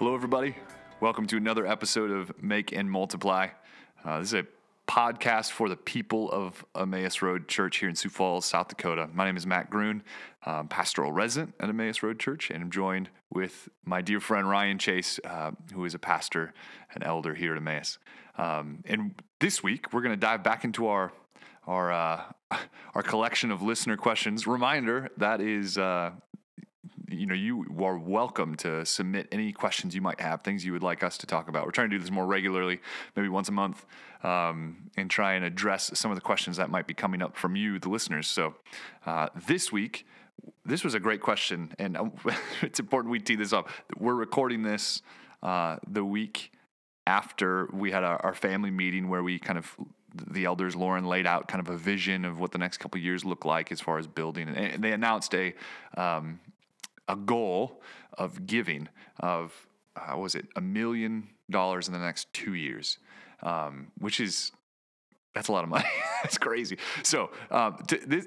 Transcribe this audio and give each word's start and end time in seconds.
Hello, 0.00 0.14
everybody. 0.14 0.56
Welcome 1.00 1.26
to 1.26 1.36
another 1.36 1.66
episode 1.66 2.10
of 2.10 2.42
Make 2.42 2.72
and 2.72 2.90
Multiply. 2.90 3.48
Uh, 4.02 4.20
this 4.20 4.28
is 4.28 4.32
a 4.32 4.46
podcast 4.88 5.50
for 5.50 5.68
the 5.68 5.76
people 5.76 6.30
of 6.30 6.64
Emmaus 6.74 7.20
Road 7.20 7.48
Church 7.48 7.76
here 7.76 7.88
in 7.90 7.94
Sioux 7.94 8.08
Falls, 8.08 8.46
South 8.46 8.68
Dakota. 8.68 9.10
My 9.12 9.26
name 9.26 9.36
is 9.36 9.46
Matt 9.46 9.70
um, 10.46 10.68
pastoral 10.68 11.12
resident 11.12 11.52
at 11.60 11.68
Emmaus 11.68 12.02
Road 12.02 12.18
Church, 12.18 12.48
and 12.48 12.62
I'm 12.62 12.70
joined 12.70 13.10
with 13.28 13.68
my 13.84 14.00
dear 14.00 14.20
friend 14.20 14.48
Ryan 14.48 14.78
Chase, 14.78 15.20
uh, 15.22 15.50
who 15.74 15.84
is 15.84 15.92
a 15.92 15.98
pastor 15.98 16.54
and 16.94 17.04
elder 17.04 17.34
here 17.34 17.52
at 17.52 17.58
Emmaus. 17.58 17.98
Um, 18.38 18.82
and 18.86 19.14
this 19.38 19.62
week, 19.62 19.92
we're 19.92 20.00
going 20.00 20.14
to 20.14 20.16
dive 20.16 20.42
back 20.42 20.64
into 20.64 20.86
our 20.86 21.12
our 21.66 21.92
uh, 21.92 22.22
our 22.94 23.02
collection 23.02 23.50
of 23.50 23.60
listener 23.60 23.98
questions. 23.98 24.46
Reminder 24.46 25.10
that 25.18 25.42
is 25.42 25.76
uh, 25.76 26.12
you 27.12 27.26
know 27.26 27.34
you 27.34 27.66
are 27.82 27.98
welcome 27.98 28.54
to 28.56 28.84
submit 28.84 29.28
any 29.32 29.52
questions 29.52 29.94
you 29.94 30.00
might 30.00 30.20
have 30.20 30.42
things 30.42 30.64
you 30.64 30.72
would 30.72 30.82
like 30.82 31.02
us 31.02 31.18
to 31.18 31.26
talk 31.26 31.48
about. 31.48 31.64
We're 31.64 31.72
trying 31.72 31.90
to 31.90 31.96
do 31.96 32.00
this 32.00 32.10
more 32.10 32.26
regularly 32.26 32.80
maybe 33.16 33.28
once 33.28 33.48
a 33.48 33.52
month 33.52 33.84
um, 34.22 34.90
and 34.96 35.10
try 35.10 35.34
and 35.34 35.44
address 35.44 35.90
some 35.94 36.10
of 36.10 36.16
the 36.16 36.20
questions 36.20 36.56
that 36.56 36.70
might 36.70 36.86
be 36.86 36.94
coming 36.94 37.22
up 37.22 37.36
from 37.36 37.56
you 37.56 37.78
the 37.78 37.88
listeners. 37.88 38.26
So 38.26 38.54
uh, 39.06 39.28
this 39.46 39.72
week 39.72 40.06
this 40.64 40.84
was 40.84 40.94
a 40.94 41.00
great 41.00 41.20
question 41.20 41.74
and 41.78 41.96
uh, 41.96 42.04
it's 42.62 42.80
important 42.80 43.10
we 43.10 43.20
tee 43.20 43.36
this 43.36 43.52
up. 43.52 43.68
We're 43.98 44.14
recording 44.14 44.62
this 44.62 45.02
uh, 45.42 45.76
the 45.86 46.04
week 46.04 46.52
after 47.06 47.68
we 47.72 47.90
had 47.90 48.04
our, 48.04 48.18
our 48.24 48.34
family 48.34 48.70
meeting 48.70 49.08
where 49.08 49.22
we 49.22 49.38
kind 49.38 49.58
of 49.58 49.76
the 50.14 50.44
elders 50.44 50.74
Lauren 50.74 51.04
laid 51.04 51.26
out 51.26 51.48
kind 51.48 51.60
of 51.60 51.72
a 51.72 51.76
vision 51.76 52.24
of 52.24 52.40
what 52.40 52.52
the 52.52 52.58
next 52.58 52.78
couple 52.78 53.00
years 53.00 53.24
look 53.24 53.44
like 53.44 53.70
as 53.70 53.80
far 53.80 53.98
as 53.98 54.06
building. 54.06 54.48
And 54.48 54.82
they 54.82 54.92
announced 54.92 55.34
a 55.34 55.54
um, 55.96 56.40
a 57.10 57.16
goal 57.16 57.82
of 58.16 58.46
giving 58.46 58.88
of 59.18 59.66
how 59.96 60.20
was 60.20 60.34
it 60.34 60.46
a 60.56 60.60
million 60.60 61.28
dollars 61.50 61.88
in 61.88 61.92
the 61.92 61.98
next 61.98 62.32
two 62.32 62.54
years, 62.54 62.98
um, 63.42 63.88
which 63.98 64.20
is 64.20 64.52
that's 65.34 65.48
a 65.48 65.52
lot 65.52 65.64
of 65.64 65.70
money. 65.70 65.84
that's 66.22 66.38
crazy. 66.38 66.78
So 67.02 67.30
um, 67.50 67.76
this 68.06 68.26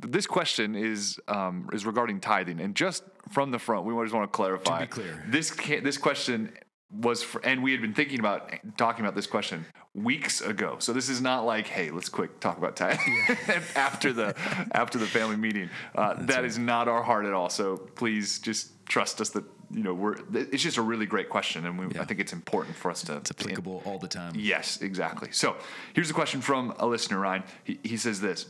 this 0.00 0.26
question 0.26 0.74
is 0.74 1.18
um, 1.28 1.68
is 1.72 1.86
regarding 1.86 2.20
tithing, 2.20 2.60
and 2.60 2.74
just 2.74 3.04
from 3.30 3.52
the 3.52 3.58
front, 3.58 3.86
we 3.86 3.94
just 4.04 4.14
want 4.14 4.30
to 4.30 4.36
clarify. 4.36 4.80
To 4.80 4.86
be 4.86 4.90
clear, 4.90 5.24
this 5.28 5.50
this 5.50 5.96
question 5.96 6.52
was 6.94 7.22
for, 7.22 7.44
and 7.44 7.62
we 7.62 7.72
had 7.72 7.80
been 7.80 7.94
thinking 7.94 8.20
about 8.20 8.52
talking 8.76 9.04
about 9.04 9.14
this 9.14 9.26
question 9.26 9.64
weeks 9.94 10.40
ago. 10.40 10.76
So 10.78 10.92
this 10.92 11.08
is 11.08 11.20
not 11.20 11.44
like, 11.44 11.66
hey, 11.66 11.90
let's 11.90 12.08
quick 12.08 12.40
talk 12.40 12.58
about 12.58 12.76
tithing 12.76 13.16
yeah. 13.28 13.62
after 13.76 14.12
the 14.12 14.34
after 14.72 14.98
the 14.98 15.06
family 15.06 15.36
meeting. 15.36 15.70
Uh, 15.94 16.14
that 16.24 16.36
right. 16.36 16.44
is 16.44 16.58
not 16.58 16.88
our 16.88 17.02
heart 17.02 17.26
at 17.26 17.32
all. 17.32 17.48
So 17.48 17.76
please 17.76 18.38
just 18.38 18.70
trust 18.86 19.20
us 19.20 19.30
that 19.30 19.44
you 19.70 19.82
know 19.82 19.94
we're. 19.94 20.16
It's 20.34 20.62
just 20.62 20.76
a 20.76 20.82
really 20.82 21.06
great 21.06 21.28
question, 21.28 21.66
and 21.66 21.78
we, 21.78 21.94
yeah. 21.94 22.02
I 22.02 22.04
think 22.04 22.20
it's 22.20 22.32
important 22.32 22.76
for 22.76 22.90
us 22.90 23.02
to. 23.04 23.16
It's 23.16 23.30
applicable 23.30 23.82
all 23.84 23.98
the 23.98 24.08
time. 24.08 24.34
Yes, 24.36 24.80
exactly. 24.80 25.30
So 25.32 25.56
here's 25.94 26.10
a 26.10 26.14
question 26.14 26.40
from 26.40 26.74
a 26.78 26.86
listener, 26.86 27.18
Ryan. 27.18 27.44
He, 27.64 27.78
he 27.82 27.96
says 27.96 28.20
this: 28.20 28.46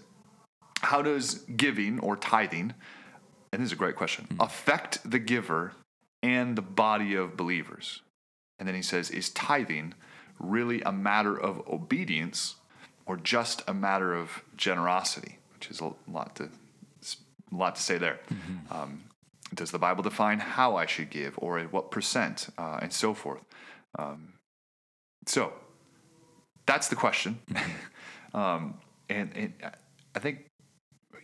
How 0.81 1.03
does 1.03 1.35
giving 1.57 2.01
or 2.01 2.17
tithing, 2.17 2.75
and 3.53 3.63
this 3.63 3.69
is 3.69 3.73
a 3.73 3.77
great 3.77 3.97
question, 3.97 4.27
mm. 4.31 4.45
affect 4.45 5.09
the 5.09 5.19
giver 5.19 5.73
and 6.23 6.57
the 6.57 6.63
body 6.63 7.15
of 7.15 7.37
believers? 7.37 8.03
And 8.59 8.69
then 8.69 8.75
he 8.75 8.83
says, 8.83 9.11
Is 9.11 9.31
tithing 9.31 9.95
really 10.39 10.83
a 10.83 10.93
matter 10.93 11.39
of 11.39 11.67
obedience 11.69 12.57
or 13.07 13.17
just 13.17 13.63
a 13.67 13.75
matter 13.75 14.15
of 14.15 14.43
generosity? 14.57 15.39
Which 15.55 15.71
is 15.71 15.81
a 15.81 15.93
lot 16.09 16.37
to, 16.37 16.45
a 16.45 17.55
lot 17.55 17.77
to 17.77 17.83
say 17.83 17.99
there. 17.99 18.21
Mm-hmm. 18.31 18.75
Um, 18.75 19.05
does 19.55 19.71
the 19.71 19.79
Bible 19.79 20.03
define 20.03 20.41
how 20.41 20.77
I 20.77 20.87
should 20.87 21.11
give 21.11 21.35
or 21.39 21.59
at 21.59 21.73
what 21.73 21.91
percent 21.91 22.49
uh, 22.59 22.79
and 22.83 22.93
so 22.93 23.15
forth? 23.15 23.43
Um, 23.99 24.35
so 25.27 25.53
that's 26.67 26.89
the 26.89 26.97
question. 26.97 27.39
Mm-hmm. 27.51 28.37
um, 28.37 28.75
and, 29.09 29.31
and 29.37 29.53
I 30.15 30.19
think 30.19 30.47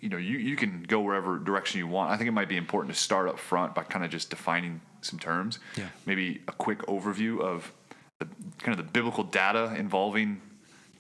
you 0.01 0.09
know 0.09 0.17
you, 0.17 0.39
you 0.39 0.57
can 0.57 0.83
go 0.83 1.01
wherever 1.01 1.39
direction 1.39 1.79
you 1.79 1.87
want. 1.87 2.11
I 2.11 2.17
think 2.17 2.29
it 2.29 2.33
might 2.33 2.49
be 2.49 2.57
important 2.57 2.95
to 2.95 3.01
start 3.01 3.29
up 3.29 3.39
front 3.39 3.75
by 3.75 3.83
kind 3.83 4.05
of 4.05 4.11
just 4.11 4.31
defining 4.31 4.81
some 5.03 5.19
terms. 5.19 5.59
Yeah. 5.77 5.89
Maybe 6.07 6.43
a 6.49 6.53
quick 6.53 6.81
overview 6.87 7.41
of 7.41 7.73
the 8.19 8.27
kind 8.59 8.79
of 8.79 8.85
the 8.85 8.91
biblical 8.91 9.25
data 9.25 9.75
involving 9.77 10.41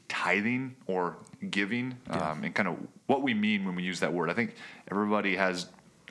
tithing 0.08 0.74
or 0.86 1.16
giving 1.50 1.96
yeah. 2.08 2.32
um, 2.32 2.44
and 2.44 2.54
kind 2.54 2.68
of 2.68 2.76
what 3.06 3.22
we 3.22 3.32
mean 3.32 3.64
when 3.64 3.74
we 3.74 3.82
use 3.82 4.00
that 4.00 4.12
word. 4.12 4.28
I 4.28 4.34
think 4.34 4.54
everybody 4.90 5.36
has 5.36 5.68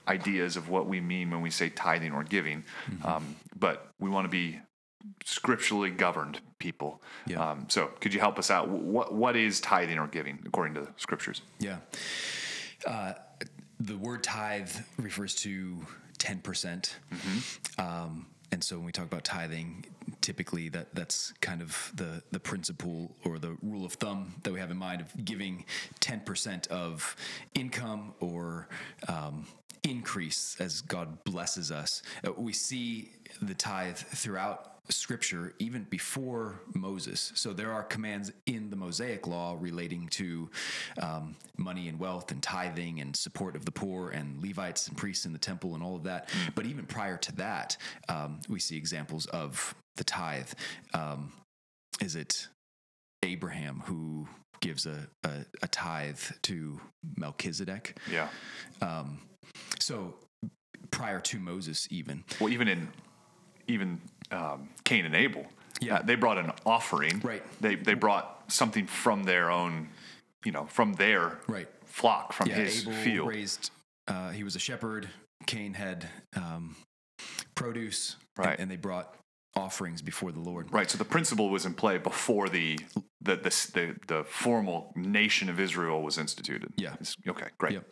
ideas 0.07 0.55
of 0.57 0.69
what 0.69 0.87
we 0.87 0.99
mean 0.99 1.29
when 1.29 1.41
we 1.41 1.49
say 1.49 1.69
tithing 1.69 2.13
or 2.13 2.23
giving, 2.23 2.63
mm-hmm. 2.89 3.05
um, 3.05 3.35
but 3.59 3.87
we 3.99 4.09
want 4.09 4.25
to 4.25 4.29
be 4.29 4.59
scripturally 5.23 5.91
governed 5.91 6.39
people. 6.57 7.01
Yeah. 7.27 7.51
Um, 7.51 7.65
so, 7.69 7.91
could 7.99 8.13
you 8.13 8.19
help 8.19 8.39
us 8.39 8.49
out? 8.49 8.69
What 8.69 9.13
what 9.13 9.35
is 9.35 9.59
tithing 9.59 9.99
or 9.99 10.07
giving 10.07 10.39
according 10.45 10.73
to 10.75 10.81
the 10.81 10.89
scriptures? 10.97 11.41
Yeah. 11.59 11.77
Uh, 12.87 13.13
the 13.79 13.97
word 13.97 14.23
tithe 14.23 14.71
refers 14.97 15.35
to 15.35 15.85
10%. 16.19 16.43
percent 16.43 16.97
mm-hmm. 17.11 17.81
um, 17.81 18.25
and 18.51 18.63
so 18.63 18.77
when 18.77 18.85
we 18.85 18.91
talk 18.91 19.05
about 19.05 19.23
tithing, 19.23 19.85
typically 20.21 20.69
that 20.69 20.93
that's 20.93 21.33
kind 21.41 21.61
of 21.61 21.91
the 21.95 22.23
the 22.31 22.39
principle 22.39 23.15
or 23.23 23.37
the 23.39 23.55
rule 23.61 23.85
of 23.85 23.93
thumb 23.93 24.33
that 24.43 24.51
we 24.51 24.59
have 24.59 24.71
in 24.71 24.77
mind 24.77 25.01
of 25.01 25.25
giving 25.25 25.65
10% 26.01 26.67
of 26.67 27.15
income 27.53 28.13
or 28.19 28.67
um, 29.07 29.45
increase 29.83 30.55
as 30.59 30.81
God 30.81 31.23
blesses 31.23 31.71
us. 31.71 32.01
Uh, 32.25 32.31
we 32.33 32.53
see 32.53 33.11
the 33.41 33.53
tithe 33.53 33.97
throughout 33.97 34.78
scripture 34.91 35.53
even 35.59 35.83
before 35.89 36.59
Moses. 36.73 37.31
So 37.35 37.53
there 37.53 37.71
are 37.71 37.83
commands 37.83 38.31
in 38.45 38.69
the 38.69 38.75
Mosaic 38.75 39.27
law 39.27 39.55
relating 39.59 40.07
to 40.09 40.49
um, 41.01 41.35
money 41.57 41.87
and 41.87 41.99
wealth 41.99 42.31
and 42.31 42.41
tithing 42.41 42.99
and 42.99 43.15
support 43.15 43.55
of 43.55 43.65
the 43.65 43.71
poor 43.71 44.09
and 44.09 44.41
Levites 44.41 44.87
and 44.87 44.97
priests 44.97 45.25
in 45.25 45.33
the 45.33 45.39
temple 45.39 45.75
and 45.75 45.83
all 45.83 45.95
of 45.95 46.03
that. 46.03 46.29
Mm. 46.29 46.55
But 46.55 46.65
even 46.65 46.85
prior 46.85 47.17
to 47.17 47.35
that, 47.35 47.77
um, 48.07 48.39
we 48.49 48.59
see 48.59 48.77
examples 48.77 49.25
of 49.27 49.75
the 49.97 50.03
tithe. 50.03 50.51
Um, 50.93 51.31
is 52.01 52.15
it 52.15 52.47
Abraham 53.23 53.83
who 53.85 54.27
gives 54.61 54.85
a, 54.85 55.07
a, 55.23 55.45
a, 55.61 55.67
tithe 55.67 56.19
to 56.43 56.79
Melchizedek? 57.17 57.97
Yeah. 58.11 58.29
Um, 58.81 59.19
so 59.79 60.15
prior 60.91 61.19
to 61.19 61.39
Moses, 61.39 61.87
even. 61.91 62.23
Well, 62.39 62.49
even 62.49 62.67
in 62.67 62.89
even 63.69 64.01
um, 64.31 64.69
Cain 64.83 65.05
and 65.05 65.15
Abel. 65.15 65.45
Yeah, 65.79 65.97
uh, 65.97 66.01
they 66.01 66.15
brought 66.15 66.37
an 66.37 66.51
offering. 66.65 67.19
Right. 67.21 67.43
They 67.61 67.75
they 67.75 67.93
brought 67.93 68.51
something 68.51 68.87
from 68.87 69.23
their 69.23 69.49
own, 69.49 69.89
you 70.43 70.51
know, 70.51 70.65
from 70.65 70.93
their 70.93 71.39
right 71.47 71.69
flock 71.85 72.33
from 72.33 72.49
yeah, 72.49 72.55
his 72.55 72.81
Abel 72.81 72.93
field. 72.93 73.27
Raised. 73.29 73.71
Uh, 74.07 74.29
he 74.29 74.43
was 74.43 74.55
a 74.55 74.59
shepherd. 74.59 75.09
Cain 75.45 75.73
had 75.73 76.09
um, 76.35 76.75
produce. 77.55 78.15
Right. 78.37 78.51
And, 78.51 78.61
and, 78.61 78.71
they 78.71 78.75
brought 78.75 79.15
offerings 79.55 80.01
before 80.01 80.31
the 80.31 80.39
Lord. 80.39 80.71
Right. 80.71 80.89
So 80.89 80.97
the 80.97 81.05
principle 81.05 81.49
was 81.49 81.65
in 81.65 81.73
play 81.73 81.97
before 81.97 82.49
the 82.49 82.79
the 83.21 83.35
the 83.35 83.69
the, 83.73 83.95
the 84.07 84.23
formal 84.25 84.91
nation 84.95 85.49
of 85.49 85.59
Israel 85.59 86.01
was 86.01 86.17
instituted. 86.17 86.73
Yeah. 86.77 86.95
It's, 86.99 87.15
okay. 87.27 87.47
Great. 87.57 87.73
Yep. 87.73 87.85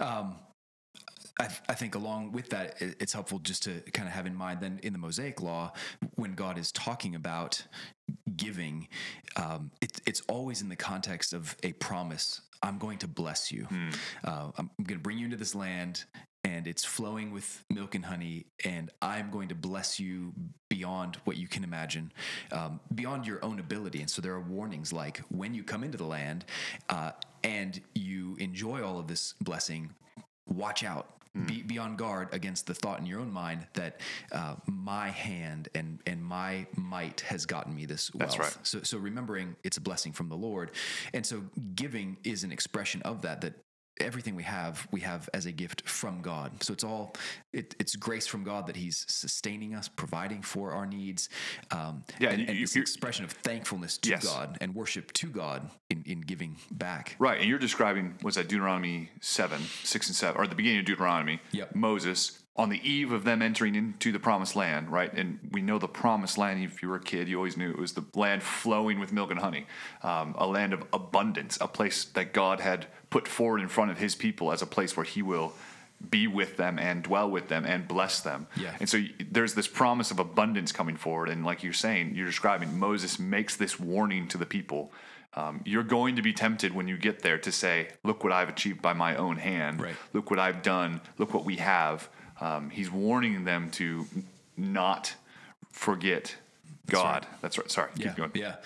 Um, 0.00 0.36
I, 1.40 1.48
I, 1.70 1.74
think 1.74 1.94
along 1.94 2.32
with 2.32 2.50
that, 2.50 2.76
it's 2.80 3.14
helpful 3.14 3.38
just 3.38 3.62
to 3.62 3.80
kind 3.92 4.06
of 4.06 4.14
have 4.14 4.26
in 4.26 4.34
mind 4.34 4.60
then 4.60 4.78
in 4.82 4.92
the 4.92 4.98
Mosaic 4.98 5.40
Law, 5.40 5.72
when 6.16 6.34
God 6.34 6.58
is 6.58 6.70
talking 6.70 7.14
about 7.14 7.64
giving, 8.36 8.88
um, 9.36 9.70
it, 9.80 10.00
it's 10.06 10.20
always 10.28 10.60
in 10.60 10.68
the 10.68 10.76
context 10.76 11.32
of 11.32 11.56
a 11.62 11.72
promise. 11.74 12.42
I'm 12.62 12.76
going 12.76 12.98
to 12.98 13.08
bless 13.08 13.50
you. 13.50 13.64
Hmm. 13.64 13.88
Uh, 14.22 14.50
I'm 14.58 14.70
going 14.82 14.98
to 14.98 15.02
bring 15.02 15.16
you 15.16 15.24
into 15.24 15.38
this 15.38 15.54
land, 15.54 16.04
and 16.44 16.66
it's 16.66 16.84
flowing 16.84 17.32
with 17.32 17.64
milk 17.70 17.94
and 17.94 18.04
honey, 18.04 18.44
and 18.66 18.90
I'm 19.00 19.30
going 19.30 19.48
to 19.48 19.54
bless 19.54 19.98
you 19.98 20.34
beyond 20.68 21.16
what 21.24 21.38
you 21.38 21.48
can 21.48 21.64
imagine, 21.64 22.12
um, 22.52 22.80
beyond 22.94 23.26
your 23.26 23.42
own 23.42 23.60
ability. 23.60 24.00
And 24.00 24.10
so 24.10 24.20
there 24.20 24.34
are 24.34 24.40
warnings 24.40 24.92
like 24.92 25.22
when 25.30 25.54
you 25.54 25.64
come 25.64 25.84
into 25.84 25.96
the 25.96 26.04
land 26.04 26.44
uh, 26.90 27.12
and 27.42 27.80
you 27.94 28.36
enjoy 28.38 28.82
all 28.84 28.98
of 28.98 29.06
this 29.06 29.34
blessing, 29.40 29.94
watch 30.46 30.84
out 30.84 31.19
Be, 31.46 31.62
be 31.62 31.78
on 31.78 31.94
guard 31.94 32.28
against 32.32 32.66
the 32.66 32.74
thought 32.74 32.98
in 32.98 33.06
your 33.06 33.20
own 33.20 33.32
mind 33.32 33.64
that 33.74 34.00
uh, 34.32 34.56
my 34.66 35.10
hand 35.10 35.68
and 35.76 36.00
and 36.04 36.24
my 36.24 36.66
might 36.76 37.20
has 37.20 37.46
gotten 37.46 37.72
me 37.72 37.86
this 37.86 38.12
wealth. 38.12 38.36
That's 38.36 38.38
right. 38.38 38.66
So 38.66 38.80
so 38.82 38.98
remembering 38.98 39.54
it's 39.62 39.76
a 39.76 39.80
blessing 39.80 40.10
from 40.10 40.28
the 40.28 40.36
Lord, 40.36 40.72
and 41.14 41.24
so 41.24 41.44
giving 41.76 42.16
is 42.24 42.42
an 42.42 42.50
expression 42.50 43.00
of 43.02 43.22
that. 43.22 43.42
That 43.42 43.54
everything 44.00 44.34
we 44.34 44.42
have 44.42 44.86
we 44.90 45.00
have 45.00 45.28
as 45.34 45.46
a 45.46 45.52
gift 45.52 45.88
from 45.88 46.20
god 46.22 46.62
so 46.62 46.72
it's 46.72 46.84
all 46.84 47.14
it, 47.52 47.74
it's 47.78 47.96
grace 47.96 48.26
from 48.26 48.44
god 48.44 48.66
that 48.66 48.76
he's 48.76 49.04
sustaining 49.08 49.74
us 49.74 49.88
providing 49.88 50.42
for 50.42 50.72
our 50.72 50.86
needs 50.86 51.28
um, 51.70 52.04
Yeah, 52.18 52.30
and, 52.30 52.48
and 52.48 52.58
it's 52.58 52.74
an 52.76 52.82
expression 52.82 53.24
of 53.24 53.30
thankfulness 53.32 53.98
to 53.98 54.10
Yes. 54.10 54.24
god 54.24 54.58
and 54.60 54.74
worship 54.74 55.12
to 55.14 55.28
god 55.28 55.70
in, 55.88 56.02
in 56.06 56.20
giving 56.20 56.56
back 56.70 57.16
Right, 57.18 57.38
and 57.40 57.48
you're 57.48 57.58
describing 57.58 58.16
was 58.22 58.36
that 58.36 58.48
Deuteronomy 58.48 59.10
seven, 59.20 59.60
six 59.84 60.08
and 60.08 60.16
seven, 60.16 60.40
or 60.40 60.46
the 60.46 60.54
beginning 60.54 60.80
of 60.80 60.84
Deuteronomy. 60.86 61.40
Yep. 61.52 61.74
Moses 61.74 62.38
on 62.56 62.68
the 62.68 62.80
eve 62.88 63.12
of 63.12 63.24
them 63.24 63.40
entering 63.42 63.74
into 63.74 64.12
the 64.12 64.18
promised 64.18 64.56
land, 64.56 64.90
right? 64.90 65.12
And 65.14 65.38
we 65.52 65.62
know 65.62 65.78
the 65.78 65.88
promised 65.88 66.36
land. 66.36 66.62
If 66.62 66.82
you 66.82 66.88
were 66.88 66.96
a 66.96 67.02
kid, 67.02 67.28
you 67.28 67.36
always 67.36 67.56
knew 67.56 67.70
it 67.70 67.78
was 67.78 67.92
the 67.94 68.04
land 68.14 68.42
flowing 68.42 68.98
with 69.00 69.12
milk 69.12 69.30
and 69.30 69.40
honey, 69.40 69.66
um, 70.02 70.34
a 70.36 70.46
land 70.46 70.72
of 70.72 70.84
abundance, 70.92 71.56
a 71.60 71.68
place 71.68 72.04
that 72.06 72.32
God 72.32 72.60
had 72.60 72.86
put 73.10 73.28
forward 73.28 73.60
in 73.60 73.68
front 73.68 73.90
of 73.90 73.98
His 73.98 74.14
people 74.14 74.52
as 74.52 74.62
a 74.62 74.66
place 74.66 74.96
where 74.96 75.04
He 75.04 75.22
will 75.22 75.52
be 76.08 76.26
with 76.26 76.56
them 76.56 76.78
and 76.78 77.02
dwell 77.02 77.30
with 77.30 77.48
them 77.48 77.64
and 77.66 77.86
bless 77.86 78.20
them. 78.20 78.46
Yeah. 78.56 78.74
And 78.80 78.88
so 78.88 79.02
there's 79.30 79.54
this 79.54 79.68
promise 79.68 80.10
of 80.10 80.18
abundance 80.18 80.72
coming 80.72 80.96
forward. 80.96 81.28
And 81.28 81.44
like 81.44 81.62
you're 81.62 81.72
saying, 81.72 82.14
you're 82.14 82.26
describing, 82.26 82.78
Moses 82.78 83.18
makes 83.18 83.56
this 83.56 83.78
warning 83.78 84.26
to 84.28 84.38
the 84.38 84.46
people. 84.46 84.92
Um, 85.34 85.60
you're 85.64 85.84
going 85.84 86.16
to 86.16 86.22
be 86.22 86.32
tempted 86.32 86.74
when 86.74 86.88
you 86.88 86.96
get 86.96 87.20
there 87.20 87.38
to 87.38 87.52
say, 87.52 87.88
Look 88.02 88.24
what 88.24 88.32
I've 88.32 88.48
achieved 88.48 88.82
by 88.82 88.94
my 88.94 89.14
own 89.16 89.36
hand. 89.36 89.80
Right. 89.80 89.94
Look 90.12 90.30
what 90.30 90.38
I've 90.40 90.62
done. 90.62 91.00
Look 91.18 91.34
what 91.34 91.44
we 91.44 91.56
have. 91.56 92.08
Um, 92.40 92.70
he's 92.70 92.90
warning 92.90 93.44
them 93.44 93.70
to 93.72 94.06
not 94.56 95.14
forget 95.70 96.36
God. 96.90 97.26
That's 97.40 97.58
right. 97.58 97.70
Sorry. 97.70 97.90
yeah 97.96 98.08
Keep 98.08 98.16
going. 98.16 98.30
yeah 98.34 98.56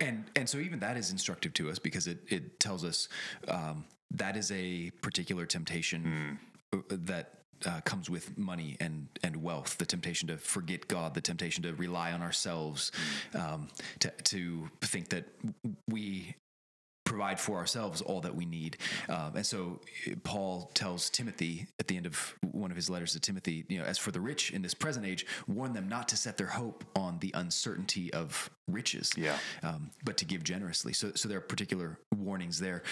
and 0.00 0.24
and 0.36 0.48
so 0.48 0.58
even 0.58 0.80
that 0.80 0.96
is 0.96 1.10
instructive 1.10 1.52
to 1.54 1.70
us 1.70 1.78
because 1.78 2.06
it 2.06 2.18
it 2.28 2.58
tells 2.60 2.84
us 2.84 3.08
um, 3.48 3.84
that 4.10 4.36
is 4.36 4.50
a 4.52 4.90
particular 5.02 5.46
temptation 5.46 6.38
uh, 6.72 6.78
that 6.88 7.30
uh, 7.66 7.80
comes 7.82 8.10
with 8.10 8.36
money 8.36 8.76
and 8.80 9.08
and 9.22 9.36
wealth 9.36 9.78
the 9.78 9.86
temptation 9.86 10.28
to 10.28 10.36
forget 10.36 10.86
god 10.88 11.14
the 11.14 11.20
temptation 11.20 11.62
to 11.62 11.72
rely 11.74 12.12
on 12.12 12.20
ourselves 12.22 12.92
um, 13.34 13.68
to 13.98 14.10
to 14.24 14.68
think 14.82 15.08
that 15.08 15.24
we 15.88 16.34
provide 17.04 17.38
for 17.38 17.58
ourselves 17.58 18.00
all 18.00 18.20
that 18.22 18.34
we 18.34 18.46
need. 18.46 18.78
Um, 19.08 19.36
and 19.36 19.46
so 19.46 19.80
uh, 20.10 20.14
Paul 20.24 20.70
tells 20.74 21.10
Timothy 21.10 21.66
at 21.78 21.86
the 21.86 21.96
end 21.96 22.06
of 22.06 22.34
one 22.40 22.70
of 22.70 22.76
his 22.76 22.90
letters 22.90 23.12
to 23.12 23.20
Timothy, 23.20 23.64
you 23.68 23.78
know, 23.78 23.84
as 23.84 23.98
for 23.98 24.10
the 24.10 24.20
rich 24.20 24.50
in 24.50 24.62
this 24.62 24.74
present 24.74 25.06
age, 25.06 25.26
warn 25.46 25.72
them 25.72 25.88
not 25.88 26.08
to 26.08 26.16
set 26.16 26.36
their 26.36 26.46
hope 26.46 26.84
on 26.96 27.18
the 27.20 27.30
uncertainty 27.34 28.12
of 28.12 28.50
riches, 28.68 29.10
Yeah. 29.16 29.38
um, 29.62 29.90
but 30.04 30.16
to 30.18 30.24
give 30.24 30.42
generously. 30.42 30.92
So, 30.92 31.12
so 31.14 31.28
there 31.28 31.38
are 31.38 31.42
particular 31.42 31.98
warnings 32.16 32.58
there. 32.58 32.82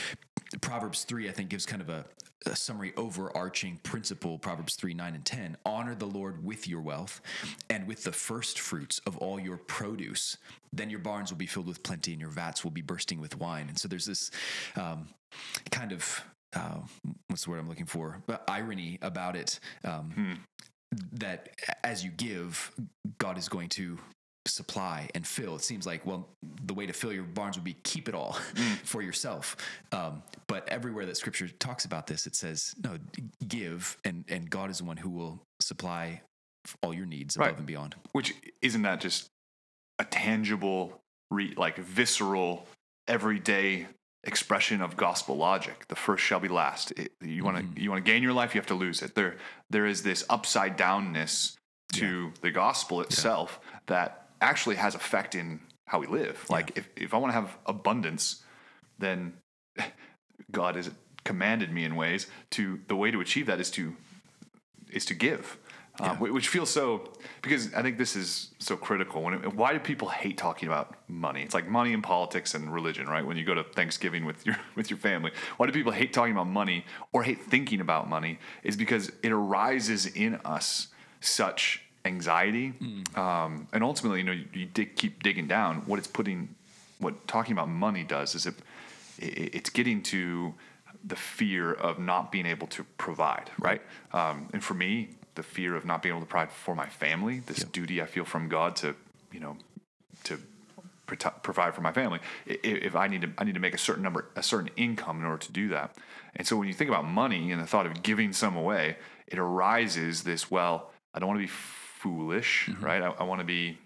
Proverbs 0.61 1.05
3, 1.05 1.29
I 1.29 1.33
think, 1.33 1.49
gives 1.49 1.65
kind 1.65 1.81
of 1.81 1.89
a, 1.89 2.05
a 2.45 2.55
summary 2.55 2.93
overarching 2.97 3.79
principle 3.83 4.39
Proverbs 4.39 4.75
3, 4.77 4.93
9, 4.93 5.15
and 5.15 5.25
10. 5.25 5.57
Honor 5.65 5.95
the 5.95 6.07
Lord 6.07 6.45
with 6.45 6.69
your 6.69 6.83
wealth 6.83 7.23
and 7.71 7.87
with 7.87 8.05
the 8.05 8.13
first 8.13 8.59
fruits 8.61 9.01
of 9.07 9.17
all 9.19 9.41
your 9.41 9.57
produce. 9.57 10.37
Then 10.73 10.91
your 10.91 10.99
barns 10.99 11.31
will 11.31 11.39
be 11.39 11.47
filled 11.47 11.67
with 11.69 11.83
plenty 11.83 12.13
and 12.13 12.21
your 12.21 12.31
vats 12.31 12.65
will 12.65 12.71
be 12.71 12.83
bursting 12.83 13.21
with 13.21 13.39
wine. 13.39 13.69
And 13.69 13.79
so 13.79 13.89
there's 13.89 14.07
this 14.07 14.31
um, 14.77 15.09
kind 15.71 15.93
of, 15.93 16.23
uh, 16.55 16.81
what's 17.29 17.45
the 17.45 17.51
word 17.51 17.61
I'm 17.61 17.69
looking 17.69 17.87
for? 17.87 18.23
But 18.27 18.45
irony 18.49 18.99
about 19.01 19.37
it. 19.37 19.59
Um, 19.85 20.39
That 21.13 21.49
as 21.83 22.05
you 22.05 22.11
give, 22.11 22.71
God 23.17 23.39
is 23.39 23.49
going 23.49 23.71
to 23.71 23.99
supply 24.47 25.09
and 25.15 25.27
fill. 25.27 25.55
It 25.57 25.63
seems 25.63 25.87
like, 25.87 26.05
well, 26.05 26.29
the 26.65 26.75
way 26.75 26.87
to 26.87 26.93
fill 26.93 27.13
your 27.13 27.23
barns 27.23 27.57
would 27.57 27.65
be 27.65 27.77
keep 27.85 28.09
it 28.09 28.15
all 28.15 28.33
for 28.85 29.01
yourself. 29.03 29.57
Um, 29.93 30.23
but 30.49 30.69
everywhere 30.69 31.07
that 31.07 31.17
scripture 31.17 31.49
talks 31.49 31.85
about 31.85 32.07
this, 32.07 32.27
it 32.27 32.35
says, 32.35 32.75
no, 32.83 32.99
give, 33.47 33.97
and, 34.05 34.25
and 34.29 34.51
God 34.51 34.71
is 34.71 34.79
the 34.79 34.85
one 34.85 34.97
who 34.97 35.11
will 35.11 35.43
supply 35.61 36.23
all 36.83 36.93
your 36.95 37.07
needs 37.07 37.37
above 37.37 37.49
Right. 37.49 37.57
and 37.59 37.67
beyond. 37.67 37.95
Which 38.13 38.35
isn't 38.63 38.83
that 38.83 39.01
just 39.01 39.31
a 39.99 40.05
tangible, 40.05 41.01
re, 41.31 41.55
like 41.57 41.77
visceral, 41.79 42.67
everyday 43.09 43.87
expression 44.25 44.81
of 44.83 44.97
gospel 44.97 45.37
logic? 45.37 45.87
The 45.89 45.97
first 45.97 46.25
shall 46.25 46.41
be 46.41 46.49
last. 46.49 46.93
It, 46.93 47.13
you 47.21 47.45
want 47.45 47.57
to 47.59 47.63
Mm-hmm. 47.63 47.79
you 47.79 47.91
want 47.91 48.05
to 48.05 48.11
gain 48.11 48.23
your 48.23 48.33
life, 48.33 48.55
you 48.55 48.61
have 48.61 48.67
to 48.69 48.75
lose 48.75 49.03
it. 49.03 49.15
There 49.15 49.37
there 49.71 49.87
is 49.87 50.03
this 50.03 50.25
upside 50.29 50.77
downness 50.79 51.57
to 51.95 52.33
the 52.41 52.51
gospel 52.51 53.01
itself 53.03 53.61
that 53.87 54.19
actually 54.43 54.77
has 54.77 54.95
effect 54.95 55.35
in 55.35 55.61
how 55.87 55.99
we 55.99 56.07
live. 56.07 56.45
Like 56.51 56.77
if 56.77 56.89
if 56.97 57.15
I 57.15 57.19
want 57.19 57.31
to 57.33 57.41
have 57.41 57.57
abundance, 57.67 58.43
then 58.99 59.35
God 60.51 60.77
has 60.77 60.91
commanded 61.25 61.73
me 61.73 61.85
in 61.85 61.97
ways 61.97 62.27
to 62.51 62.81
the 62.89 62.97
way 62.97 63.11
to 63.11 63.21
achieve 63.21 63.47
that 63.47 63.61
is 63.61 63.71
to 63.73 63.97
is 64.91 65.05
to 65.07 65.15
give, 65.15 65.57
um, 66.01 66.19
which 66.19 66.49
feels 66.49 66.71
so 66.71 67.13
because 67.43 67.73
I 67.75 67.83
think 67.83 67.99
this 67.99 68.17
is 68.17 68.55
so 68.59 68.77
critical. 68.77 69.23
When 69.23 69.35
it, 69.35 69.55
why 69.55 69.73
do 69.73 69.79
people 69.79 70.09
hate 70.09 70.37
talking 70.37 70.69
about 70.69 70.97
money? 71.09 71.43
It's 71.43 71.55
like 71.55 71.69
money 71.69 71.93
and 71.95 72.03
politics 72.03 72.55
and 72.55 72.73
religion, 72.73 73.07
right? 73.07 73.25
When 73.27 73.37
you 73.37 73.45
go 73.45 73.55
to 73.55 73.63
Thanksgiving 73.63 74.25
with 74.25 74.45
your 74.47 74.57
with 74.75 74.91
your 74.91 74.99
family, 74.99 75.33
why 75.57 75.67
do 75.67 75.73
people 75.73 75.93
hate 75.93 76.13
talking 76.13 76.33
about 76.33 76.49
money 76.49 76.85
or 77.13 77.23
hate 77.23 77.43
thinking 77.43 77.81
about 77.81 78.09
money? 78.09 78.39
Is 78.63 78.77
because 78.77 79.13
it 79.23 79.33
arises 79.33 80.07
in 80.07 80.37
us 80.45 80.89
such 81.21 81.83
anxiety, 82.05 82.73
um, 83.17 83.67
and 83.73 83.85
ultimately, 83.85 84.19
you 84.19 84.25
know, 84.25 84.33
you, 84.33 84.47
you 84.53 84.67
dig, 84.67 84.97
keep 84.97 85.23
digging 85.23 85.47
down. 85.47 85.83
What 85.87 85.99
it's 85.99 86.09
putting, 86.09 86.55
what 86.99 87.27
talking 87.29 87.53
about 87.53 87.69
money 87.69 88.05
does 88.05 88.35
is 88.35 88.47
it, 88.47 88.55
it 89.19 89.55
it's 89.55 89.71
getting 89.71 90.03
to 90.05 90.55
the 91.05 91.17
fear 91.17 91.73
of 91.73 91.99
not 91.99 92.31
being 92.31 92.47
able 92.47 92.67
to 92.69 92.85
provide, 92.97 93.51
right? 93.59 93.83
Um, 94.13 94.49
and 94.53 94.63
for 94.63 94.75
me, 94.75 95.11
the 95.35 95.43
fear 95.43 95.75
of 95.75 95.85
not 95.85 96.03
being 96.03 96.15
able 96.15 96.25
to 96.25 96.31
provide 96.31 96.53
for 96.53 96.75
my 96.75 96.87
family, 96.87 97.41
this 97.47 97.65
duty 97.65 98.03
I 98.03 98.07
feel 98.07 98.25
from 98.25 98.49
God 98.49 98.77
to, 98.77 98.95
you 99.33 99.41
know, 99.41 99.57
to 100.25 100.39
provide 101.07 101.75
for 101.75 101.81
my 101.81 101.93
family. 101.93 102.21
If 102.47 102.95
I 102.97 103.07
need 103.07 103.23
to, 103.23 103.31
I 103.37 103.45
need 103.45 103.55
to 103.55 103.61
make 103.61 103.75
a 103.75 103.79
certain 103.79 104.03
number, 104.03 104.27
a 104.37 104.43
certain 104.43 104.71
income 104.77 105.21
in 105.21 105.27
order 105.27 105.45
to 105.45 105.53
do 105.53 105.69
that. 105.69 105.97
And 106.37 106.47
so 106.47 106.57
when 106.57 106.69
you 106.69 106.75
think 106.75 106.89
about 106.89 107.05
money 107.05 107.53
and 107.53 107.61
the 107.61 107.67
thought 107.67 107.87
of 107.87 108.03
giving 108.03 108.33
some 108.33 108.57
away, 108.57 108.97
it 109.27 109.39
arises 109.39 110.23
this. 110.23 110.51
Well, 110.51 110.91
I 111.13 111.19
don't 111.19 111.29
want 111.29 111.41
to 111.41 111.47
be 111.47 111.53
foolish, 112.03 112.69
right? 112.81 113.03
I, 113.03 113.09
I 113.23 113.25
want 113.25 113.41
to 113.41 113.47
be 113.47 113.79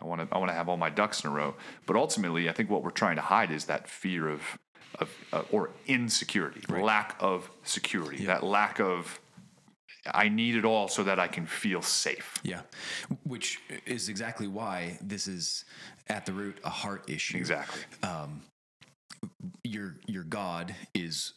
I 0.00 0.04
want 0.04 0.20
to 0.20 0.34
I 0.34 0.38
want 0.38 0.50
to 0.50 0.54
have 0.54 0.68
all 0.68 0.76
my 0.76 0.90
ducks 0.90 1.24
in 1.24 1.30
a 1.30 1.32
row. 1.32 1.54
But 1.86 1.96
ultimately, 1.96 2.48
I 2.48 2.52
think 2.52 2.70
what 2.70 2.82
we're 2.82 2.90
trying 2.90 3.16
to 3.16 3.22
hide 3.22 3.50
is 3.50 3.64
that 3.66 3.88
fear 3.88 4.28
of 4.28 4.42
of 4.98 5.08
uh, 5.32 5.42
or 5.50 5.70
insecurity, 5.86 6.60
lack 6.68 7.16
of 7.20 7.50
security, 7.62 8.26
that 8.26 8.42
lack 8.42 8.80
of 8.80 9.20
I 10.12 10.28
need 10.28 10.56
it 10.56 10.64
all 10.64 10.88
so 10.88 11.04
that 11.04 11.18
I 11.18 11.28
can 11.28 11.46
feel 11.46 11.82
safe. 11.82 12.38
Yeah, 12.42 12.62
which 13.24 13.60
is 13.86 14.08
exactly 14.08 14.48
why 14.48 14.98
this 15.00 15.28
is 15.28 15.64
at 16.08 16.26
the 16.26 16.32
root 16.32 16.58
a 16.64 16.70
heart 16.70 17.08
issue. 17.08 17.38
Exactly. 17.38 17.82
Um, 18.02 18.42
Your 19.62 19.96
your 20.06 20.24
God 20.24 20.74
is 20.94 21.34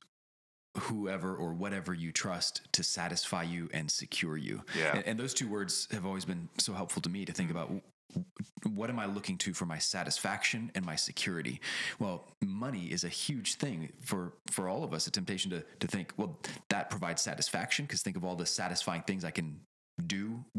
whoever 0.77 1.35
or 1.35 1.53
whatever 1.53 1.93
you 1.93 2.11
trust 2.11 2.61
to 2.73 2.83
satisfy 2.83 3.43
you 3.43 3.69
and 3.73 3.89
secure 3.89 4.37
you. 4.37 4.63
Yeah. 4.77 4.95
And, 4.95 5.07
and 5.07 5.19
those 5.19 5.33
two 5.33 5.47
words 5.47 5.87
have 5.91 6.05
always 6.05 6.25
been 6.25 6.49
so 6.57 6.73
helpful 6.73 7.01
to 7.03 7.09
me 7.09 7.25
to 7.25 7.33
think 7.33 7.51
about 7.51 7.71
what 8.63 8.89
am 8.89 8.99
I 8.99 9.05
looking 9.05 9.37
to 9.39 9.53
for 9.53 9.65
my 9.65 9.77
satisfaction 9.77 10.71
and 10.73 10.85
my 10.85 10.95
security? 10.95 11.59
Well, 11.99 12.25
money 12.41 12.85
is 12.85 13.03
a 13.03 13.09
huge 13.09 13.55
thing 13.55 13.91
for 14.01 14.33
for 14.51 14.69
all 14.69 14.83
of 14.83 14.93
us. 14.93 15.07
A 15.07 15.11
temptation 15.11 15.51
to 15.51 15.63
to 15.79 15.87
think, 15.87 16.13
well, 16.17 16.39
that 16.69 16.89
provides 16.89 17.21
satisfaction 17.21 17.85
because 17.85 18.01
think 18.01 18.17
of 18.17 18.23
all 18.23 18.35
the 18.35 18.45
satisfying 18.45 19.01
things 19.01 19.25
I 19.25 19.31
can 19.31 19.59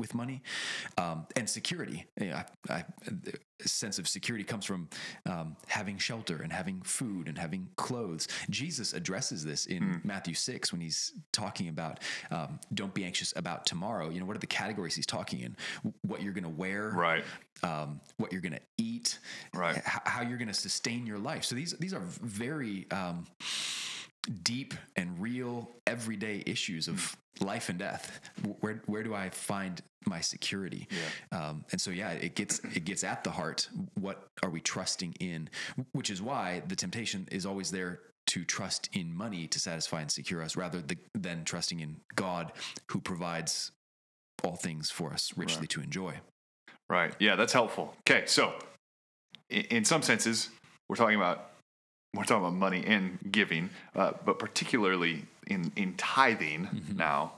with 0.06 0.14
money, 0.14 0.40
um, 0.98 1.26
and 1.34 1.48
security. 1.50 2.06
Yeah, 2.20 2.44
I, 2.70 2.75
I, 2.75 2.84
a 3.64 3.68
sense 3.68 3.98
of 3.98 4.06
security 4.06 4.44
comes 4.44 4.64
from 4.64 4.88
um, 5.25 5.56
having 5.66 5.98
shelter 5.98 6.42
and 6.42 6.52
having 6.52 6.80
food 6.82 7.26
and 7.26 7.36
having 7.36 7.68
clothes. 7.76 8.28
Jesus 8.50 8.92
addresses 8.92 9.44
this 9.44 9.66
in 9.66 10.00
Matthew 10.04 10.34
six 10.34 10.70
when 10.72 10.80
he's 10.80 11.12
talking 11.32 11.68
about 11.68 11.98
um, 12.30 12.60
don't 12.75 12.94
be 12.94 13.04
anxious 13.04 13.32
about 13.34 13.66
tomorrow. 13.66 14.10
You 14.10 14.20
know, 14.20 14.26
what 14.26 14.36
are 14.36 14.40
the 14.40 14.46
categories 14.46 14.94
he's 14.94 15.06
talking 15.06 15.40
in? 15.40 15.56
What 16.02 16.22
you're 16.22 16.34
going 16.34 16.44
to 16.44 16.50
wear, 16.50 16.90
Right. 16.90 17.25
um, 17.64 18.00
what 18.18 18.30
you're 18.30 18.42
going 18.42 18.52
to 18.52 18.62
eat, 18.78 19.18
Right. 19.54 19.82
how 19.84 20.22
you're 20.22 20.38
going 20.38 20.48
to 20.48 20.54
sustain 20.54 21.04
your 21.06 21.18
life. 21.18 21.44
So 21.44 21.54
these 21.56 21.72
these 21.80 21.94
are 21.94 22.02
very 22.04 22.86
um, 22.92 23.26
deep 24.42 24.75
and 24.96 25.18
real 25.20 25.70
everyday 25.86 26.42
issues 26.46 26.88
of 26.88 27.16
life 27.40 27.68
and 27.70 27.78
death. 27.78 28.20
Where 28.60 28.82
where 28.86 29.02
do 29.02 29.14
I 29.14 29.30
find 29.30 29.80
my 30.06 30.20
security. 30.20 30.88
Um, 31.32 31.64
and 31.72 31.80
so 31.80 31.90
yeah, 31.90 32.10
it 32.12 32.34
gets 32.34 32.60
it 32.75 32.84
gets 32.84 33.04
at 33.04 33.25
the 33.25 33.30
heart. 33.30 33.68
What 33.94 34.26
are 34.42 34.50
we 34.50 34.60
trusting 34.60 35.14
in? 35.20 35.48
Which 35.92 36.10
is 36.10 36.22
why 36.22 36.62
the 36.68 36.76
temptation 36.76 37.28
is 37.30 37.44
always 37.46 37.70
there 37.70 38.00
to 38.28 38.44
trust 38.44 38.88
in 38.92 39.14
money 39.14 39.46
to 39.48 39.60
satisfy 39.60 40.00
and 40.00 40.10
secure 40.10 40.42
us, 40.42 40.56
rather 40.56 40.80
th- 40.82 40.98
than 41.14 41.44
trusting 41.44 41.78
in 41.80 41.96
God, 42.16 42.52
who 42.90 43.00
provides 43.00 43.70
all 44.42 44.56
things 44.56 44.90
for 44.90 45.12
us 45.12 45.32
richly 45.36 45.60
Right. 45.62 45.70
to 45.70 45.80
enjoy. 45.80 46.14
Right. 46.88 47.14
Yeah, 47.20 47.36
that's 47.36 47.52
helpful. 47.52 47.94
Okay, 48.08 48.25
so 48.26 48.54
in, 49.50 49.62
in 49.70 49.84
some 49.84 50.02
senses, 50.02 50.48
we're 50.88 50.96
talking 50.96 51.16
about 51.16 51.50
we're 52.14 52.25
talking 52.25 52.44
about 52.44 52.54
money 52.54 52.82
and 52.86 53.18
giving, 53.30 53.70
uh, 53.94 54.12
but 54.25 54.38
particularly 54.38 55.25
in 55.48 55.72
in 55.76 55.94
tithing 55.94 56.66
Mm-hmm. 56.66 56.96
now. 56.96 57.32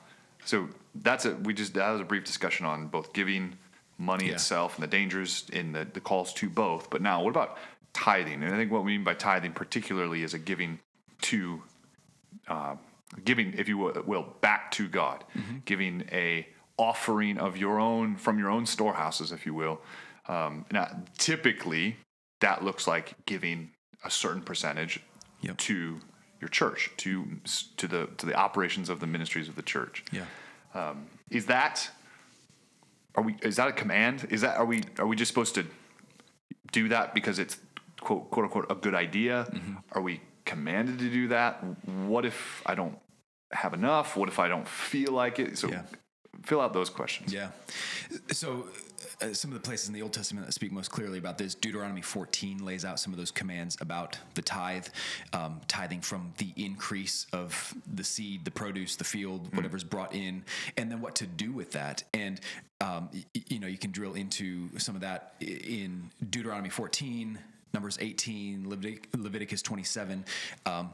So 0.48 0.66
that's 0.94 1.26
a 1.26 1.34
we 1.34 1.52
just 1.52 1.74
that 1.74 1.90
was 1.90 2.00
a 2.00 2.04
brief 2.04 2.24
discussion 2.24 2.64
on 2.64 2.86
both 2.86 3.12
giving 3.12 3.58
money 3.98 4.28
Yeah. 4.28 4.32
itself 4.32 4.76
and 4.76 4.82
the 4.82 4.86
dangers 4.88 5.44
in 5.52 5.72
the, 5.72 5.86
the 5.92 6.00
calls 6.00 6.32
to 6.34 6.48
both. 6.48 6.88
But 6.88 7.02
now, 7.02 7.22
what 7.22 7.28
about 7.30 7.58
tithing? 7.92 8.42
And 8.42 8.54
I 8.54 8.56
think 8.56 8.72
what 8.72 8.82
we 8.82 8.92
mean 8.92 9.04
by 9.04 9.12
tithing, 9.12 9.52
particularly, 9.52 10.22
is 10.22 10.32
a 10.32 10.38
giving 10.38 10.78
to 11.22 11.62
uh, 12.48 12.76
giving, 13.26 13.52
if 13.58 13.68
you 13.68 13.76
will, 13.76 14.34
back 14.40 14.70
to 14.72 14.88
God, 14.88 15.22
giving 15.66 16.04
a 16.10 16.46
offering 16.78 17.36
of 17.36 17.58
your 17.58 17.78
own 17.78 18.16
from 18.16 18.38
your 18.38 18.48
own 18.48 18.64
storehouses, 18.64 19.32
if 19.32 19.44
you 19.44 19.52
will. 19.52 19.82
Um, 20.28 20.64
now, 20.72 21.02
typically, 21.18 21.96
that 22.40 22.64
looks 22.64 22.86
like 22.86 23.12
giving 23.26 23.72
a 24.02 24.10
certain 24.10 24.40
percentage 24.40 25.00
Yep. 25.42 25.58
to 25.58 26.00
your 26.40 26.48
church, 26.48 26.90
to 26.98 27.26
to 27.76 27.86
the 27.88 28.08
to 28.18 28.26
the 28.26 28.34
operations 28.34 28.88
of 28.88 29.00
the 29.00 29.06
ministries 29.06 29.48
of 29.48 29.56
the 29.56 29.62
church. 29.62 30.04
Yeah. 30.12 30.94
Is 31.30 31.46
that 31.46 31.90
are 33.14 33.22
we? 33.22 33.36
Is 33.42 33.56
that 33.56 33.68
a 33.68 33.72
command? 33.72 34.26
Is 34.30 34.40
that 34.42 34.56
are 34.56 34.64
we? 34.64 34.82
Are 34.98 35.06
we 35.06 35.16
just 35.16 35.28
supposed 35.28 35.54
to 35.56 35.66
do 36.72 36.88
that 36.88 37.14
because 37.14 37.38
it's 37.38 37.58
quote 38.00 38.30
quote 38.30 38.44
unquote 38.44 38.66
a 38.70 38.74
good 38.74 38.94
idea? 38.94 39.46
Mm-hmm. 39.50 39.74
Are 39.92 40.02
we 40.02 40.20
commanded 40.44 40.98
to 41.00 41.10
do 41.10 41.28
that? 41.28 41.62
What 41.86 42.24
if 42.24 42.62
I 42.64 42.74
don't 42.74 42.98
have 43.52 43.74
enough? 43.74 44.16
What 44.16 44.28
if 44.28 44.38
I 44.38 44.48
don't 44.48 44.68
feel 44.68 45.12
like 45.12 45.38
it? 45.38 45.58
So 45.58 45.68
Yeah. 45.68 45.82
fill 46.44 46.60
out 46.60 46.72
those 46.72 46.90
questions. 46.90 47.32
Yeah. 47.32 47.50
So, 48.32 48.68
uh, 49.20 49.32
some 49.32 49.50
of 49.50 49.54
the 49.54 49.66
places 49.66 49.88
in 49.88 49.94
the 49.94 50.02
Old 50.02 50.12
Testament 50.12 50.46
that 50.46 50.52
speak 50.52 50.70
most 50.70 50.90
clearly 50.90 51.18
about 51.18 51.38
this, 51.38 51.54
Deuteronomy 51.54 52.02
14 52.02 52.64
lays 52.64 52.84
out 52.84 53.00
some 53.00 53.12
of 53.12 53.18
those 53.18 53.30
commands 53.30 53.76
about 53.80 54.16
the 54.34 54.42
tithe, 54.42 54.86
um, 55.32 55.60
tithing 55.66 56.00
from 56.00 56.32
the 56.38 56.52
increase 56.56 57.26
of 57.32 57.74
the 57.92 58.04
seed, 58.04 58.44
the 58.44 58.50
produce, 58.50 58.96
the 58.96 59.04
field, 59.04 59.54
whatever's 59.56 59.84
brought 59.84 60.14
in, 60.14 60.44
and 60.76 60.90
then 60.90 61.00
what 61.00 61.16
to 61.16 61.26
do 61.26 61.52
with 61.52 61.72
that. 61.72 62.04
And 62.14 62.40
um, 62.80 63.08
y- 63.12 63.24
you 63.48 63.58
know, 63.58 63.66
you 63.66 63.78
can 63.78 63.90
drill 63.90 64.14
into 64.14 64.68
some 64.78 64.94
of 64.94 65.00
that 65.00 65.34
in 65.40 66.10
Deuteronomy 66.30 66.70
14. 66.70 67.38
Numbers 67.74 67.98
18, 68.00 68.64
Levitic- 68.64 69.04
Leviticus 69.14 69.60
27. 69.60 70.24
Um, 70.64 70.90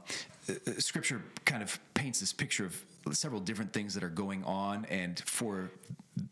uh, 0.49 0.53
uh, 0.67 0.73
scripture 0.79 1.23
kind 1.45 1.63
of 1.63 1.79
paints 1.95 2.19
this 2.19 2.33
picture 2.33 2.67
of 2.67 2.85
several 3.13 3.41
different 3.41 3.73
things 3.73 3.95
that 3.95 4.03
are 4.03 4.09
going 4.09 4.43
on. 4.43 4.85
And 4.87 5.21
for 5.21 5.71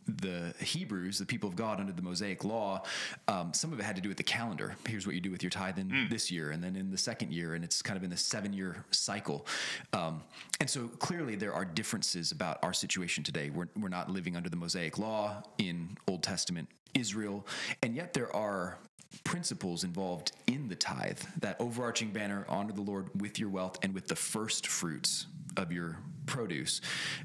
the 0.06 0.54
Hebrews, 0.60 1.18
the 1.18 1.26
people 1.26 1.48
of 1.48 1.56
God 1.56 1.80
under 1.80 1.92
the 1.92 2.02
Mosaic 2.02 2.44
law, 2.44 2.82
um, 3.28 3.52
some 3.52 3.72
of 3.72 3.80
it 3.80 3.82
had 3.82 3.96
to 3.96 4.02
do 4.02 4.08
with 4.08 4.18
the 4.18 4.22
calendar. 4.22 4.76
Here's 4.86 5.06
what 5.06 5.14
you 5.14 5.20
do 5.20 5.30
with 5.30 5.42
your 5.42 5.50
tithe 5.50 5.78
in 5.78 6.06
this 6.10 6.30
year, 6.30 6.50
and 6.50 6.62
then 6.62 6.76
in 6.76 6.90
the 6.90 6.98
second 6.98 7.32
year, 7.32 7.54
and 7.54 7.64
it's 7.64 7.82
kind 7.82 7.96
of 7.96 8.04
in 8.04 8.10
the 8.10 8.16
seven 8.16 8.52
year 8.52 8.84
cycle. 8.90 9.46
Um, 9.92 10.22
and 10.60 10.68
so 10.68 10.88
clearly 10.98 11.34
there 11.34 11.52
are 11.52 11.64
differences 11.64 12.32
about 12.32 12.58
our 12.62 12.72
situation 12.72 13.24
today. 13.24 13.50
We're, 13.50 13.68
we're 13.78 13.88
not 13.88 14.10
living 14.10 14.36
under 14.36 14.48
the 14.48 14.56
Mosaic 14.56 14.98
law 14.98 15.42
in 15.58 15.96
Old 16.06 16.22
Testament 16.22 16.68
Israel, 16.94 17.46
and 17.82 17.94
yet 17.94 18.12
there 18.12 18.34
are 18.34 18.78
principles 19.24 19.84
involved 19.84 20.32
in 20.46 20.68
the 20.68 20.74
tithe 20.74 21.18
that 21.40 21.56
overarching 21.60 22.10
banner 22.10 22.46
honor 22.48 22.72
the 22.72 22.80
lord 22.80 23.08
with 23.20 23.38
your 23.38 23.50
wealth 23.50 23.78
and 23.82 23.94
with 23.94 24.08
the 24.08 24.16
first 24.16 24.66
fruits 24.66 25.26
of 25.58 25.70
your 25.70 25.98
produce 26.24 26.80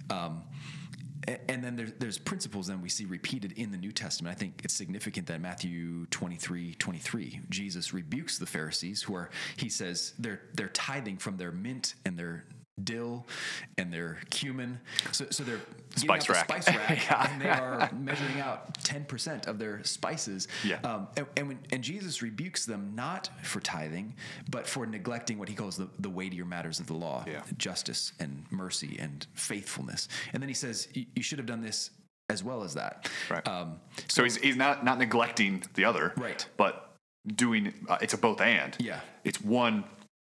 um, 0.09 0.43
and 1.27 1.63
then 1.63 1.75
there's, 1.75 1.93
there's 1.99 2.17
principles 2.17 2.67
then 2.67 2.81
we 2.81 2.89
see 2.89 3.05
repeated 3.05 3.53
in 3.53 3.71
the 3.71 3.77
New 3.77 3.91
Testament. 3.91 4.35
I 4.35 4.39
think 4.39 4.61
it's 4.63 4.73
significant 4.73 5.27
that 5.27 5.41
Matthew 5.41 6.05
23, 6.07 6.75
23, 6.75 7.41
Jesus 7.49 7.93
rebukes 7.93 8.37
the 8.37 8.45
Pharisees 8.45 9.03
who 9.03 9.15
are, 9.15 9.29
he 9.57 9.69
says, 9.69 10.13
they're, 10.19 10.41
they're 10.53 10.69
tithing 10.69 11.17
from 11.17 11.37
their 11.37 11.51
mint 11.51 11.95
and 12.05 12.17
their 12.17 12.45
dill 12.83 13.25
and 13.77 13.91
their 13.91 14.17
cumin. 14.29 14.79
So, 15.11 15.25
so 15.31 15.43
they're 15.43 15.59
Spice 15.95 16.29
rack. 16.29 16.45
spice 16.45 16.67
rack 16.67 17.05
Yeah. 17.09 17.31
and 17.31 17.41
they 17.41 17.49
are 17.49 17.89
measuring 17.93 18.39
out 18.39 18.77
10% 18.83 19.47
of 19.47 19.57
their 19.57 19.83
spices. 19.83 20.47
Yeah. 20.63 20.79
Um, 20.83 21.07
and, 21.17 21.25
and, 21.35 21.47
when, 21.47 21.59
and 21.71 21.83
Jesus 21.83 22.21
rebukes 22.21 22.65
them 22.65 22.91
not 22.95 23.29
for 23.43 23.59
tithing, 23.59 24.13
but 24.51 24.67
for 24.67 24.85
neglecting 24.85 25.39
what 25.39 25.49
he 25.49 25.55
calls 25.55 25.75
the, 25.75 25.89
the 25.99 26.09
weightier 26.09 26.45
matters 26.45 26.79
of 26.79 26.85
the 26.87 26.93
law 26.93 27.23
Yeah. 27.27 27.41
justice 27.57 28.13
and 28.19 28.45
mercy 28.51 28.97
and 28.99 29.25
faithfulness. 29.33 30.07
And 30.33 30.41
then 30.43 30.47
he 30.49 30.53
says, 30.55 30.87
"You- 30.93 31.05
should 31.23 31.39
have 31.39 31.47
done 31.47 31.61
this 31.61 31.89
as 32.29 32.43
well 32.43 32.63
as 32.63 32.75
that. 32.75 33.09
Right. 33.29 33.45
Um, 33.47 33.79
So 34.07 34.23
he's, 34.23 34.35
he's 34.37 34.55
not 34.55 34.83
not 34.85 34.97
neglecting 34.99 35.63
the 35.73 35.85
other, 35.85 36.13
Right. 36.15 36.45
But 36.57 36.83
doing 37.25 37.73
uh, 37.89 37.97
it's 38.01 38.13
a 38.13 38.17
both 38.17 38.39
and. 38.39 38.75
Yeah. 38.79 38.99
It's 39.23 39.41
one. 39.41 39.83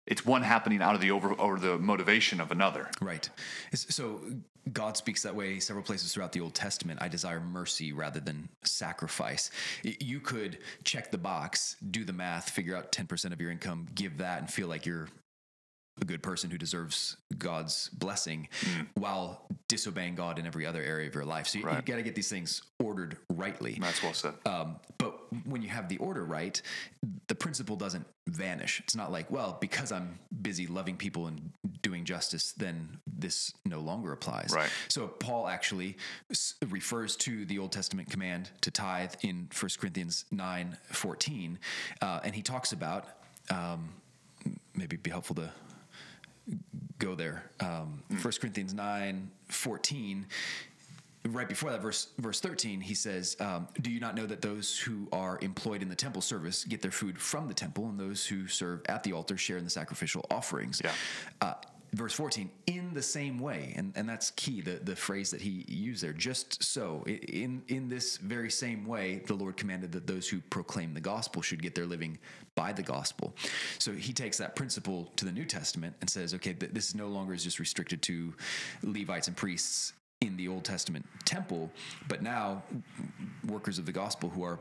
It's 0.07 0.25
one 0.25 0.41
happening 0.41 0.81
out 0.81 0.95
of 0.95 1.01
the 1.01 1.11
over 1.11 1.33
or 1.33 1.59
the 1.59 1.77
motivation 1.77 2.41
of 2.41 2.51
another. 2.51 2.89
right. 3.01 3.29
So 3.73 4.21
God 4.71 4.97
speaks 4.97 5.23
that 5.23 5.35
way 5.35 5.59
several 5.59 5.83
places 5.83 6.13
throughout 6.13 6.31
the 6.31 6.41
Old 6.41 6.53
Testament. 6.53 7.01
I 7.01 7.07
desire 7.07 7.39
mercy 7.39 7.93
rather 7.93 8.19
than 8.19 8.49
sacrifice. 8.63 9.49
You 9.83 10.19
could 10.19 10.59
check 10.83 11.11
the 11.11 11.17
box, 11.17 11.77
do 11.89 12.03
the 12.03 12.13
math, 12.13 12.49
figure 12.49 12.75
out 12.75 12.91
10% 12.91 13.31
of 13.31 13.41
your 13.41 13.51
income, 13.51 13.87
give 13.95 14.17
that, 14.17 14.39
and 14.39 14.51
feel 14.51 14.67
like 14.67 14.85
you're 14.85 15.07
a 15.99 16.05
good 16.05 16.23
person 16.23 16.49
who 16.49 16.57
deserves 16.57 17.17
God's 17.37 17.89
blessing 17.89 18.47
while 18.95 19.45
disobeying 19.67 20.15
God 20.15 20.39
in 20.39 20.47
every 20.47 20.65
other 20.65 20.81
area 20.81 21.07
of 21.07 21.13
your 21.15 21.25
life. 21.25 21.47
So 21.47 21.59
you, 21.59 21.65
you 21.65 21.81
got 21.81 21.97
to 21.97 22.01
get 22.03 22.15
these 22.15 22.29
things 22.29 22.61
ordered 22.81 23.17
rightly. 23.29 23.77
That's 23.79 24.01
well 24.01 24.13
said. 24.13 24.33
Um, 24.45 24.77
but 24.97 25.19
when 25.45 25.61
you 25.61 25.69
have 25.69 25.89
the 25.89 25.97
order 25.97 26.23
right, 26.25 26.59
the 27.27 27.35
principle 27.35 27.75
doesn't 27.75 28.05
vanish. 28.27 28.79
It's 28.79 28.95
not 28.95 29.11
like, 29.11 29.29
well, 29.29 29.57
because 29.59 29.91
I'm 29.91 30.17
busy 30.41 30.65
loving 30.65 30.95
people 30.97 31.27
and 31.27 31.51
doing 31.81 32.05
justice, 32.05 32.53
then 32.53 32.97
this 33.05 33.51
no 33.65 33.79
longer 33.79 34.11
applies. 34.13 34.51
Right. 34.55 34.69
So 34.87 35.07
Paul 35.07 35.47
actually 35.47 35.97
s- 36.29 36.55
refers 36.69 37.15
to 37.17 37.45
the 37.45 37.59
Old 37.59 37.71
Testament 37.71 38.09
command 38.09 38.49
to 38.61 38.71
tithe 38.71 39.13
in 39.21 39.49
1 39.59 39.69
Corinthians 39.79 40.25
9 40.31 40.77
14. 40.91 41.59
Uh, 42.01 42.19
and 42.23 42.33
he 42.33 42.41
talks 42.41 42.71
about, 42.71 43.05
um, 43.49 43.89
maybe 44.73 44.95
it'd 44.95 45.03
be 45.03 45.11
helpful 45.11 45.35
to 45.35 45.51
go 46.99 47.15
there. 47.15 47.43
Um, 47.59 48.03
1 48.09 48.21
Corinthians 48.39 48.73
9 48.73 49.29
14 49.49 50.25
right 51.27 51.47
before 51.47 51.69
that 51.69 51.81
verse 51.83 52.07
verse 52.17 52.39
13 52.39 52.81
he 52.81 52.95
says 52.95 53.37
um, 53.39 53.67
do 53.81 53.91
you 53.91 53.99
not 53.99 54.15
know 54.15 54.25
that 54.25 54.41
those 54.41 54.79
who 54.79 55.07
are 55.13 55.37
employed 55.43 55.83
in 55.83 55.87
the 55.89 55.95
temple 55.95 56.19
service 56.21 56.63
get 56.63 56.81
their 56.81 56.89
food 56.89 57.19
from 57.19 57.47
the 57.47 57.53
temple 57.53 57.85
and 57.89 57.99
those 57.99 58.25
who 58.25 58.47
serve 58.47 58.81
at 58.87 59.03
the 59.03 59.13
altar 59.13 59.37
share 59.37 59.57
in 59.57 59.63
the 59.63 59.69
sacrificial 59.69 60.25
offerings 60.31 60.81
Yeah. 60.83 60.91
uh, 61.41 61.53
verse 61.93 62.13
14 62.13 62.49
in 62.67 62.93
the 62.93 63.01
same 63.01 63.39
way 63.39 63.73
and, 63.75 63.91
and 63.95 64.07
that's 64.07 64.31
key 64.31 64.61
the, 64.61 64.79
the 64.83 64.95
phrase 64.95 65.29
that 65.31 65.41
he 65.41 65.65
used 65.67 66.03
there 66.03 66.13
just 66.13 66.63
so. 66.63 67.03
In 67.05 67.63
in 67.67 67.89
this 67.89 68.17
very 68.17 68.49
same 68.49 68.85
way 68.85 69.23
the 69.27 69.33
lord 69.33 69.57
commanded 69.57 69.91
that 69.91 70.07
those 70.07 70.27
who 70.29 70.39
proclaim 70.49 70.93
the 70.93 71.01
gospel 71.01 71.41
should 71.41 71.61
get 71.61 71.75
their 71.75 71.85
living 71.85 72.17
by 72.55 72.71
the 72.71 72.83
gospel. 72.83 73.33
So 73.79 73.91
he 73.91 74.13
takes 74.13 74.37
that 74.37 74.55
principle 74.55 75.11
to 75.17 75.25
the 75.25 75.31
new 75.31 75.45
testament 75.45 75.95
and 76.01 76.09
says 76.09 76.33
okay 76.35 76.53
th- 76.53 76.71
this 76.71 76.95
no 76.95 77.07
longer 77.07 77.33
is 77.33 77.43
just 77.43 77.59
restricted 77.59 78.01
to 78.03 78.33
levites 78.83 79.27
and 79.27 79.35
priests 79.35 79.93
in 80.21 80.37
the 80.37 80.47
Old 80.47 80.63
Testament 80.63 81.05
temple, 81.25 81.69
but 82.07 82.21
now 82.21 82.61
workers 83.47 83.79
of 83.79 83.85
the 83.85 83.91
gospel 83.91 84.29
who 84.29 84.43
are 84.43 84.59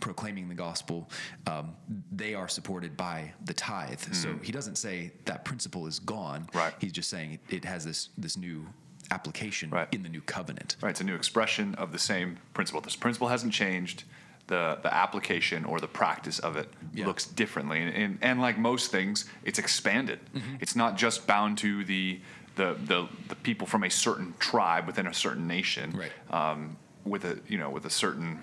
proclaiming 0.00 0.48
the 0.48 0.54
gospel, 0.54 1.08
um, 1.46 1.74
they 2.10 2.34
are 2.34 2.48
supported 2.48 2.96
by 2.96 3.32
the 3.44 3.52
tithe. 3.54 4.00
So 4.12 4.34
he 4.42 4.50
doesn't 4.52 4.76
say 4.76 5.12
that 5.26 5.44
principle 5.44 5.86
is 5.86 5.98
gone. 5.98 6.42
Mm-hmm. 6.46 6.58
Right. 6.58 6.74
He's 6.80 6.92
just 6.92 7.10
saying 7.10 7.32
it, 7.34 7.40
it 7.56 7.64
has 7.66 7.84
this 7.84 8.08
this 8.16 8.36
new 8.36 8.66
application 9.10 9.68
Right. 9.68 9.88
in 9.92 10.02
the 10.02 10.08
new 10.08 10.22
covenant. 10.22 10.76
Right, 10.80 10.90
it's 10.90 11.02
a 11.02 11.04
new 11.04 11.14
expression 11.14 11.74
of 11.74 11.92
the 11.92 11.98
same 11.98 12.38
principle. 12.54 12.80
This 12.80 12.96
principle 12.96 13.28
hasn't 13.28 13.52
changed. 13.52 14.04
The, 14.48 14.78
the 14.82 14.92
application 14.92 15.64
or 15.64 15.78
the 15.80 15.86
practice 15.88 16.38
of 16.40 16.56
it 16.56 16.68
Yeah. 16.92 17.06
looks 17.06 17.26
differently. 17.26 17.80
And, 17.80 17.94
and, 17.94 18.18
and 18.22 18.40
like 18.40 18.58
most 18.58 18.90
things, 18.90 19.26
it's 19.44 19.58
expanded. 19.58 20.18
It's 20.60 20.74
not 20.74 20.96
just 20.96 21.26
bound 21.26 21.58
to 21.58 21.84
the, 21.84 22.20
the, 22.56 22.76
the, 22.84 23.08
the 23.28 23.34
people 23.36 23.66
from 23.66 23.84
a 23.84 23.90
certain 23.90 24.34
tribe 24.38 24.86
within 24.86 25.06
a 25.06 25.14
certain 25.14 25.46
nation 25.46 25.90
Right. 25.92 26.12
um, 26.30 26.76
with, 27.04 27.24
a, 27.24 27.38
you 27.48 27.58
know, 27.58 27.70
with 27.70 27.84
a 27.86 27.90
certain 27.90 28.40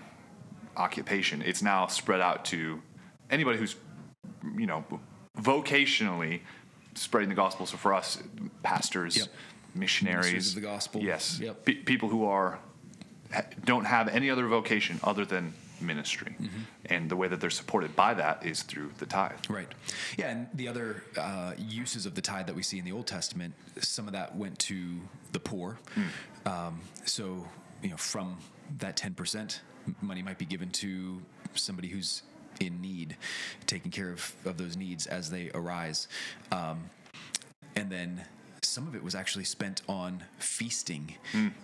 occupation. 0.78 1.42
It's 1.42 1.62
now 1.62 1.88
spread 1.88 2.22
out 2.22 2.46
to 2.46 2.82
anybody 3.30 3.58
who's, 3.60 3.76
you 4.58 4.66
know, 4.66 4.84
vocationally 5.38 6.42
spreading 6.96 7.30
the 7.30 7.36
gospel. 7.36 7.66
So 7.66 7.78
for 7.78 7.94
us, 7.94 8.22
pastors, 8.64 9.18
Yep. 9.18 9.28
missionaries, 9.76 10.26
Ministers 10.32 10.50
of 10.56 10.62
the 10.62 10.68
gospel. 10.68 11.02
Yes. 11.02 11.40
Yep. 11.42 11.66
Pe- 11.66 11.74
people 11.76 12.10
who 12.10 12.26
are 12.26 12.60
don't 13.64 13.86
have 13.86 14.08
any 14.08 14.30
other 14.30 14.48
vocation 14.48 15.00
other 15.04 15.24
than 15.24 15.54
ministry, 15.82 16.36
and 16.86 17.10
the 17.10 17.16
way 17.16 17.28
that 17.28 17.40
they're 17.42 17.50
supported 17.50 17.96
by 17.96 18.14
that 18.14 18.46
is 18.46 18.64
through 18.64 18.92
the 18.98 19.06
tithe. 19.06 19.40
Right. 19.50 19.68
Yeah, 20.18 20.32
and 20.32 20.48
the 20.54 20.68
other 20.68 21.04
uh, 21.18 21.54
uses 21.58 22.06
of 22.06 22.16
the 22.16 22.22
tithe 22.22 22.48
that 22.48 22.56
we 22.56 22.64
see 22.64 22.80
in 22.80 22.86
the 22.86 22.92
Old 22.92 23.08
Testament, 23.08 23.54
some 23.80 24.08
of 24.08 24.14
that 24.14 24.36
went 24.36 24.58
to 24.60 25.00
the 25.32 25.40
poor. 25.40 25.78
Um, 26.46 26.82
so, 27.06 27.48
you 27.82 27.90
know, 27.90 27.98
from 27.98 28.38
that 28.80 28.98
10%, 28.98 29.60
money 30.02 30.22
might 30.22 30.38
be 30.38 30.46
given 30.46 30.70
to 30.70 31.22
somebody 31.54 31.88
who's 31.88 32.24
in 32.60 32.82
need, 32.82 33.18
taking 33.66 33.92
care 33.92 34.12
of, 34.12 34.34
of 34.46 34.58
those 34.58 34.76
needs 34.76 35.08
as 35.08 35.30
they 35.30 35.50
arise. 35.54 36.08
Um, 36.52 36.90
and 37.76 37.90
then 37.90 38.26
some 38.70 38.88
of 38.88 38.96
it 38.96 39.04
was 39.04 39.16
actually 39.16 39.46
spent 39.46 39.82
on 39.90 40.24
feasting 40.38 41.16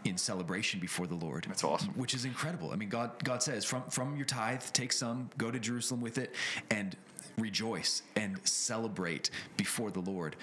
in 0.04 0.18
celebration 0.18 0.80
before 0.80 1.08
the 1.08 1.16
Lord. 1.16 1.46
That's 1.48 1.64
awesome. 1.64 1.90
Which 1.90 2.14
is 2.14 2.26
incredible. 2.26 2.72
I 2.72 2.76
mean, 2.76 2.90
God 2.90 3.24
God 3.24 3.44
says, 3.44 3.64
from 3.64 3.84
from 3.84 4.16
your 4.18 4.26
tithe, 4.26 4.64
take 4.74 4.92
some, 4.92 5.30
go 5.38 5.52
to 5.52 5.60
Jerusalem 5.60 6.02
with 6.02 6.18
it, 6.18 6.34
and 6.70 6.98
rejoice 7.38 8.02
and 8.16 8.40
celebrate 8.48 9.30
before 9.58 9.92
the 9.92 10.00
Lord 10.00 10.36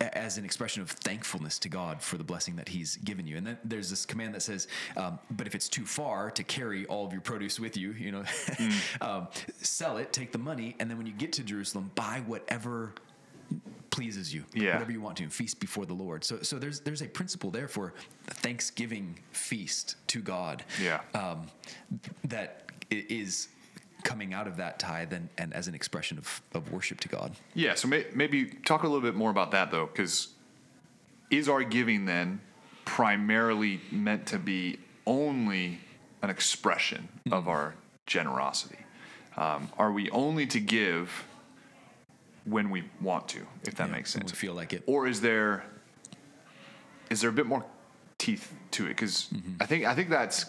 as 0.00 0.36
an 0.36 0.44
expression 0.44 0.82
of 0.82 0.90
thankfulness 0.90 1.58
to 1.58 1.68
God 1.68 2.02
for 2.02 2.18
the 2.18 2.24
blessing 2.24 2.56
that 2.56 2.68
He's 2.68 2.96
given 2.96 3.26
you. 3.26 3.36
And 3.36 3.46
then 3.46 3.58
there's 3.64 3.88
this 3.88 4.04
command 4.04 4.34
that 4.34 4.42
says, 4.42 4.68
um, 4.96 5.18
"But 5.30 5.46
if 5.46 5.54
it's 5.54 5.68
too 5.68 5.86
far 5.86 6.30
to 6.32 6.44
carry 6.44 6.86
all 6.86 7.06
of 7.06 7.12
your 7.12 7.22
produce 7.22 7.58
with 7.58 7.76
you, 7.76 7.92
you 7.92 8.12
know, 8.12 8.24
um, 9.00 9.28
sell 9.62 9.96
it, 9.96 10.12
take 10.12 10.32
the 10.32 10.38
money, 10.38 10.76
and 10.78 10.90
then 10.90 10.98
when 10.98 11.06
you 11.06 11.12
get 11.12 11.32
to 11.34 11.42
Jerusalem, 11.42 11.90
buy 11.94 12.22
whatever." 12.26 12.94
Pleases 13.96 14.32
you 14.34 14.44
Yeah. 14.52 14.74
whatever 14.74 14.92
you 14.92 15.00
want 15.00 15.16
to 15.16 15.22
and 15.22 15.32
feast 15.32 15.58
before 15.58 15.86
the 15.86 15.94
lord 15.94 16.22
so 16.22 16.34
so 16.42 16.58
there's 16.58 16.80
there's 16.80 17.00
a 17.02 17.08
principle 17.08 17.50
there 17.50 17.66
for 17.76 17.94
thanksgiving 18.44 19.18
feast 19.32 19.96
to 20.08 20.20
god 20.20 20.62
Yeah. 20.82 21.00
um, 21.14 21.46
that 22.24 22.48
is 22.90 23.48
coming 24.04 24.34
out 24.34 24.46
of 24.46 24.56
that 24.58 24.78
tithe 24.78 25.12
and, 25.14 25.28
and 25.38 25.54
as 25.54 25.66
an 25.66 25.74
expression 25.74 26.18
of, 26.18 26.42
of 26.52 26.70
worship 26.70 27.00
to 27.00 27.08
god 27.08 27.32
Yeah, 27.54 27.74
so 27.74 27.88
may, 27.88 28.04
maybe 28.14 28.44
talk 28.70 28.82
a 28.82 28.86
little 28.86 29.00
bit 29.00 29.14
more 29.16 29.30
about 29.30 29.50
that 29.52 29.70
though, 29.70 29.86
because 29.86 30.28
is 31.30 31.48
our 31.48 31.62
giving 31.64 32.04
then 32.04 32.40
primarily 32.84 33.80
meant 33.90 34.26
to 34.26 34.38
be 34.38 34.78
only 35.06 35.80
an 36.22 36.30
expression 36.30 37.08
of 37.32 37.48
our 37.48 37.74
generosity? 38.06 38.78
Um, 39.36 39.68
are 39.78 39.90
we 39.90 40.08
only 40.10 40.46
to 40.46 40.60
give 40.60 41.24
when 42.46 42.70
we 42.70 42.84
want 43.00 43.28
to, 43.28 43.40
if 43.64 43.74
that 43.76 43.88
Yeah, 43.88 43.92
makes 43.96 44.10
sense? 44.12 44.30
feel 44.32 44.54
like 44.54 44.72
it. 44.72 44.82
or 44.86 45.06
is 45.06 45.20
there 45.20 45.64
is 47.10 47.20
there 47.20 47.30
a 47.30 47.32
bit 47.32 47.46
more 47.46 47.64
teeth 48.18 48.52
to 48.72 48.84
it? 48.86 48.88
Because 48.90 49.28
Mm-hmm. 49.34 49.52
I 49.60 49.66
think 49.66 49.84
I 49.84 49.94
think 49.94 50.08
that's 50.10 50.46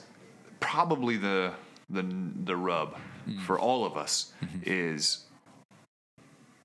probably 0.60 1.18
the 1.18 1.54
the 1.90 2.04
the 2.46 2.56
rub 2.56 2.96
Mm. 3.28 3.42
for 3.42 3.60
all 3.60 3.84
of 3.86 3.98
us 3.98 4.32
Mm-hmm. 4.42 4.60
is 4.64 5.26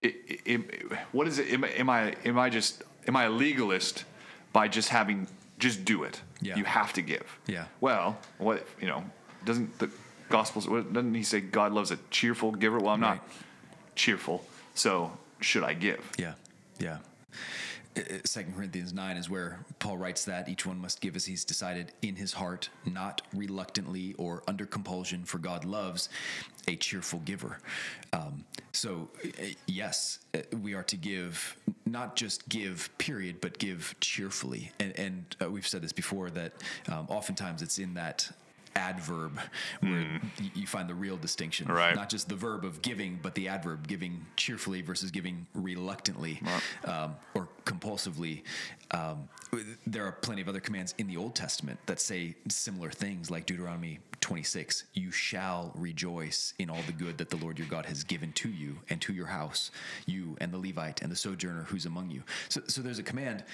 it, 0.01 0.15
it, 0.29 0.41
it- 0.47 0.99
what 1.13 1.27
is 1.27 1.39
it? 1.41 1.53
Am, 1.53 1.65
I- 1.65 1.69
am 1.71 1.91
I 1.91 2.15
am 2.25 2.39
I 2.39 2.51
just 2.51 2.83
am 3.09 3.17
I 3.17 3.25
a 3.25 3.31
legalist 3.31 4.05
by 4.53 4.69
just 4.69 4.89
having 4.89 5.27
just 5.59 5.85
do 5.85 6.05
it? 6.05 6.21
Yeah. 6.41 6.57
You 6.57 6.65
have 6.65 6.93
to 6.95 7.03
give. 7.03 7.27
Yeah. 7.47 7.65
Well, 7.81 8.17
what 8.39 8.67
you 8.81 8.87
know 8.89 9.05
doesn't 9.45 9.79
the 9.79 9.91
gospels 10.29 10.67
doesn't 10.67 11.15
he 11.15 11.23
say 11.23 11.41
God 11.41 11.73
loves 11.73 11.91
a 11.91 11.99
cheerful 12.11 12.53
giver? 12.53 12.79
Well, 12.79 12.95
I'm 12.95 13.01
not 13.01 13.19
cheerful, 13.95 14.45
so 14.75 15.11
should 15.43 15.65
I 15.65 15.75
give? 15.75 16.01
yeah 16.19 16.35
yeah 16.79 16.99
Second 18.25 18.55
Corinthians 18.55 18.95
nine 18.95 19.19
is 19.19 19.29
where 19.29 19.59
Paul 19.79 19.99
writes 19.99 20.25
that 20.25 20.49
each 20.49 20.65
one 20.65 20.81
must 20.81 21.03
give 21.03 21.15
as 21.15 21.27
he's 21.27 21.45
decided 21.45 21.93
in 22.01 22.17
his 22.17 22.33
heart, 22.33 22.71
not 22.87 23.21
reluctantly 23.35 24.15
or 24.17 24.43
under 24.49 24.65
compulsion, 24.65 25.25
for 25.25 25.37
God 25.37 25.67
loves 25.67 26.09
a 26.69 26.77
cheerful 26.77 27.19
giver. 27.21 27.59
Um, 28.15 28.45
so 28.73 29.11
uh, 29.25 29.29
yes, 29.67 30.21
uh, 30.35 30.39
we 30.63 30.73
are 30.73 30.85
to 30.85 30.97
give, 30.97 31.55
not 31.85 32.17
just 32.17 32.49
give, 32.49 32.89
period, 32.97 33.43
but 33.43 33.59
give 33.59 33.95
cheerfully. 34.01 34.73
And, 34.81 34.99
and 34.99 35.37
uh, 35.43 35.51
we've 35.51 35.69
said 35.69 35.83
this 35.83 35.93
before 35.93 36.31
that 36.31 36.53
um, 36.89 37.07
oftentimes 37.11 37.61
it's 37.61 37.79
in 37.79 37.93
that 37.95 38.31
adverb 38.77 39.39
where 39.81 40.21
y- 40.41 40.51
you 40.55 40.67
find 40.67 40.89
the 40.89 40.95
real 40.95 41.17
distinction. 41.17 41.67
Right. 41.69 41.95
not 41.95 42.09
just 42.09 42.29
the 42.29 42.35
verb 42.37 42.65
of 42.65 42.83
giving 42.83 43.19
but 43.23 43.35
the 43.35 43.49
adverb 43.49 43.87
giving 43.87 44.25
cheerfully 44.37 44.83
versus 44.83 45.11
giving 45.11 45.47
reluctantly 45.55 46.41
um, 46.85 47.17
or 47.35 47.49
compulsively. 47.65 48.43
Um, 48.91 49.29
there 49.87 50.05
are 50.07 50.13
plenty 50.13 50.43
of 50.43 50.49
other 50.49 50.61
commands 50.61 50.95
in 50.99 51.07
the 51.07 51.17
old 51.17 51.35
testament 51.35 51.79
that 51.87 52.01
say 52.01 52.35
similar 52.49 52.91
things 52.91 53.31
like 53.31 53.47
deuteronomy 53.47 53.99
26 54.21 54.85
you 54.95 55.11
shall 55.11 55.73
rejoice 55.75 56.55
in 56.59 56.71
all 56.71 56.81
the 56.87 56.93
good 56.93 57.19
that 57.19 57.29
the 57.31 57.37
lord 57.37 57.59
your 57.59 57.69
god 57.69 57.87
has 57.87 58.05
given 58.05 58.33
to 58.33 58.49
you 58.49 58.79
and 58.89 59.01
to 59.01 59.13
your 59.13 59.27
house 59.27 59.71
you 60.07 60.37
and 60.41 60.53
the 60.53 60.59
levite 60.59 61.03
and 61.03 61.11
the 61.11 61.17
sojourner 61.17 61.63
who's 61.65 61.87
among 61.87 62.11
you. 62.11 62.23
So, 62.49 62.61
so 62.67 62.81
there's 62.83 62.99
a 62.99 63.03
command 63.03 63.45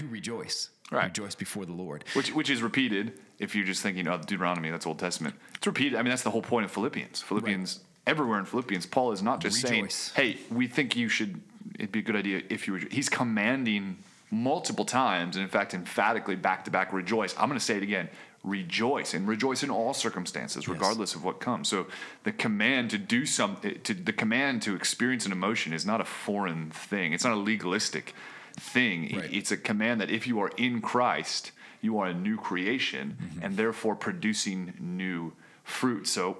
to 0.00 0.06
rejoice 0.08 0.70
Right. 0.90 1.04
rejoice 1.04 1.36
before 1.36 1.64
the 1.66 1.72
lord 1.72 2.04
which 2.14 2.32
which 2.34 2.50
is 2.50 2.60
repeated 2.62 3.12
if 3.38 3.54
you're 3.54 3.64
just 3.64 3.80
thinking 3.82 4.06
of 4.06 4.26
Deuteronomy, 4.26 4.68
that's 4.70 4.84
Old 4.86 4.98
Testament. 4.98 5.34
It's 5.54 5.66
repeated. 5.66 5.94
I 5.98 6.02
mean, 6.02 6.10
that's 6.10 6.22
the 6.24 6.30
whole 6.30 6.42
point 6.42 6.66
of 6.66 6.70
Philippians. 6.70 7.22
Philippians, 7.22 7.80
everywhere 8.06 8.38
in 8.38 8.44
Philippians, 8.44 8.84
Paul 8.84 9.12
is 9.12 9.22
not 9.22 9.40
just 9.40 9.64
Rejoice. 9.64 9.94
saying, 10.14 10.34
"Hey, 10.34 10.40
we 10.50 10.66
think 10.66 10.94
you 10.94 11.08
should." 11.08 11.40
It'd 11.76 11.90
be 11.90 12.00
a 12.00 12.02
good 12.02 12.16
idea 12.16 12.42
if 12.50 12.66
you. 12.66 12.74
Rejo-. 12.74 12.92
He's 12.92 13.08
commanding 13.08 13.96
multiple 14.30 14.84
times, 14.84 15.36
and 15.36 15.42
in 15.42 15.48
fact, 15.48 15.72
emphatically, 15.72 16.36
back 16.36 16.66
to 16.66 16.70
back, 16.70 16.92
rejoice. 16.92 17.34
I'm 17.38 17.48
going 17.48 17.58
to 17.58 17.64
say 17.64 17.78
it 17.78 17.82
again. 17.82 18.10
Rejoice 18.44 19.14
and 19.14 19.26
rejoice 19.26 19.62
in 19.62 19.70
all 19.70 19.94
circumstances, 19.94 20.68
regardless 20.68 21.14
of 21.14 21.24
what 21.24 21.40
comes. 21.40 21.68
So 21.68 21.86
the 22.24 22.32
command 22.32 22.90
to 22.90 22.98
do 22.98 23.24
something, 23.24 23.80
to 23.84 23.94
the 23.94 24.12
command 24.12 24.60
to 24.62 24.74
experience 24.74 25.24
an 25.24 25.32
emotion, 25.32 25.72
is 25.72 25.86
not 25.86 26.02
a 26.02 26.04
foreign 26.04 26.70
thing. 26.70 27.14
It's 27.14 27.24
not 27.24 27.32
a 27.32 27.36
legalistic 27.36 28.14
thing. 28.60 29.16
Right. 29.16 29.32
It's 29.32 29.50
a 29.50 29.56
command 29.56 30.00
that 30.00 30.10
if 30.10 30.26
you 30.26 30.40
are 30.40 30.50
in 30.56 30.80
Christ, 30.80 31.52
you 31.80 31.98
are 31.98 32.06
a 32.08 32.14
new 32.14 32.36
creation 32.36 33.16
Mm-hmm. 33.20 33.42
and 33.44 33.56
therefore 33.56 33.96
producing 33.96 34.74
new 34.78 35.32
fruit. 35.64 36.06
So 36.06 36.36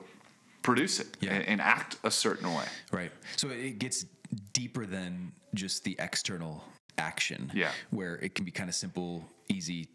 produce 0.62 1.00
it 1.00 1.16
Yeah. 1.20 1.33
and, 1.35 1.44
and 1.46 1.61
act 1.61 1.96
a 2.04 2.11
certain 2.11 2.48
way. 2.54 2.64
Right. 2.92 3.12
So 3.37 3.48
it 3.48 3.78
gets 3.78 4.04
deeper 4.52 4.85
than 4.87 5.33
just 5.54 5.85
the 5.85 5.96
external 5.98 6.62
action. 6.98 7.50
Yeah. 7.54 7.70
Where 7.90 8.16
it 8.16 8.35
can 8.35 8.44
be 8.44 8.50
kind 8.50 8.68
of 8.68 8.74
simple, 8.74 9.24
easy 9.48 9.88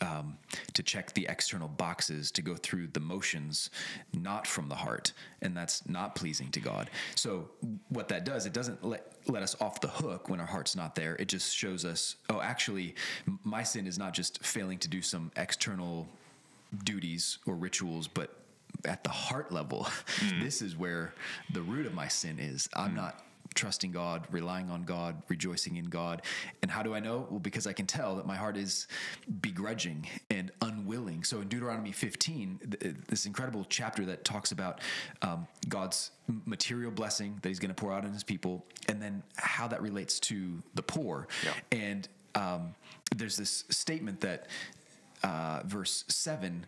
um, 0.00 0.36
to 0.74 0.82
check 0.82 1.14
the 1.14 1.26
external 1.28 1.68
boxes, 1.68 2.30
to 2.32 2.42
go 2.42 2.54
through 2.54 2.88
the 2.88 3.00
motions, 3.00 3.70
not 4.12 4.46
from 4.46 4.68
the 4.68 4.74
heart, 4.74 5.12
and 5.42 5.56
that's 5.56 5.88
not 5.88 6.14
pleasing 6.14 6.50
to 6.50 6.60
God. 6.60 6.90
So 7.14 7.50
what 7.88 8.08
that 8.08 8.24
does, 8.24 8.46
it 8.46 8.52
doesn't 8.52 8.84
let 8.84 9.12
let 9.28 9.42
us 9.42 9.56
off 9.60 9.80
the 9.80 9.88
hook 9.88 10.28
when 10.28 10.40
our 10.40 10.46
heart's 10.46 10.76
not 10.76 10.94
there. 10.94 11.16
It 11.16 11.28
just 11.28 11.56
shows 11.56 11.84
us, 11.84 12.16
oh, 12.30 12.40
actually, 12.40 12.94
my 13.42 13.62
sin 13.62 13.86
is 13.86 13.98
not 13.98 14.14
just 14.14 14.44
failing 14.44 14.78
to 14.78 14.88
do 14.88 15.02
some 15.02 15.32
external 15.36 16.06
duties 16.84 17.38
or 17.46 17.54
rituals, 17.54 18.06
but 18.06 18.36
at 18.84 19.02
the 19.02 19.10
heart 19.10 19.50
level, 19.50 19.88
this 20.40 20.62
is 20.62 20.76
where 20.76 21.14
the 21.52 21.62
root 21.62 21.86
of 21.86 21.94
my 21.94 22.08
sin 22.08 22.38
is. 22.38 22.68
I'm 22.74 22.94
not 22.94 23.24
trusting 23.56 23.90
God, 23.90 24.26
relying 24.30 24.70
on 24.70 24.84
God, 24.84 25.22
rejoicing 25.28 25.76
in 25.76 25.86
God. 25.86 26.22
And 26.62 26.70
how 26.70 26.82
do 26.82 26.94
I 26.94 27.00
know? 27.00 27.26
Well, 27.30 27.40
because 27.40 27.66
I 27.66 27.72
can 27.72 27.86
tell 27.86 28.16
that 28.16 28.26
my 28.26 28.36
heart 28.36 28.56
is 28.56 28.86
begrudging 29.40 30.06
and 30.30 30.52
unwilling. 30.60 31.24
So 31.24 31.40
in 31.40 31.48
Deuteronomy 31.48 31.92
15, 31.92 32.76
th- 32.80 32.94
this 33.08 33.26
incredible 33.26 33.66
chapter 33.68 34.04
that 34.04 34.24
talks 34.24 34.52
about 34.52 34.80
um, 35.22 35.46
God's 35.68 36.12
material 36.44 36.90
blessing 36.90 37.38
that 37.42 37.48
he's 37.48 37.58
going 37.58 37.74
to 37.74 37.74
pour 37.74 37.92
out 37.92 38.04
on 38.04 38.12
his 38.12 38.24
people, 38.24 38.64
and 38.88 39.00
then 39.02 39.22
how 39.36 39.66
that 39.68 39.82
relates 39.82 40.20
to 40.20 40.62
the 40.74 40.82
poor. 40.82 41.26
Yeah. 41.44 41.52
And 41.72 42.08
um, 42.34 42.74
there's 43.14 43.36
this 43.36 43.64
statement 43.70 44.20
that 44.20 44.46
uh, 45.22 45.62
verse 45.64 46.04
7 46.08 46.66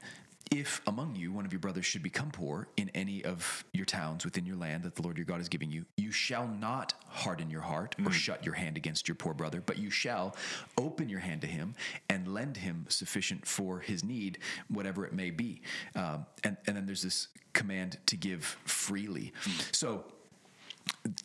if 0.50 0.80
among 0.86 1.14
you 1.16 1.32
one 1.32 1.44
of 1.44 1.52
your 1.52 1.60
brothers 1.60 1.84
should 1.84 2.02
become 2.02 2.30
poor 2.30 2.68
in 2.76 2.90
any 2.94 3.24
of 3.24 3.64
your 3.72 3.84
towns 3.84 4.24
within 4.24 4.46
your 4.46 4.56
land 4.56 4.82
that 4.84 4.94
the 4.94 5.02
Lord 5.02 5.16
your 5.16 5.24
God 5.24 5.40
is 5.40 5.48
giving 5.48 5.70
you, 5.70 5.84
you 5.96 6.10
shall 6.10 6.46
not 6.46 6.94
harden 7.06 7.50
your 7.50 7.60
heart 7.60 7.94
or 8.04 8.12
shut 8.12 8.44
your 8.44 8.54
hand 8.54 8.76
against 8.76 9.08
your 9.08 9.14
poor 9.14 9.34
brother, 9.34 9.62
but 9.64 9.78
you 9.78 9.90
shall 9.90 10.36
open 10.76 11.08
your 11.08 11.20
hand 11.20 11.40
to 11.42 11.46
him 11.46 11.74
and 12.08 12.32
lend 12.32 12.56
him 12.56 12.86
sufficient 12.88 13.46
for 13.46 13.80
his 13.80 14.04
need, 14.04 14.38
whatever 14.68 15.04
it 15.04 15.12
may 15.12 15.30
be. 15.30 15.62
Um, 15.94 16.26
and, 16.44 16.56
and 16.66 16.76
then 16.76 16.86
there's 16.86 17.02
this 17.02 17.28
command 17.52 17.98
to 18.06 18.16
give 18.16 18.44
freely. 18.64 19.32
So 19.72 20.04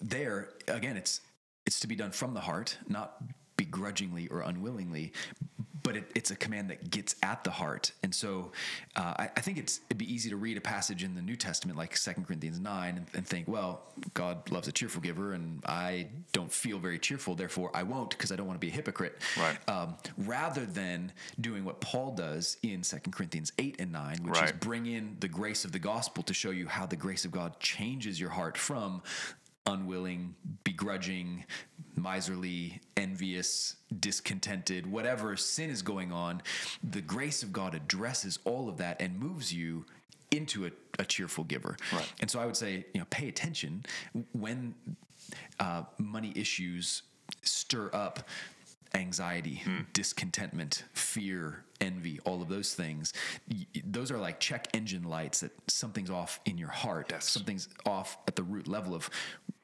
there 0.02 0.50
again 0.68 0.98
it's 0.98 1.22
it's 1.66 1.80
to 1.80 1.88
be 1.88 1.96
done 1.96 2.12
from 2.12 2.34
the 2.34 2.42
heart 2.42 2.78
not 2.88 3.24
begrudgingly 3.56 4.28
or 4.28 4.42
unwillingly 4.42 5.14
but 5.84 5.98
it, 5.98 6.12
it's 6.16 6.32
a 6.32 6.36
command 6.36 6.70
that 6.70 6.90
gets 6.90 7.16
at 7.22 7.44
the 7.44 7.52
heart. 7.52 7.92
And 8.02 8.16
so 8.16 8.52
uh, 8.96 9.14
I, 9.20 9.30
I, 9.36 9.42
think 9.42 9.58
it's 9.58 9.82
it'd 9.90 9.98
be 9.98 10.12
easy 10.12 10.30
to 10.30 10.38
read 10.38 10.58
a 10.58 10.62
passage 10.62 11.04
in 11.04 11.14
the 11.14 11.22
New 11.22 11.36
Testament 11.36 11.78
like 11.78 11.96
Second 11.96 12.26
Corinthians 12.26 12.60
9 12.60 12.98
and, 12.98 13.06
and, 13.14 13.28
think, 13.28 13.48
well, 13.48 13.84
God 14.14 14.50
loves 14.50 14.68
a 14.68 14.72
cheerful 14.72 15.02
giver 15.02 15.34
and 15.34 15.62
I 15.66 16.08
don't 16.32 16.52
feel 16.52 16.80
very 16.80 17.00
cheerful, 17.00 17.36
therefore 17.36 17.70
I 17.74 17.84
won't 17.84 18.12
because 18.12 18.32
I 18.32 18.36
don't 18.36 18.48
want 18.48 18.60
to 18.60 18.66
be 18.66 18.72
a 18.72 18.76
hypocrite. 18.76 19.22
Right. 19.38 19.58
Um, 19.70 19.96
rather 20.18 20.66
than 20.66 21.12
doing 21.42 21.66
what 21.66 21.82
Paul 21.82 22.12
does 22.12 22.58
in 22.64 22.84
Second 22.84 23.12
Corinthians 23.12 23.52
8 23.60 23.76
and 23.80 23.92
9, 23.92 24.18
which 24.24 24.34
right. 24.36 24.46
is 24.46 24.52
bring 24.54 24.86
in 24.86 25.18
the 25.20 25.28
grace 25.28 25.66
of 25.66 25.72
the 25.72 25.80
gospel 25.80 26.24
to 26.24 26.34
show 26.34 26.52
you 26.52 26.68
how 26.68 26.86
the 26.86 26.96
grace 26.96 27.26
of 27.26 27.32
God 27.32 27.60
changes 27.60 28.20
your 28.20 28.30
heart 28.30 28.58
from 28.58 29.02
unwilling, 29.66 30.36
begrudging, 30.64 31.46
miserly, 31.96 32.82
envious, 32.98 33.76
discontented, 34.00 34.90
whatever 34.92 35.36
sin 35.38 35.70
is 35.70 35.82
going 35.82 36.12
on, 36.12 36.42
the 36.84 37.02
grace 37.02 37.44
of 37.44 37.54
God 37.54 37.76
addresses 37.76 38.40
all 38.46 38.68
of 38.68 38.78
that 38.78 39.02
and 39.02 39.18
moves 39.20 39.54
you 39.54 39.86
into 40.32 40.66
a, 40.66 40.72
a 41.00 41.06
cheerful 41.06 41.44
giver. 41.44 41.78
Right. 41.94 42.12
And 42.20 42.30
so 42.30 42.40
I 42.40 42.46
would 42.46 42.58
say, 42.58 42.86
you 42.94 43.00
know, 43.00 43.08
pay 43.10 43.30
attention 43.30 43.86
when 44.34 44.76
uh, 45.60 45.84
money 45.98 46.34
issues 46.36 47.04
stir 47.42 47.90
up 47.94 48.28
anxiety, 48.94 49.62
hmm. 49.64 49.82
discontentment, 49.94 50.84
fear, 50.94 51.64
envy, 51.82 52.20
all 52.26 52.42
of 52.42 52.50
those 52.50 52.74
things. 52.74 53.14
Those 53.86 54.12
are 54.12 54.18
like 54.18 54.40
check 54.40 54.68
engine 54.74 55.04
lights 55.04 55.42
that 55.42 55.52
something's 55.68 56.10
off 56.10 56.40
in 56.46 56.58
your 56.58 56.70
heart. 56.70 57.08
Yes. 57.12 57.30
Something's 57.30 57.70
off 57.86 58.18
at 58.28 58.36
the 58.36 58.44
root 58.44 58.68
level 58.68 58.94
of 58.96 59.10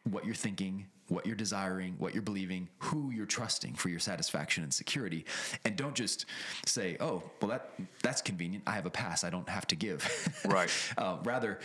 what 0.04 0.26
you're 0.26 0.36
thinking, 0.36 0.88
what 1.08 1.26
you're 1.26 1.36
desiring, 1.36 1.96
what 1.98 2.14
you're 2.14 2.24
believing, 2.24 2.68
who 2.80 3.12
you're 3.12 3.26
trusting 3.26 3.76
for 3.76 3.90
your 3.90 4.00
satisfaction 4.00 4.64
and 4.64 4.74
security. 4.74 5.26
And 5.66 5.76
don't 5.76 5.96
just 5.96 6.26
say, 6.66 6.98
"Oh, 7.00 7.24
well 7.42 7.50
that 7.50 7.72
that's 8.02 8.22
convenient. 8.22 8.64
I 8.68 8.72
have 8.72 8.86
a 8.86 8.92
pass. 8.92 9.24
I 9.24 9.30
don't 9.30 9.50
have 9.50 9.68
to 9.68 9.76
give." 9.76 10.08
Right. 10.46 10.72
uh, 10.98 11.18
rather, 11.24 11.60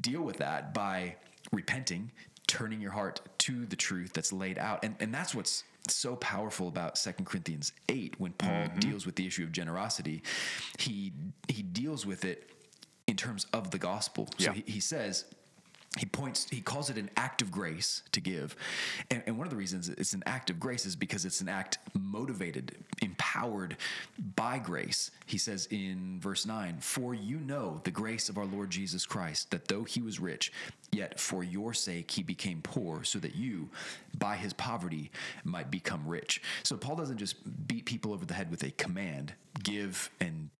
deal 0.00 0.22
with 0.22 0.36
that 0.36 0.74
by 0.74 1.16
repenting, 1.50 2.12
turning 2.46 2.80
your 2.80 2.92
heart 2.92 3.20
to 3.38 3.66
the 3.66 3.76
truth 3.76 4.12
that's 4.12 4.32
laid 4.32 4.58
out, 4.58 4.84
and 4.84 4.96
and 5.00 5.12
that's 5.12 5.34
what's 5.34 5.64
so 5.88 6.16
powerful 6.16 6.68
about 6.68 6.98
Second 6.98 7.24
Corinthians 7.24 7.72
8 7.88 8.14
when 8.18 8.32
Paul 8.32 8.50
mm-hmm. 8.50 8.78
deals 8.78 9.06
with 9.06 9.16
the 9.16 9.26
issue 9.26 9.44
of 9.44 9.52
generosity. 9.52 10.22
He 10.78 11.12
he 11.48 11.62
deals 11.62 12.06
with 12.06 12.24
it 12.24 12.50
in 13.06 13.16
terms 13.16 13.46
of 13.52 13.70
the 13.70 13.78
gospel. 13.78 14.28
So 14.38 14.52
yeah. 14.52 14.52
he, 14.52 14.72
he 14.72 14.80
says 14.80 15.24
he 15.98 16.06
points 16.06 16.48
he 16.48 16.60
calls 16.60 16.88
it 16.88 16.96
an 16.96 17.10
act 17.16 17.42
of 17.42 17.50
grace 17.50 18.04
to 18.12 18.20
give. 18.20 18.54
And, 19.10 19.24
and, 19.26 19.36
one 19.36 19.46
of 19.46 19.50
the 19.50 19.56
reasons 19.56 19.88
it's 19.88 20.12
an 20.12 20.22
act 20.24 20.48
of 20.48 20.60
grace 20.60 20.86
is 20.86 20.94
because 20.94 21.24
it's 21.24 21.40
an 21.40 21.48
act 21.48 21.78
motivated 21.98 22.76
empowered 23.02 23.76
by 24.36 24.58
grace. 24.58 25.10
He 25.26 25.36
says 25.36 25.66
in 25.70 26.20
verse 26.20 26.46
9 26.46 26.78
for 26.78 27.12
you 27.12 27.38
know 27.38 27.80
the 27.82 27.90
grace 27.90 28.28
of 28.28 28.38
our 28.38 28.44
lord 28.44 28.70
jesus 28.70 29.04
christ 29.04 29.50
that 29.50 29.66
though 29.66 29.82
he 29.82 30.00
was 30.00 30.20
rich 30.20 30.52
yet 30.92 31.18
for 31.18 31.42
your 31.42 31.74
sake 31.74 32.10
he 32.10 32.22
became 32.22 32.60
poor 32.62 33.02
so 33.02 33.18
that 33.18 33.34
you 33.34 33.68
by 34.18 34.36
his 34.36 34.52
poverty 34.52 35.10
might 35.44 35.72
become 35.72 36.06
rich. 36.06 36.40
So 36.62 36.76
paul 36.76 36.94
doesn't 36.94 37.18
just 37.18 37.36
beat 37.66 37.84
people 37.84 38.12
over 38.12 38.24
the 38.24 38.34
head 38.34 38.50
with 38.50 38.62
a 38.62 38.70
command 38.72 39.32
give 39.64 40.10
and 40.20 40.50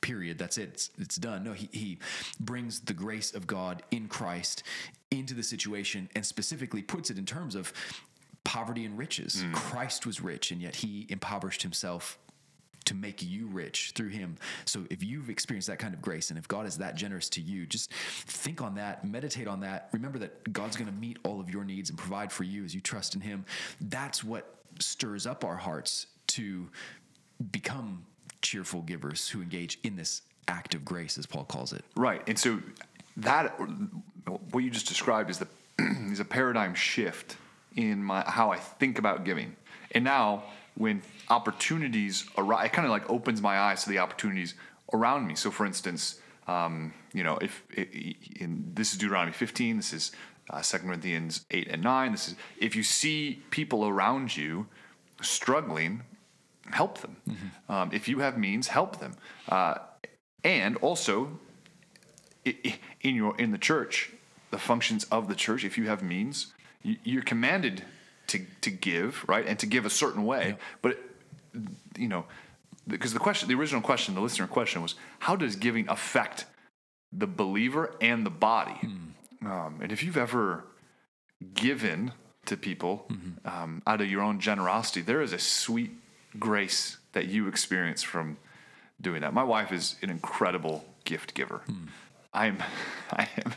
period 0.00 0.38
that's 0.38 0.58
it 0.58 0.68
it's, 0.72 0.90
it's, 0.98 1.16
done 1.16 1.42
no 1.42 1.52
he, 1.52 1.68
he 1.72 1.98
brings 2.40 2.80
the 2.80 2.94
grace 2.94 3.34
of 3.34 3.46
god 3.46 3.82
in 3.90 4.08
christ 4.08 4.62
into 5.10 5.34
the 5.34 5.42
situation 5.42 6.08
and 6.14 6.24
specifically 6.24 6.82
puts 6.82 7.10
it 7.10 7.18
in 7.18 7.24
terms 7.24 7.54
of 7.54 7.72
poverty 8.44 8.84
and 8.84 8.96
riches 8.96 9.42
mm. 9.44 9.52
christ 9.52 10.06
was 10.06 10.20
rich 10.20 10.50
and 10.50 10.60
yet 10.60 10.76
he 10.76 11.06
impoverished 11.08 11.62
himself 11.62 12.18
to 12.86 12.94
make 12.94 13.22
you 13.22 13.46
rich 13.48 13.92
through 13.94 14.08
him. 14.08 14.36
So 14.64 14.84
if 14.90 15.02
you've 15.02 15.28
experienced 15.28 15.68
that 15.68 15.78
kind 15.78 15.92
of 15.92 16.00
grace 16.00 16.30
and 16.30 16.38
if 16.38 16.48
God 16.48 16.66
is 16.66 16.78
that 16.78 16.94
generous 16.94 17.28
to 17.30 17.40
you, 17.40 17.66
just 17.66 17.92
think 17.92 18.62
on 18.62 18.76
that, 18.76 19.04
meditate 19.04 19.46
on 19.46 19.60
that. 19.60 19.88
Remember 19.92 20.18
that 20.20 20.52
God's 20.52 20.76
going 20.76 20.88
to 20.88 20.96
meet 20.96 21.18
all 21.24 21.40
of 21.40 21.50
your 21.50 21.64
needs 21.64 21.90
and 21.90 21.98
provide 21.98 22.32
for 22.32 22.44
you 22.44 22.64
as 22.64 22.74
you 22.74 22.80
trust 22.80 23.14
in 23.14 23.20
him. 23.20 23.44
That's 23.80 24.24
what 24.24 24.54
stirs 24.80 25.26
up 25.26 25.44
our 25.44 25.56
hearts 25.56 26.06
to 26.28 26.68
become 27.50 28.06
cheerful 28.46 28.82
givers 28.82 29.28
who 29.28 29.42
engage 29.42 29.78
in 29.82 29.96
this 29.96 30.22
act 30.48 30.74
of 30.74 30.84
grace, 30.84 31.18
as 31.18 31.26
Paul 31.26 31.44
calls 31.44 31.72
it. 31.72 31.84
Right. 31.96 32.22
And 32.26 32.38
so 32.38 32.60
that 33.16 33.58
what 34.50 34.60
you 34.60 34.70
just 34.70 34.86
described 34.86 35.30
is 35.30 35.38
the 35.38 35.48
is 36.10 36.20
a 36.20 36.24
paradigm 36.24 36.74
shift 36.74 37.36
in 37.74 38.02
my 38.02 38.22
how 38.22 38.50
I 38.50 38.58
think 38.58 38.98
about 38.98 39.24
giving. 39.24 39.56
And 39.92 40.04
now 40.04 40.44
when 40.76 41.02
opportunities 41.28 42.26
arise, 42.36 42.66
it 42.66 42.72
kind 42.72 42.86
of 42.86 42.90
like 42.90 43.08
opens 43.10 43.40
my 43.40 43.58
eyes 43.58 43.84
to 43.84 43.90
the 43.90 43.98
opportunities 43.98 44.54
around 44.92 45.26
me. 45.26 45.34
So 45.34 45.50
for 45.50 45.66
instance, 45.66 46.20
um, 46.46 46.92
you 47.12 47.24
know, 47.24 47.38
if 47.38 47.62
in, 47.74 48.70
this 48.74 48.92
is 48.92 48.98
Deuteronomy 48.98 49.32
15, 49.32 49.76
this 49.78 49.92
is 49.92 50.12
uh, 50.50 50.62
2 50.62 50.78
Corinthians 50.78 51.44
8 51.50 51.68
and 51.68 51.82
9. 51.82 52.12
This 52.12 52.28
is 52.28 52.34
if 52.58 52.76
you 52.76 52.82
see 52.82 53.42
people 53.50 53.86
around 53.86 54.36
you 54.36 54.66
struggling 55.20 56.02
help 56.72 56.98
them. 56.98 57.16
Mm-hmm. 57.28 57.72
Um, 57.72 57.90
if 57.92 58.08
you 58.08 58.20
have 58.20 58.38
means, 58.38 58.68
help 58.68 58.98
them. 58.98 59.14
Uh, 59.48 59.76
and 60.44 60.76
also, 60.76 61.38
in 62.44 63.14
your 63.14 63.36
in 63.38 63.50
the 63.50 63.58
church, 63.58 64.12
the 64.50 64.58
functions 64.58 65.04
of 65.04 65.28
the 65.28 65.34
church. 65.34 65.64
If 65.64 65.76
you 65.76 65.88
have 65.88 66.02
means, 66.02 66.52
you're 66.82 67.22
commanded 67.22 67.84
to 68.28 68.40
to 68.60 68.70
give, 68.70 69.24
right, 69.28 69.46
and 69.46 69.58
to 69.58 69.66
give 69.66 69.86
a 69.86 69.90
certain 69.90 70.24
way. 70.24 70.48
Yeah. 70.48 70.64
But 70.82 70.98
you 71.96 72.08
know, 72.08 72.26
because 72.86 73.12
the 73.12 73.18
question, 73.18 73.48
the 73.48 73.54
original 73.54 73.82
question, 73.82 74.14
the 74.14 74.20
listener 74.20 74.46
question 74.46 74.82
was, 74.82 74.94
how 75.20 75.36
does 75.36 75.56
giving 75.56 75.88
affect 75.88 76.46
the 77.12 77.26
believer 77.26 77.94
and 78.00 78.24
the 78.24 78.30
body? 78.30 78.78
Mm. 78.82 79.46
Um, 79.46 79.80
and 79.82 79.92
if 79.92 80.02
you've 80.02 80.16
ever 80.16 80.64
given 81.54 82.12
to 82.46 82.56
people 82.56 83.06
mm-hmm. 83.10 83.48
um, 83.48 83.82
out 83.86 84.00
of 84.00 84.10
your 84.10 84.22
own 84.22 84.40
generosity, 84.40 85.02
there 85.02 85.20
is 85.20 85.32
a 85.32 85.38
sweet 85.38 85.92
grace 86.36 86.98
that 87.12 87.26
you 87.26 87.48
experience 87.48 88.02
from 88.02 88.36
doing 89.00 89.20
that. 89.22 89.34
My 89.34 89.44
wife 89.44 89.72
is 89.72 89.96
an 90.02 90.10
incredible 90.10 90.84
gift 91.04 91.34
giver. 91.34 91.62
Hmm. 91.66 91.86
I'm, 92.32 92.62
I 93.10 93.28
am, 93.44 93.54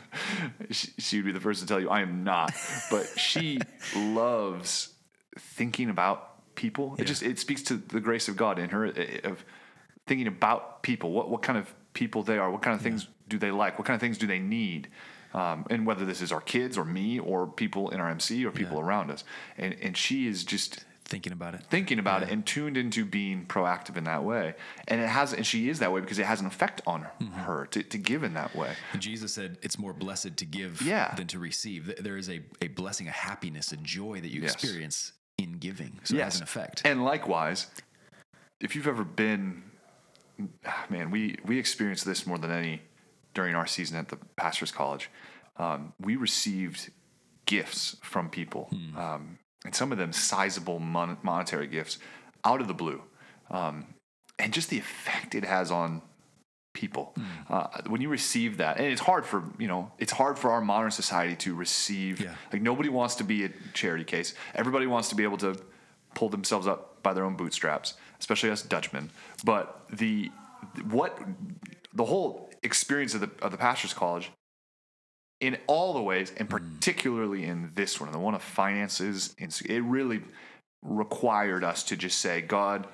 she 0.70 1.18
would 1.18 1.26
be 1.26 1.32
the 1.32 1.40
first 1.40 1.60
to 1.60 1.66
tell 1.66 1.80
you 1.80 1.90
I 1.90 2.00
am 2.00 2.24
not, 2.24 2.52
but 2.90 3.06
she 3.18 3.60
loves 3.96 4.94
thinking 5.38 5.90
about 5.90 6.54
people. 6.54 6.94
Yeah. 6.96 7.02
It 7.02 7.06
just, 7.06 7.22
it 7.22 7.38
speaks 7.38 7.62
to 7.64 7.76
the 7.76 8.00
grace 8.00 8.28
of 8.28 8.36
God 8.36 8.58
in 8.58 8.70
her 8.70 8.86
of 9.24 9.44
thinking 10.06 10.26
about 10.26 10.82
people, 10.82 11.12
what, 11.12 11.28
what 11.28 11.42
kind 11.42 11.58
of 11.58 11.72
people 11.92 12.22
they 12.22 12.38
are, 12.38 12.50
what 12.50 12.62
kind 12.62 12.74
of 12.74 12.82
things 12.82 13.04
yeah. 13.04 13.10
do 13.28 13.38
they 13.38 13.50
like, 13.50 13.78
what 13.78 13.86
kind 13.86 13.94
of 13.94 14.00
things 14.00 14.18
do 14.18 14.26
they 14.26 14.38
need. 14.38 14.88
Um, 15.32 15.64
and 15.70 15.86
whether 15.86 16.04
this 16.04 16.22
is 16.22 16.32
our 16.32 16.40
kids 16.40 16.76
or 16.76 16.84
me 16.84 17.20
or 17.20 17.46
people 17.46 17.90
in 17.90 18.00
our 18.00 18.08
MC 18.08 18.44
or 18.44 18.50
people 18.50 18.78
yeah. 18.78 18.84
around 18.84 19.12
us. 19.12 19.22
And, 19.56 19.76
and 19.80 19.96
she 19.96 20.26
is 20.26 20.42
just 20.42 20.84
thinking 21.10 21.32
about 21.32 21.54
it 21.54 21.60
thinking 21.68 21.98
about 21.98 22.22
yeah. 22.22 22.28
it 22.28 22.32
and 22.32 22.46
tuned 22.46 22.76
into 22.76 23.04
being 23.04 23.44
proactive 23.44 23.96
in 23.96 24.04
that 24.04 24.22
way 24.22 24.54
and 24.86 25.00
it 25.00 25.08
has 25.08 25.32
and 25.32 25.44
she 25.44 25.68
is 25.68 25.80
that 25.80 25.92
way 25.92 26.00
because 26.00 26.20
it 26.20 26.24
has 26.24 26.40
an 26.40 26.46
effect 26.46 26.80
on 26.86 27.02
mm-hmm. 27.02 27.32
her 27.32 27.66
to, 27.66 27.82
to 27.82 27.98
give 27.98 28.22
in 28.22 28.32
that 28.34 28.54
way 28.54 28.72
and 28.92 29.02
jesus 29.02 29.34
said 29.34 29.58
it's 29.60 29.76
more 29.76 29.92
blessed 29.92 30.36
to 30.36 30.44
give 30.44 30.80
yeah. 30.80 31.12
than 31.16 31.26
to 31.26 31.40
receive 31.40 31.92
there 31.98 32.16
is 32.16 32.30
a, 32.30 32.40
a 32.62 32.68
blessing 32.68 33.08
a 33.08 33.10
happiness 33.10 33.72
a 33.72 33.76
joy 33.78 34.20
that 34.20 34.30
you 34.30 34.42
yes. 34.42 34.54
experience 34.54 35.12
in 35.36 35.54
giving 35.54 35.98
so 36.04 36.14
yes. 36.14 36.20
it 36.20 36.24
has 36.24 36.36
an 36.36 36.42
effect 36.44 36.82
and 36.84 37.04
likewise 37.04 37.66
if 38.60 38.76
you've 38.76 38.86
ever 38.86 39.04
been 39.04 39.64
man 40.88 41.10
we 41.10 41.36
we 41.44 41.58
experienced 41.58 42.04
this 42.04 42.24
more 42.24 42.38
than 42.38 42.52
any 42.52 42.80
during 43.34 43.56
our 43.56 43.66
season 43.66 43.98
at 43.98 44.08
the 44.08 44.16
pastors 44.36 44.70
college 44.70 45.10
um, 45.56 45.92
we 46.00 46.14
received 46.14 46.90
gifts 47.46 47.96
from 48.00 48.30
people 48.30 48.68
hmm. 48.70 48.96
um, 48.96 49.38
and 49.64 49.74
some 49.74 49.92
of 49.92 49.98
them 49.98 50.12
sizable 50.12 50.78
mon- 50.78 51.18
monetary 51.22 51.66
gifts 51.66 51.98
out 52.44 52.60
of 52.60 52.68
the 52.68 52.74
blue. 52.74 53.02
Um, 53.50 53.94
and 54.38 54.52
just 54.52 54.70
the 54.70 54.78
effect 54.78 55.34
it 55.34 55.44
has 55.44 55.70
on 55.70 56.02
people 56.72 57.12
mm. 57.18 57.24
uh, 57.48 57.66
when 57.88 58.00
you 58.00 58.08
receive 58.08 58.58
that 58.58 58.76
and 58.76 58.86
it's 58.86 59.00
hard 59.00 59.26
for 59.26 59.42
you 59.58 59.66
know 59.66 59.90
it's 59.98 60.12
hard 60.12 60.38
for 60.38 60.52
our 60.52 60.60
modern 60.60 60.90
society 60.90 61.34
to 61.34 61.52
receive 61.52 62.20
yeah. 62.20 62.34
like 62.52 62.62
nobody 62.62 62.88
wants 62.88 63.16
to 63.16 63.24
be 63.24 63.44
a 63.44 63.50
charity 63.74 64.04
case 64.04 64.34
everybody 64.54 64.86
wants 64.86 65.08
to 65.08 65.16
be 65.16 65.24
able 65.24 65.36
to 65.36 65.56
pull 66.14 66.28
themselves 66.28 66.68
up 66.68 67.02
by 67.02 67.12
their 67.12 67.24
own 67.24 67.34
bootstraps 67.34 67.94
especially 68.20 68.50
us 68.50 68.62
dutchmen 68.62 69.10
but 69.44 69.82
the 69.92 70.30
what 70.90 71.18
the 71.92 72.04
whole 72.04 72.52
experience 72.62 73.14
of 73.14 73.20
the 73.20 73.30
of 73.42 73.50
the 73.50 73.58
pastors 73.58 73.92
college 73.92 74.30
in 75.40 75.58
all 75.66 75.94
the 75.94 76.02
ways, 76.02 76.32
and 76.36 76.48
hmm. 76.48 76.56
particularly 76.56 77.44
in 77.44 77.72
this 77.74 78.00
one, 78.00 78.12
the 78.12 78.18
one 78.18 78.34
of 78.34 78.42
finances, 78.42 79.34
it 79.38 79.82
really 79.82 80.20
required 80.82 81.64
us 81.64 81.82
to 81.84 81.96
just 81.96 82.18
say, 82.18 82.40
God, 82.40 82.86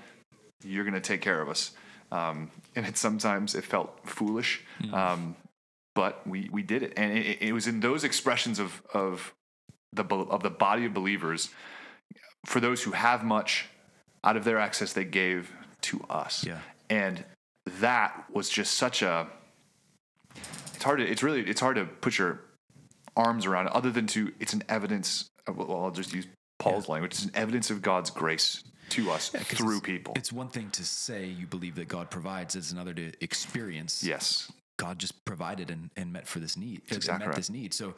you're 0.64 0.84
going 0.84 0.94
to 0.94 1.00
take 1.00 1.20
care 1.20 1.40
of 1.40 1.48
us. 1.48 1.72
Um, 2.10 2.50
and 2.74 2.86
it 2.86 2.96
sometimes 2.96 3.54
it 3.54 3.64
felt 3.64 3.98
foolish, 4.04 4.62
mm. 4.80 4.92
um, 4.92 5.34
but 5.94 6.24
we 6.24 6.48
we 6.52 6.62
did 6.62 6.84
it, 6.84 6.92
and 6.96 7.18
it, 7.18 7.42
it, 7.42 7.52
was 7.52 7.66
in 7.66 7.80
those 7.80 8.04
expressions 8.04 8.60
of 8.60 8.80
of 8.94 9.34
the 9.92 10.04
of 10.04 10.44
the 10.44 10.50
body 10.50 10.84
of 10.84 10.94
believers. 10.94 11.50
For 12.44 12.60
those 12.60 12.84
who 12.84 12.92
have 12.92 13.24
much, 13.24 13.66
out 14.22 14.36
of 14.36 14.44
their 14.44 14.58
access 14.58 14.92
they 14.92 15.04
gave 15.04 15.50
to 15.82 16.04
us. 16.08 16.44
Yeah. 16.44 16.60
And 16.88 17.24
that 17.80 18.24
was 18.32 18.48
just 18.48 18.74
such 18.74 19.02
a 19.02 19.26
it's 20.76 20.84
hard 20.84 20.98
to 21.00 21.06
it's 21.10 21.22
really 21.22 21.40
it's 21.42 21.60
hard 21.60 21.76
to 21.76 21.84
put 21.86 22.18
your 22.18 22.40
arms 23.16 23.46
around 23.46 23.66
it 23.66 23.72
other 23.72 23.90
than 23.90 24.06
to 24.08 24.32
it's 24.38 24.52
an 24.52 24.62
evidence 24.68 25.28
of, 25.46 25.56
well 25.56 25.84
I'll 25.84 25.90
just 25.90 26.12
use 26.14 26.26
Paul's 26.58 26.88
language. 26.88 27.12
It's 27.14 27.24
an 27.24 27.30
evidence 27.34 27.70
of 27.70 27.82
God's 27.82 28.10
grace 28.10 28.62
to 28.90 29.10
us 29.10 29.30
'Cause 29.30 29.42
through 29.58 29.78
it's- 29.78 29.80
people. 29.86 30.14
It's 30.16 30.32
one 30.32 30.48
thing 30.48 30.70
to 30.72 30.84
say 30.84 31.26
you 31.26 31.46
believe 31.46 31.74
that 31.76 31.88
God 31.88 32.10
provides, 32.10 32.54
it's 32.56 32.72
another 32.72 32.94
to 32.94 33.12
experience. 33.22 34.02
yes. 34.04 34.50
God 34.78 34.98
just 34.98 35.24
provided 35.24 35.70
and, 35.70 35.90
and 35.96 36.12
met 36.12 36.28
for 36.28 36.38
this 36.38 36.54
need. 36.56 36.82
exactly 36.90 37.20
met 37.20 37.26
right. 37.28 37.36
this 37.36 37.48
need. 37.48 37.72
So, 37.72 37.94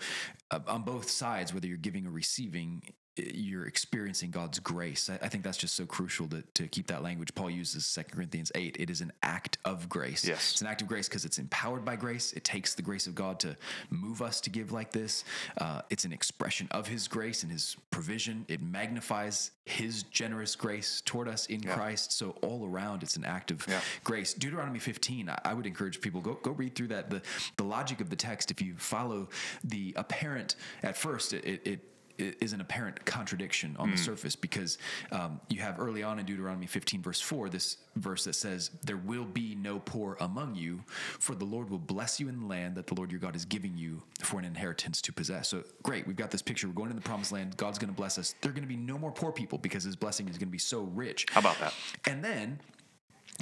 uh, 0.52 0.60
on 0.68 0.82
both 0.82 1.10
sides, 1.10 1.52
whether 1.52 1.66
you're 1.66 1.76
giving 1.76 2.06
or 2.06 2.10
receiving, 2.10 2.82
you're 3.18 3.66
experiencing 3.66 4.30
God's 4.30 4.58
grace. 4.58 5.10
I, 5.10 5.28
think 5.28 5.44
that's 5.44 5.56
just 5.58 5.74
so 5.74 5.86
crucial 5.86 6.28
to, 6.28 6.42
to 6.54 6.68
keep 6.68 6.86
that 6.88 7.02
language. 7.02 7.34
Paul 7.34 7.50
uses 7.50 7.92
2 7.94 8.02
Corinthians 8.14 8.52
8. 8.54 8.76
It 8.78 8.90
is 8.90 9.00
an 9.00 9.12
act 9.22 9.58
of 9.64 9.88
grace. 9.88 10.26
Yes. 10.26 10.52
It's 10.52 10.60
an 10.60 10.66
act 10.66 10.82
of 10.82 10.88
grace 10.88 11.08
because 11.08 11.24
it's 11.24 11.38
empowered 11.38 11.84
by 11.84 11.96
grace. 11.96 12.32
It 12.32 12.44
takes 12.44 12.74
the 12.74 12.82
grace 12.82 13.06
of 13.06 13.14
God 13.14 13.40
to 13.40 13.56
move 13.90 14.22
us 14.22 14.40
to 14.42 14.50
give 14.50 14.72
like 14.72 14.92
this. 14.92 15.24
Uh, 15.58 15.82
it's 15.90 16.04
an 16.04 16.12
expression 16.12 16.68
of 16.70 16.86
His 16.86 17.08
grace 17.08 17.42
and 17.42 17.52
His 17.52 17.76
provision. 17.90 18.44
It 18.48 18.62
magnifies 18.62 19.50
His 19.64 20.04
generous 20.04 20.54
grace 20.56 21.02
toward 21.04 21.28
us 21.28 21.46
in 21.46 21.62
Christ. 21.62 22.12
So 22.12 22.36
all 22.42 22.66
around, 22.66 23.02
it's 23.02 23.16
an 23.16 23.24
act 23.24 23.50
of 23.50 23.66
Yeah. 23.68 23.80
grace. 24.04 24.34
Deuteronomy 24.34 24.78
15. 24.78 25.28
I, 25.28 25.38
I 25.44 25.54
would 25.54 25.66
encourage 25.66 26.00
people 26.00 26.20
go 26.20 26.34
go 26.42 26.52
read 26.52 26.74
through 26.74 26.88
that. 26.88 27.10
The 27.10 27.22
the 27.56 27.64
logic 27.64 28.00
of 28.00 28.10
the 28.10 28.16
text. 28.16 28.50
If 28.50 28.60
you 28.62 28.74
follow 28.76 29.28
the 29.64 29.92
apparent 29.96 30.56
at 30.82 30.96
first, 30.96 31.32
it, 31.32 31.44
it 31.44 31.66
it 31.66 31.80
is 32.18 32.52
an 32.52 32.60
apparent 32.60 33.04
contradiction 33.04 33.76
on 33.78 33.90
the 33.90 33.96
surface 33.96 34.36
because 34.36 34.78
um, 35.12 35.40
you 35.48 35.60
have 35.60 35.78
early 35.78 36.02
on 36.02 36.18
in 36.18 36.26
Deuteronomy 36.26 36.66
15, 36.66 37.00
verse 37.02 37.20
4, 37.20 37.48
this 37.48 37.76
verse 37.96 38.24
that 38.24 38.34
says, 38.34 38.70
There 38.82 38.96
will 38.96 39.24
be 39.24 39.54
no 39.54 39.78
poor 39.78 40.16
among 40.20 40.54
you, 40.54 40.82
for 41.18 41.34
the 41.34 41.44
Lord 41.44 41.70
will 41.70 41.78
bless 41.78 42.18
you 42.18 42.28
in 42.28 42.40
the 42.40 42.46
land 42.46 42.74
that 42.76 42.86
the 42.86 42.94
Lord 42.94 43.10
your 43.10 43.20
God 43.20 43.36
is 43.36 43.44
giving 43.44 43.76
you 43.76 44.02
for 44.20 44.38
an 44.38 44.44
inheritance 44.44 45.00
to 45.02 45.12
possess. 45.12 45.48
So, 45.48 45.62
great, 45.82 46.06
we've 46.06 46.16
got 46.16 46.30
this 46.30 46.42
picture. 46.42 46.66
We're 46.66 46.74
going 46.74 46.90
to 46.90 46.96
the 46.96 47.00
promised 47.00 47.32
land. 47.32 47.56
God's 47.56 47.78
going 47.78 47.92
to 47.92 47.96
bless 47.96 48.18
us. 48.18 48.34
There 48.40 48.50
are 48.50 48.54
going 48.54 48.64
to 48.64 48.68
be 48.68 48.76
no 48.76 48.98
more 48.98 49.12
poor 49.12 49.32
people 49.32 49.58
because 49.58 49.84
his 49.84 49.96
blessing 49.96 50.28
is 50.28 50.38
going 50.38 50.48
to 50.48 50.52
be 50.52 50.58
so 50.58 50.82
rich. 50.82 51.26
How 51.30 51.40
about 51.40 51.58
that? 51.60 51.74
And 52.06 52.24
then 52.24 52.60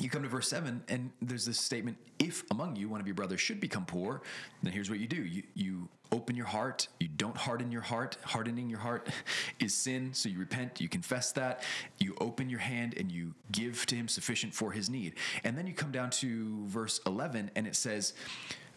you 0.00 0.10
come 0.10 0.22
to 0.22 0.28
verse 0.28 0.48
7 0.48 0.82
and 0.88 1.10
there's 1.22 1.46
this 1.46 1.58
statement 1.58 1.96
if 2.18 2.44
among 2.50 2.76
you 2.76 2.88
one 2.88 3.00
of 3.00 3.06
your 3.06 3.14
brothers 3.14 3.40
should 3.40 3.60
become 3.60 3.86
poor 3.86 4.20
then 4.62 4.72
here's 4.72 4.90
what 4.90 4.98
you 4.98 5.06
do. 5.06 5.22
You 5.22 5.42
you 5.54 5.88
open 6.12 6.36
your 6.36 6.46
heart. 6.46 6.86
You 7.00 7.08
don't 7.08 7.36
harden 7.36 7.72
your 7.72 7.80
heart. 7.80 8.16
Hardening 8.22 8.70
your 8.70 8.78
heart 8.78 9.08
is 9.60 9.74
sin 9.74 10.12
so 10.12 10.28
you 10.28 10.38
repent 10.38 10.80
you 10.80 10.88
confess 10.88 11.32
that. 11.32 11.62
You 11.98 12.14
open 12.20 12.50
your 12.50 12.60
hand 12.60 12.94
and 12.96 13.10
you 13.10 13.34
give 13.52 13.86
to 13.86 13.94
him 13.94 14.08
sufficient 14.08 14.54
for 14.54 14.72
his 14.72 14.90
need. 14.90 15.14
And 15.44 15.56
then 15.56 15.66
you 15.66 15.74
come 15.74 15.92
down 15.92 16.10
to 16.10 16.66
verse 16.66 17.00
11 17.06 17.50
and 17.56 17.66
it 17.66 17.76
says 17.76 18.12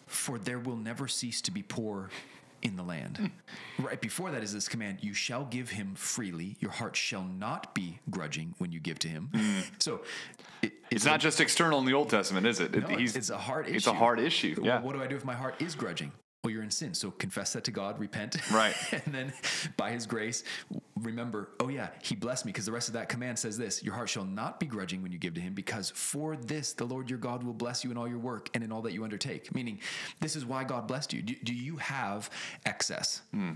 for 0.08 0.40
there 0.40 0.60
will 0.60 0.78
never 0.78 1.08
cease 1.08 1.42
to 1.42 1.52
be 1.52 1.62
poor 1.62 2.10
in 2.62 2.76
the 2.76 2.84
land. 2.84 3.18
Hmm. 3.18 3.86
Right 3.86 4.02
before 4.02 4.32
that 4.32 4.44
is 4.44 4.54
this 4.54 4.68
command 4.68 5.00
you 5.02 5.14
shall 5.14 5.46
give 5.46 5.70
him 5.70 5.96
freely, 5.96 6.58
your 6.60 6.72
heart 6.72 6.96
shall 6.96 7.24
not 7.24 7.74
be 7.74 8.00
grudging 8.10 8.56
when 8.58 8.72
you 8.72 8.80
give 8.80 9.00
to 9.00 9.08
him. 9.08 9.30
Hmm. 9.34 9.60
So 9.80 10.02
it, 10.62 10.74
It's 10.92 11.06
not 11.06 11.20
just 11.20 11.40
external 11.40 11.80
in 11.80 11.86
the 11.86 11.94
Old 11.94 12.10
Testament, 12.10 12.46
is 12.48 12.60
it? 12.60 12.76
It- 12.76 12.90
no, 12.90 12.96
it's 12.98 13.30
a 13.30 13.38
hard 13.38 13.68
issue. 13.68 13.76
It's 13.76 13.88
a 13.88 13.94
hard 13.94 14.20
issue. 14.20 14.56
Well, 14.58 14.66
Yeah. 14.66 14.82
what 14.82 14.94
do 14.96 15.02
I 15.02 15.08
do 15.08 15.16
if 15.16 15.26
my 15.26 15.36
heart 15.36 15.62
is 15.62 15.76
grudging? 15.76 16.12
Well, 16.44 16.54
you're 16.54 16.64
in 16.64 16.72
sin. 16.72 16.94
So 16.94 17.12
confess 17.12 17.52
that 17.54 17.66
to 17.66 17.72
God, 17.72 18.00
repent. 18.00 18.38
Right. 18.50 18.74
and 18.92 19.14
then 19.14 19.34
by 19.76 19.92
his 19.92 20.06
grace, 20.06 20.44
remember, 20.96 21.50
oh, 21.60 21.68
yeah, 21.68 21.90
he 22.02 22.16
blessed 22.16 22.46
me 22.46 22.54
because 22.54 22.66
the 22.66 22.72
rest 22.72 22.88
of 22.88 22.94
that 22.94 23.10
command 23.10 23.38
says 23.38 23.58
this 23.58 23.84
Your 23.84 23.94
heart 23.94 24.08
shall 24.08 24.24
not 24.24 24.60
be 24.60 24.66
grudging 24.66 25.02
when 25.02 25.12
you 25.12 25.18
give 25.18 25.34
to 25.34 25.42
him, 25.42 25.54
because 25.54 25.90
for 25.90 26.38
this 26.38 26.72
the 26.74 26.86
Lord 26.86 27.10
your 27.10 27.20
God 27.20 27.44
will 27.44 27.54
bless 27.54 27.84
you 27.84 27.92
in 27.92 27.98
all 27.98 28.08
your 28.08 28.20
work 28.20 28.50
and 28.54 28.64
in 28.64 28.72
all 28.72 28.82
that 28.84 28.94
you 28.94 29.04
undertake. 29.04 29.54
Meaning, 29.54 29.80
this 30.22 30.36
is 30.38 30.46
why 30.46 30.64
God 30.64 30.88
blessed 30.88 31.12
you. 31.12 31.22
Do, 31.22 31.36
do 31.44 31.54
you 31.54 31.76
have 31.78 32.30
excess? 32.66 33.22
Hmm. 33.34 33.54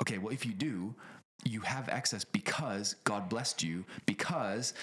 Okay, 0.00 0.18
well, 0.18 0.32
if 0.32 0.46
you 0.46 0.52
do, 0.52 0.94
you 1.44 1.60
have 1.60 1.88
excess 1.88 2.24
because 2.24 2.94
God 3.04 3.28
blessed 3.28 3.62
you, 3.62 3.84
because 4.06 4.74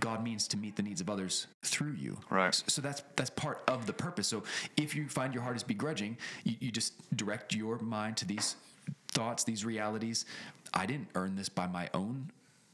God 0.00 0.22
means 0.22 0.48
to 0.48 0.56
meet 0.56 0.76
the 0.76 0.82
needs 0.82 1.00
of 1.00 1.08
others 1.10 1.46
through 1.62 1.92
you. 1.92 2.18
Right. 2.30 2.48
S- 2.48 2.64
So 2.66 2.80
that's 2.82 3.02
that's 3.16 3.30
part 3.30 3.62
of 3.68 3.86
the 3.86 3.92
purpose. 3.92 4.28
So 4.28 4.42
if 4.76 4.94
you 4.94 5.08
find 5.08 5.32
your 5.34 5.42
heart 5.42 5.56
is 5.56 5.62
begrudging, 5.62 6.16
you, 6.44 6.56
you 6.60 6.70
just 6.72 6.92
direct 7.16 7.54
your 7.54 7.78
mind 7.78 8.16
to 8.18 8.24
these 8.26 8.56
thoughts, 9.08 9.44
these 9.44 9.64
realities. 9.64 10.26
I 10.72 10.86
didn't 10.86 11.08
earn 11.14 11.36
this 11.36 11.48
by 11.48 11.66
my 11.66 11.88
own 11.94 12.30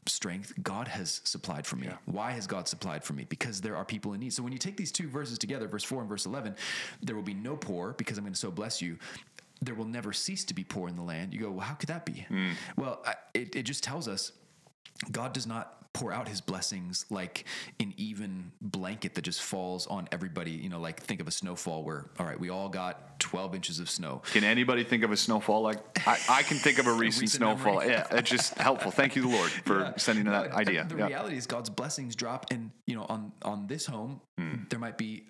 strength. 0.07 0.53
God 0.63 0.87
has 0.87 1.21
supplied 1.23 1.67
for 1.67 1.75
me. 1.75 1.87
Why 2.05 2.31
has 2.31 2.47
God 2.47 2.67
supplied 2.67 3.03
for 3.03 3.13
me? 3.13 3.25
Because 3.29 3.61
there 3.61 3.75
are 3.75 3.85
people 3.85 4.13
in 4.13 4.19
need. 4.19 4.33
So 4.33 4.41
when 4.41 4.51
you 4.51 4.57
take 4.57 4.75
these 4.75 4.91
two 4.91 5.07
verses 5.07 5.37
together, 5.37 5.67
verse 5.67 5.83
4 5.83 6.01
and 6.01 6.09
verse 6.09 6.25
11, 6.25 6.55
there 7.03 7.15
will 7.15 7.21
be 7.21 7.35
no 7.35 7.55
poor 7.55 7.93
because 7.93 8.17
I'm 8.17 8.23
going 8.23 8.33
to 8.33 8.39
so 8.39 8.49
bless 8.49 8.81
you. 8.81 8.97
There 9.61 9.75
will 9.75 9.85
never 9.85 10.11
cease 10.11 10.43
to 10.45 10.55
be 10.55 10.63
poor 10.63 10.89
in 10.89 10.95
the 10.95 11.03
land. 11.03 11.33
You 11.35 11.41
go, 11.41 11.51
well, 11.51 11.59
how 11.67 11.75
could 11.75 11.89
that 11.89 12.03
be? 12.03 12.25
Mm. 12.31 12.53
Well, 12.77 13.03
I, 13.05 13.13
it, 13.35 13.55
it 13.55 13.63
just 13.63 13.83
tells 13.83 14.07
us 14.07 14.31
God 15.11 15.33
does 15.33 15.45
not 15.45 15.80
pour 15.93 16.13
out 16.13 16.27
his 16.27 16.39
blessings 16.41 17.05
like 17.09 17.43
an 17.79 17.93
even 17.97 18.51
blanket 18.61 19.13
that 19.15 19.23
just 19.23 19.41
falls 19.41 19.87
on 19.87 20.07
everybody. 20.11 20.51
You 20.51 20.69
know, 20.69 20.79
like 20.79 21.01
think 21.01 21.19
of 21.19 21.27
a 21.27 21.31
snowfall 21.31 21.83
where, 21.83 22.05
all 22.17 22.25
right, 22.25 22.39
we 22.39 22.49
all 22.49 22.69
got 22.69 23.19
12 23.19 23.55
inches 23.55 23.79
of 23.79 23.89
snow. 23.89 24.21
Can 24.31 24.43
anybody 24.43 24.83
think 24.85 25.03
of 25.03 25.11
a 25.11 25.17
snowfall 25.17 25.61
like 25.61 25.79
I, 26.07 26.17
I 26.29 26.43
can 26.43 26.57
think 26.57 26.79
of 26.79 26.87
a 26.87 26.93
recent, 26.93 27.23
recent 27.23 27.39
snowfall? 27.41 27.79
memory. 27.79 27.89
Yeah, 27.89 28.07
it's 28.11 28.29
just 28.29 28.53
helpful. 28.55 28.91
Thank 28.91 29.15
you, 29.15 29.23
the 29.23 29.27
Lord, 29.27 29.51
for 29.51 29.79
Yeah. 29.81 29.93
sending 29.97 30.25
No, 30.25 30.31
that 30.31 30.51
idea. 30.53 30.85
The 30.85 30.95
Yeah. 30.97 31.07
reality 31.07 31.35
is 31.37 31.45
God's 31.45 31.69
blessings 31.69 32.15
drop, 32.15 32.45
and 32.51 32.71
you 32.87 32.95
know, 32.95 33.05
on 33.09 33.31
on 33.41 33.67
this 33.67 33.85
home, 33.85 34.21
Hmm. 34.37 34.63
there 34.69 34.79
might 34.79 34.97
be 34.97 35.25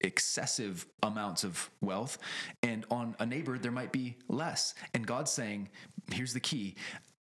excessive 0.00 0.86
amounts 1.02 1.44
of 1.44 1.70
wealth, 1.80 2.18
and 2.62 2.84
on 2.90 3.16
a 3.18 3.26
neighbor 3.26 3.58
there 3.58 3.72
might 3.72 3.90
be 3.92 4.16
less. 4.28 4.74
And 4.94 5.06
God's 5.06 5.30
saying, 5.32 5.68
"Here's 6.12 6.32
the 6.34 6.40
key: 6.40 6.76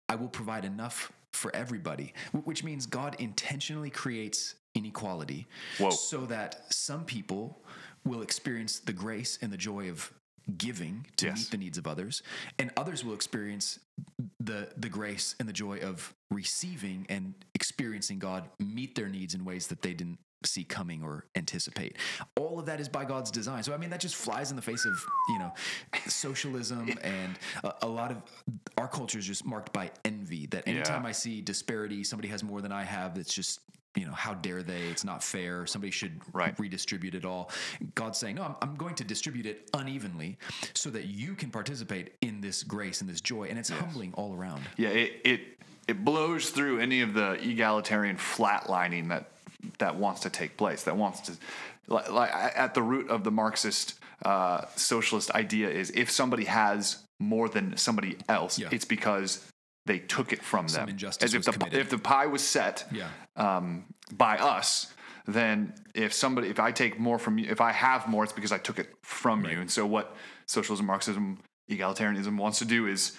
I 0.10 0.16
will 0.16 0.30
provide 0.30 0.66
enough 0.66 1.12
for 1.34 1.56
everybody," 1.56 2.14
which 2.44 2.64
means 2.64 2.86
God 2.86 3.16
intentionally 3.20 3.90
creates 3.90 4.56
inequality, 4.76 5.48
Whoa. 5.80 5.90
so 5.92 6.26
that 6.28 6.74
some 6.74 7.06
people 7.06 7.64
will 8.06 8.22
experience 8.22 8.80
the 8.80 8.94
grace 8.94 9.38
and 9.42 9.52
the 9.52 9.58
joy 9.58 9.90
of 9.90 10.14
giving 10.58 11.06
to 11.18 11.28
Yes. 11.28 11.38
meet 11.38 11.52
the 11.52 11.58
needs 11.58 11.78
of 11.78 11.86
others 11.88 12.24
and 12.58 12.72
others 12.76 13.06
will 13.06 13.14
experience 13.14 13.80
the 14.40 14.74
the 14.76 14.90
grace 14.90 15.36
and 15.40 15.48
the 15.48 15.54
joy 15.54 15.78
of 15.80 16.14
receiving 16.32 17.06
and 17.10 17.36
experiencing 17.54 18.18
God 18.18 18.50
meet 18.60 18.96
their 18.96 19.08
needs 19.08 19.36
in 19.36 19.46
ways 19.46 19.68
that 19.68 19.82
they 19.84 19.94
didn't 19.94 20.18
see 20.44 20.64
coming 20.64 21.04
or 21.04 21.26
anticipate. 21.36 21.98
All 22.38 22.60
of 22.60 22.66
that 22.66 22.80
is 22.80 22.90
by 22.90 23.06
God's 23.06 23.32
design. 23.32 23.64
So 23.64 23.74
I 23.74 23.78
mean 23.78 23.90
that 23.92 24.00
just 24.00 24.16
flies 24.16 24.50
in 24.50 24.56
the 24.56 24.62
face 24.62 24.86
of, 24.86 24.94
you 25.30 25.40
know, 25.40 25.54
socialism 26.08 26.90
and 27.04 27.38
a, 27.64 27.74
a 27.84 27.88
lot 27.88 28.12
of 28.12 28.18
our 28.78 28.88
culture 28.88 29.20
is 29.20 29.26
just 29.26 29.46
marked 29.46 29.72
by 29.74 29.92
envy 30.06 30.48
that 30.48 30.68
anytime 30.68 31.04
Yeah. 31.04 31.10
I 31.10 31.12
see 31.12 31.42
disparity, 31.42 32.04
somebody 32.04 32.28
has 32.30 32.44
more 32.44 32.62
than 32.62 32.72
I 32.72 32.84
have, 32.84 33.18
it's 33.18 33.34
just 33.34 33.60
you 33.94 34.06
know, 34.06 34.14
how 34.14 34.34
dare 34.34 34.64
they? 34.64 34.84
It's 34.84 35.04
not 35.04 35.22
fair. 35.22 35.66
Somebody 35.66 35.92
should 35.92 36.22
Right. 36.32 36.58
redistribute 36.58 37.14
it 37.14 37.26
all. 37.26 37.52
God's 37.94 38.18
saying, 38.18 38.36
no, 38.38 38.44
I'm, 38.44 38.56
I'm 38.62 38.76
going 38.76 38.96
to 38.96 39.04
distribute 39.04 39.46
it 39.46 39.70
unevenly 39.74 40.38
so 40.74 40.90
that 40.92 41.08
you 41.08 41.36
can 41.36 41.52
participate 41.52 42.14
in 42.22 42.40
this 42.40 42.64
grace 42.64 43.02
and 43.02 43.10
this 43.10 43.20
joy. 43.20 43.48
And 43.50 43.60
it's 43.60 43.68
humbling 43.68 44.14
all 44.14 44.34
around. 44.34 44.62
Yeah, 44.78 44.90
it, 44.90 45.20
it 45.26 45.42
it 45.90 46.06
blows 46.06 46.52
through 46.52 46.80
any 46.80 47.02
of 47.02 47.14
the 47.14 47.32
egalitarian 47.46 48.16
flatlining 48.16 49.10
that 49.10 49.31
that 49.80 49.96
wants 49.96 50.22
to 50.22 50.30
take 50.30 50.58
place. 50.58 50.84
That 50.84 50.96
wants 50.98 51.22
to 51.22 51.34
like, 51.88 52.12
like 52.12 52.32
at 52.32 52.74
the 52.74 52.82
root 52.82 53.10
of 53.10 53.24
the 53.24 53.32
Marxist 53.32 53.96
uh, 54.24 54.66
socialist 54.76 55.32
idea 55.32 55.70
is 55.70 55.90
if 55.92 56.10
somebody 56.12 56.46
has 56.46 57.04
more 57.20 57.50
than 57.50 57.76
somebody 57.78 58.18
else, 58.30 58.60
Yeah. 58.60 58.70
it's 58.72 58.86
because 58.86 59.46
they 59.88 60.00
took 60.00 60.32
it 60.32 60.42
from 60.44 60.68
Some 60.68 60.86
them. 60.88 60.98
As 61.22 61.34
if 61.34 61.44
the 61.44 61.52
committed. 61.54 61.80
if 61.80 61.90
the 61.90 61.98
pie 61.98 62.28
was 62.28 62.44
set 62.48 62.86
Yeah. 62.92 63.10
um, 63.36 63.86
by 64.12 64.38
us, 64.38 64.94
then 65.28 65.74
if 65.96 66.14
somebody 66.14 66.50
if 66.50 66.60
I 66.60 66.72
take 66.72 67.00
more 67.00 67.18
from 67.20 67.38
you, 67.40 67.50
if 67.50 67.62
I 67.62 67.72
have 67.72 68.08
more, 68.08 68.24
it's 68.24 68.34
because 68.34 68.52
I 68.52 68.58
took 68.60 68.78
it 68.80 68.90
from 69.04 69.44
you. 69.46 69.60
And 69.60 69.70
so 69.72 69.86
what 69.86 70.16
socialism, 70.48 70.86
Marxism, 70.86 71.40
egalitarianism 71.70 72.38
wants 72.38 72.60
to 72.60 72.66
do 72.66 72.88
is, 72.88 73.18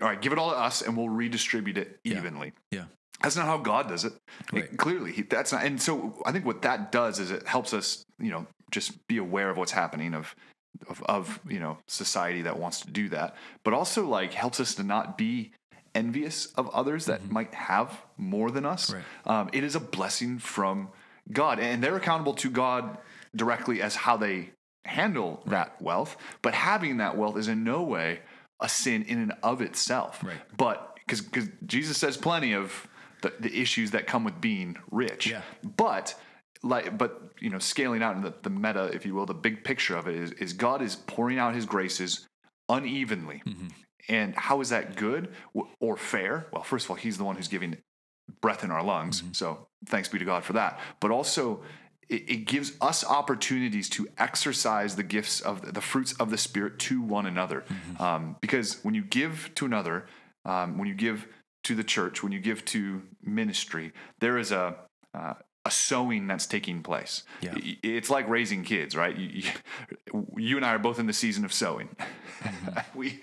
all 0.00 0.08
right, 0.08 0.20
give 0.20 0.32
it 0.32 0.38
all 0.38 0.50
to 0.50 0.56
us, 0.56 0.82
and 0.82 0.96
we'll 0.96 1.08
redistribute 1.08 1.76
it 1.78 2.00
Yeah. 2.04 2.16
evenly. 2.18 2.52
Yeah. 2.70 2.84
That's 3.22 3.36
not 3.36 3.46
how 3.46 3.58
God 3.58 3.88
does 3.88 4.04
it. 4.04 4.12
It- 4.52 4.76
clearly, 4.76 5.12
he, 5.12 5.22
that's 5.22 5.52
not. 5.52 5.64
And 5.64 5.80
so 5.80 6.20
I 6.26 6.32
think 6.32 6.44
what 6.44 6.62
that 6.62 6.92
does 6.92 7.18
is 7.18 7.30
it 7.30 7.46
helps 7.46 7.72
us, 7.72 8.04
you 8.18 8.30
know, 8.30 8.46
just 8.70 9.06
be 9.06 9.18
aware 9.18 9.50
of 9.50 9.56
what's 9.56 9.72
happening 9.72 10.14
of, 10.14 10.34
of, 10.88 11.02
of 11.04 11.40
you 11.48 11.60
know, 11.60 11.78
society 11.86 12.42
that 12.42 12.58
wants 12.58 12.80
to 12.80 12.90
do 12.90 13.08
that, 13.10 13.36
but 13.64 13.74
also 13.74 14.06
like 14.06 14.32
helps 14.32 14.60
us 14.60 14.74
to 14.76 14.82
not 14.82 15.16
be 15.18 15.52
envious 15.94 16.46
of 16.56 16.68
others 16.70 17.06
that 17.06 17.30
might 17.30 17.54
have 17.54 18.00
more 18.16 18.50
than 18.50 18.64
us. 18.64 18.90
Mm-hmm. 18.90 19.30
Right. 19.30 19.40
Um, 19.40 19.50
it 19.52 19.62
is 19.62 19.74
a 19.74 19.80
blessing 19.80 20.38
from 20.38 20.88
God, 21.30 21.60
and 21.60 21.82
they're 21.82 21.96
accountable 21.96 22.34
to 22.34 22.50
God 22.50 22.98
directly 23.36 23.80
as 23.82 23.94
how 23.94 24.16
they 24.16 24.50
handle 24.84 25.42
that 25.46 25.80
wealth. 25.80 26.16
But 26.40 26.54
having 26.54 26.96
that 26.96 27.16
wealth 27.16 27.36
is 27.36 27.48
in 27.48 27.62
no 27.62 27.82
way 27.82 28.20
a 28.60 28.68
sin 28.68 29.02
in 29.04 29.18
and 29.18 29.32
of 29.42 29.60
itself. 29.60 30.22
Right. 30.24 30.36
But 30.56 30.98
because 31.06 31.48
Jesus 31.66 31.98
says 31.98 32.16
plenty 32.16 32.54
of 32.54 32.88
the, 33.22 33.32
the 33.40 33.60
issues 33.60 33.92
that 33.92 34.06
come 34.06 34.24
with 34.24 34.40
being 34.40 34.76
rich. 34.90 35.26
Yeah. 35.26 35.42
But 35.76 36.14
like 36.62 36.96
but 36.96 37.32
you 37.40 37.50
know, 37.50 37.58
scaling 37.58 38.02
out 38.02 38.14
in 38.16 38.22
the, 38.22 38.34
the 38.42 38.50
meta, 38.50 38.84
if 38.92 39.04
you 39.06 39.14
will, 39.14 39.26
the 39.26 39.34
big 39.34 39.64
picture 39.64 39.96
of 39.96 40.06
it 40.06 40.14
is, 40.14 40.32
is 40.32 40.52
God 40.52 40.82
is 40.82 40.94
pouring 40.94 41.38
out 41.38 41.54
his 41.54 41.66
graces 41.66 42.26
unevenly. 42.68 43.42
And 44.08 44.34
how 44.34 44.60
is 44.60 44.70
that 44.70 44.96
good 44.96 45.32
or 45.80 45.96
fair? 45.96 46.48
Well, 46.52 46.62
first 46.62 46.86
of 46.86 46.90
all, 46.90 46.96
he's 46.96 47.18
the 47.18 47.24
one 47.24 47.36
who's 47.36 47.48
giving 47.48 47.78
breath 48.40 48.64
in 48.64 48.70
our 48.70 48.82
lungs. 48.82 49.22
So 49.32 49.68
thanks 49.86 50.08
be 50.08 50.18
to 50.18 50.24
God 50.24 50.44
for 50.44 50.54
that. 50.54 50.80
But 51.00 51.10
also, 51.10 51.62
it, 52.08 52.28
it 52.28 52.36
gives 52.46 52.72
us 52.80 53.04
opportunities 53.04 53.88
to 53.90 54.08
exercise 54.18 54.96
the 54.96 55.02
gifts 55.02 55.40
of 55.40 55.62
the, 55.62 55.72
the 55.72 55.80
fruits 55.80 56.14
of 56.14 56.30
the 56.30 56.38
Spirit 56.38 56.78
to 56.80 57.00
one 57.00 57.26
another. 57.26 57.64
Um, 58.00 58.36
because 58.40 58.82
when 58.82 58.94
you 58.94 59.04
give 59.04 59.50
to 59.56 59.66
another, 59.66 60.06
um, 60.44 60.78
when 60.78 60.88
you 60.88 60.94
give 60.94 61.28
to 61.64 61.74
the 61.74 61.84
church, 61.84 62.22
when 62.22 62.32
you 62.32 62.40
give 62.40 62.64
to 62.66 63.02
ministry, 63.22 63.92
there 64.20 64.38
is 64.38 64.52
a 64.52 64.76
uh, 65.14 65.34
a 65.64 65.70
sowing 65.70 66.26
that's 66.26 66.46
taking 66.46 66.82
place. 66.82 67.22
Yeah. 67.40 67.54
It's 67.82 68.10
like 68.10 68.28
raising 68.28 68.64
kids, 68.64 68.96
right? 68.96 69.16
You, 69.16 69.28
you, 70.12 70.26
you 70.36 70.56
and 70.56 70.66
I 70.66 70.74
are 70.74 70.78
both 70.78 70.98
in 70.98 71.06
the 71.06 71.12
season 71.12 71.44
of 71.44 71.52
sowing. 71.52 71.88
we, 72.94 73.20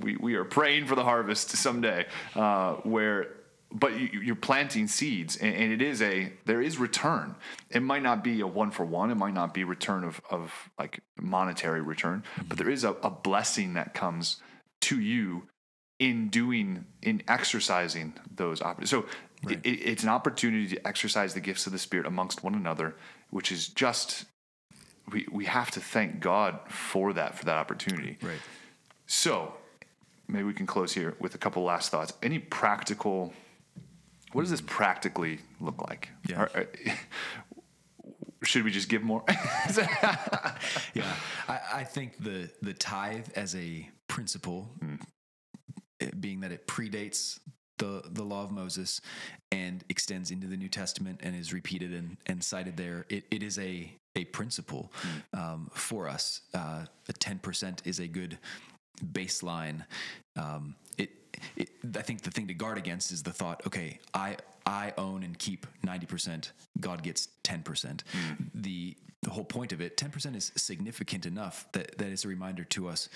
we 0.00 0.16
we 0.16 0.34
are 0.34 0.44
praying 0.44 0.86
for 0.86 0.94
the 0.94 1.02
harvest 1.02 1.50
someday, 1.50 2.06
uh, 2.36 2.74
where 2.84 3.28
but 3.72 3.98
you, 3.98 4.20
you're 4.20 4.36
planting 4.36 4.86
seeds, 4.86 5.36
and, 5.36 5.52
and 5.54 5.72
it 5.72 5.82
is 5.82 6.00
a 6.00 6.32
there 6.44 6.62
is 6.62 6.78
return. 6.78 7.34
It 7.70 7.82
might 7.82 8.02
not 8.02 8.22
be 8.22 8.40
a 8.40 8.46
one 8.46 8.70
for 8.70 8.84
one. 8.84 9.10
It 9.10 9.16
might 9.16 9.34
not 9.34 9.52
be 9.52 9.64
return 9.64 10.04
of 10.04 10.20
of 10.30 10.70
like 10.78 11.00
monetary 11.20 11.80
return, 11.80 12.22
but 12.46 12.56
there 12.56 12.70
is 12.70 12.84
a, 12.84 12.90
a 13.02 13.10
blessing 13.10 13.74
that 13.74 13.94
comes 13.94 14.36
to 14.82 15.00
you 15.00 15.48
in 16.04 16.28
doing 16.28 16.84
in 17.02 17.22
exercising 17.28 18.12
those 18.36 18.60
opportunities. 18.60 18.90
So 18.90 19.06
it, 19.50 19.60
it, 19.64 19.70
it's 19.90 20.02
an 20.02 20.10
opportunity 20.10 20.66
to 20.68 20.86
exercise 20.86 21.32
the 21.32 21.40
gifts 21.40 21.66
of 21.66 21.72
the 21.72 21.78
Spirit 21.78 22.06
amongst 22.06 22.44
one 22.44 22.54
another, 22.54 22.94
which 23.30 23.50
is 23.50 23.68
just 23.68 24.26
we 25.10 25.26
we 25.32 25.46
have 25.46 25.70
to 25.72 25.80
thank 25.80 26.20
God 26.20 26.58
for 26.68 27.14
that 27.14 27.38
for 27.38 27.46
that 27.46 27.56
opportunity. 27.56 28.18
Right. 28.20 28.38
So 29.06 29.54
maybe 30.28 30.44
we 30.44 30.54
can 30.54 30.66
close 30.66 30.92
here 30.92 31.14
with 31.20 31.34
a 31.34 31.38
couple 31.38 31.62
last 31.62 31.90
thoughts. 31.90 32.12
Any 32.22 32.38
practical 32.38 33.32
what 34.32 34.42
does 34.42 34.50
this 34.50 34.60
practically 34.62 35.38
look 35.60 35.80
like? 35.88 36.10
Yeah. 36.28 36.40
Are- 36.42 36.50
are- 36.54 36.68
should 38.42 38.64
we 38.64 38.70
just 38.70 38.90
give 38.90 39.02
more? 39.02 39.24
Yeah, 40.94 41.12
I, 41.48 41.60
I 41.80 41.84
think 41.84 42.22
the 42.22 42.50
the 42.62 42.74
tithe 42.74 43.28
as 43.34 43.54
a 43.56 43.88
principle, 44.06 44.68
it 44.82 45.00
being 46.20 46.40
that 46.40 46.52
it 46.52 46.66
predates 46.66 47.38
the 47.78 48.02
the 48.12 48.22
law 48.22 48.44
of 48.44 48.50
Moses 48.50 49.00
and 49.50 49.84
extends 49.88 50.30
into 50.30 50.46
the 50.46 50.56
New 50.56 50.68
Testament 50.68 51.20
and 51.22 51.34
is 51.34 51.52
repeated 51.52 51.92
and, 51.92 52.16
and 52.26 52.42
cited 52.42 52.76
there, 52.76 53.04
it, 53.08 53.24
it 53.30 53.42
is 53.42 53.58
a 53.58 53.92
a 54.16 54.24
principle 54.26 54.92
um, 55.32 55.70
for 55.74 56.08
us. 56.08 56.42
Uh, 56.54 56.84
a 57.08 57.12
ten 57.12 57.38
percent 57.38 57.82
is 57.84 57.98
a 57.98 58.06
good 58.06 58.38
baseline. 59.12 59.84
Um, 60.36 60.76
it, 60.98 61.10
it 61.56 61.70
I 61.96 62.02
think 62.02 62.22
the 62.22 62.30
thing 62.30 62.46
to 62.46 62.54
guard 62.54 62.78
against 62.78 63.10
is 63.10 63.22
the 63.22 63.32
thought, 63.32 63.62
okay, 63.66 63.98
I 64.12 64.36
I 64.66 64.92
own 64.96 65.22
and 65.24 65.36
keep 65.38 65.66
ninety 65.82 66.06
percent. 66.06 66.52
God 66.80 67.02
gets 67.02 67.28
ten 67.42 67.62
percent. 67.62 68.04
The 68.54 68.96
the 69.22 69.30
whole 69.30 69.44
point 69.44 69.72
of 69.72 69.80
it, 69.80 69.96
ten 69.96 70.10
percent 70.10 70.36
is 70.36 70.52
significant 70.54 71.26
enough 71.26 71.66
that 71.72 71.98
that 71.98 72.08
is 72.08 72.24
a 72.24 72.28
reminder 72.28 72.64
to 72.64 72.88
us. 72.88 73.08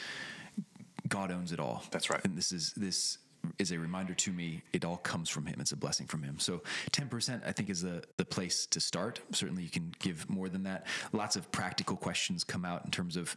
God 1.09 1.31
owns 1.31 1.53
it 1.53 1.61
all. 1.61 1.83
That's 1.91 2.11
right. 2.11 2.25
And 2.25 2.37
this 2.37 2.53
is 2.53 2.73
this 2.77 3.19
is 3.59 3.73
a 3.73 3.79
reminder 3.79 4.15
to 4.15 4.33
me. 4.33 4.63
It 4.73 4.85
all 4.85 4.97
comes 4.97 5.29
from 5.29 5.47
Him. 5.47 5.61
It's 5.61 5.73
a 5.73 5.77
blessing 5.77 6.07
from 6.07 6.23
Him. 6.23 6.39
So 6.39 6.63
ten 6.93 7.09
percent, 7.09 7.43
I 7.47 7.53
think, 7.53 7.71
is 7.71 7.83
the 7.83 8.03
the 8.17 8.25
place 8.25 8.67
to 8.67 8.81
start. 8.81 9.21
Certainly, 9.33 9.63
you 9.63 9.71
can 9.71 9.95
give 9.99 10.29
more 10.29 10.49
than 10.49 10.65
that. 10.65 10.87
Lots 11.13 11.37
of 11.37 11.51
practical 11.53 11.97
questions 11.97 12.45
come 12.45 12.65
out 12.65 12.85
in 12.85 12.91
terms 12.91 13.17
of 13.17 13.35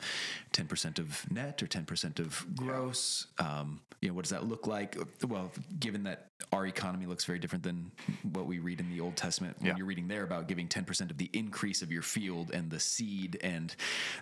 ten 0.52 0.68
percent 0.68 1.00
of 1.00 1.30
net 1.32 1.62
or 1.62 1.68
ten 1.68 1.86
percent 1.86 2.20
of 2.20 2.46
gross. 2.56 3.28
Um, 3.38 3.82
you 4.02 4.10
know, 4.10 4.16
what 4.16 4.24
does 4.24 4.32
that 4.32 4.48
look 4.48 4.66
like? 4.66 4.98
Well, 5.28 5.52
given 5.80 6.04
that 6.04 6.31
our 6.52 6.66
economy 6.68 7.06
looks 7.06 7.26
very 7.26 7.40
different 7.40 7.64
than 7.64 7.92
what 8.24 8.46
we 8.46 8.60
read 8.60 8.80
in 8.80 8.90
the 8.90 9.00
Old 9.00 9.16
Testament, 9.16 9.58
when 9.60 9.68
Yeah. 9.68 9.78
you're 9.78 9.86
reading 9.86 10.08
there 10.08 10.24
about 10.24 10.48
giving 10.48 10.68
ten 10.68 10.86
percent 10.86 11.12
of 11.12 11.18
the 11.18 11.30
increase 11.34 11.82
of 11.82 11.92
your 11.92 12.02
field 12.02 12.52
and 12.52 12.70
the 12.70 12.80
seed 12.80 13.38
and 13.44 13.76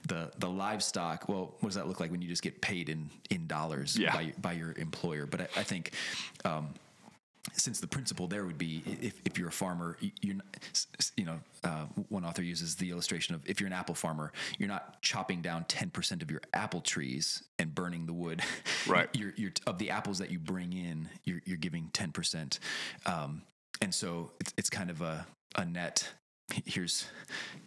the 0.08 0.32
the 0.38 0.50
livestock. 0.50 1.28
Well, 1.30 1.56
what 1.60 1.70
does 1.70 1.76
that 1.76 1.88
look 1.88 2.00
like 2.00 2.12
when 2.12 2.22
you 2.22 2.28
just 2.28 2.42
get 2.44 2.62
paid 2.62 2.90
in 2.90 3.10
in 3.30 3.48
dollars 3.48 3.98
Yeah. 3.98 4.14
by 4.14 4.34
by 4.40 4.54
your 4.54 4.74
employer? 4.74 5.26
But 5.26 5.42
I, 5.42 5.48
I 5.58 5.64
think. 5.64 5.94
Um, 6.46 6.74
since 7.54 7.80
the 7.80 7.88
principle 7.88 8.28
there 8.28 8.46
would 8.46 8.58
be 8.58 8.84
if, 9.02 9.22
if 9.26 9.38
you're 9.38 9.48
a 9.48 9.52
farmer 9.52 9.98
you're 10.22 10.36
not, 10.36 10.46
s- 10.72 10.88
s- 11.00 11.12
you 11.18 11.26
know 11.26 11.40
uh, 11.64 11.86
one 12.10 12.24
author 12.26 12.44
uses 12.44 12.76
the 12.76 12.92
illustration 12.92 13.34
of 13.34 13.42
if 13.50 13.60
you're 13.60 13.68
an 13.68 13.74
apple 13.74 13.96
farmer 13.96 14.32
you're 14.58 14.68
not 14.68 15.02
chopping 15.02 15.42
down 15.42 15.64
10% 15.66 16.22
of 16.22 16.30
your 16.30 16.42
apple 16.54 16.82
trees 16.82 17.44
and 17.58 17.74
burning 17.74 18.06
the 18.06 18.14
wood 18.14 18.42
Right. 18.88 19.10
you're, 19.14 19.34
you're 19.38 19.52
of 19.66 19.78
the 19.78 19.90
apples 19.90 20.20
that 20.20 20.30
you 20.32 20.38
bring 20.40 20.74
in 20.74 21.10
you're, 21.24 21.42
you're 21.46 21.58
giving 21.58 21.90
10% 21.94 22.60
um, 23.06 23.42
and 23.82 23.94
so 23.94 24.32
it's, 24.40 24.54
it's 24.58 24.70
kind 24.70 24.90
of 24.90 25.02
a, 25.02 25.26
a 25.56 25.66
net 25.66 26.08
here's 26.66 27.06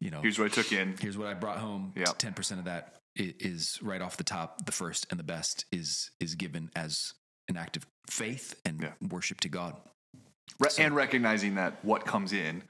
you 0.00 0.10
know 0.10 0.20
Here's 0.20 0.38
what 0.38 0.46
I 0.46 0.54
took 0.54 0.72
in. 0.72 0.96
here's 1.00 1.16
what 1.16 1.28
I 1.28 1.34
brought 1.34 1.58
home. 1.58 1.92
Yep. 1.96 2.18
Ten 2.18 2.32
percent 2.34 2.58
of 2.58 2.64
that 2.66 2.96
is 3.16 3.78
right 3.80 4.02
off 4.02 4.16
the 4.16 4.24
top. 4.24 4.66
The 4.66 4.72
first 4.72 5.06
and 5.10 5.20
the 5.20 5.24
best 5.24 5.66
is 5.70 6.10
is 6.18 6.34
given 6.34 6.68
as 6.74 7.12
an 7.48 7.56
act 7.56 7.76
of 7.76 7.86
faith 8.08 8.60
and 8.64 8.80
Yeah. 8.80 8.92
worship 9.08 9.40
to 9.40 9.48
God. 9.48 9.76
Re- 10.58 10.68
and 10.78 10.94
recognizing 10.94 11.54
that 11.56 11.84
what 11.84 12.04
comes 12.04 12.32
in 12.32 12.62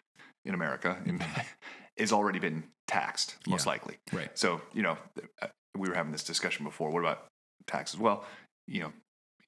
in 0.44 0.54
America 0.54 1.00
in, 1.04 1.22
is 1.96 2.12
already 2.12 2.38
been 2.38 2.64
taxed, 2.86 3.36
most 3.46 3.64
Yeah. 3.66 3.70
likely. 3.70 3.98
Right. 4.12 4.36
So, 4.38 4.60
you 4.72 4.82
know, 4.82 4.98
uh, 5.40 5.48
we 5.76 5.88
were 5.88 5.94
having 5.94 6.12
this 6.12 6.24
discussion 6.24 6.64
before. 6.64 6.90
What 6.90 7.00
about 7.00 7.26
taxes? 7.66 7.98
Well, 7.98 8.24
you 8.66 8.80
know, 8.80 8.92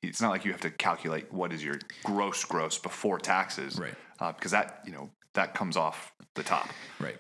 it's 0.03 0.21
not 0.21 0.31
like 0.31 0.45
you 0.45 0.53
have 0.53 0.61
to 0.63 0.71
calculate 0.71 1.33
what 1.33 1.53
is 1.53 1.63
your 1.65 1.79
gross 2.03 2.45
gross 2.45 2.79
before 2.79 3.19
taxes, 3.19 3.79
Right. 3.79 3.95
Uh, 4.21 4.33
because 4.33 4.51
that 4.53 4.81
you 4.85 4.93
know 4.93 5.11
that 5.35 5.55
comes 5.55 5.77
off 5.77 6.13
the 6.35 6.43
top. 6.43 6.69
Right. 7.01 7.19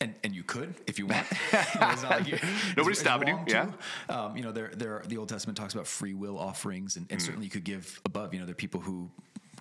And 0.00 0.14
and 0.24 0.34
you 0.34 0.42
could 0.42 0.74
if 0.86 0.98
you 0.98 1.06
want. 1.06 1.26
It's 1.52 2.02
not 2.02 2.10
like 2.10 2.28
you- 2.28 2.38
Nobody's 2.76 2.98
stopping 2.98 3.28
you, 3.28 3.38
yeah. 3.48 3.70
Um, 4.08 4.36
you 4.36 4.42
know, 4.42 4.52
there 4.52 4.70
there 4.76 4.96
are, 4.98 5.02
the 5.06 5.16
Old 5.16 5.28
Testament 5.28 5.56
talks 5.56 5.72
about 5.74 5.86
free 5.86 6.12
will 6.14 6.38
offerings, 6.38 6.96
and, 6.96 7.06
and 7.10 7.18
Mm. 7.20 7.24
certainly 7.24 7.46
you 7.46 7.50
could 7.50 7.64
give 7.64 8.00
above. 8.04 8.34
You 8.34 8.40
know, 8.40 8.46
there 8.46 8.52
are 8.52 8.56
people 8.66 8.80
who 8.80 9.10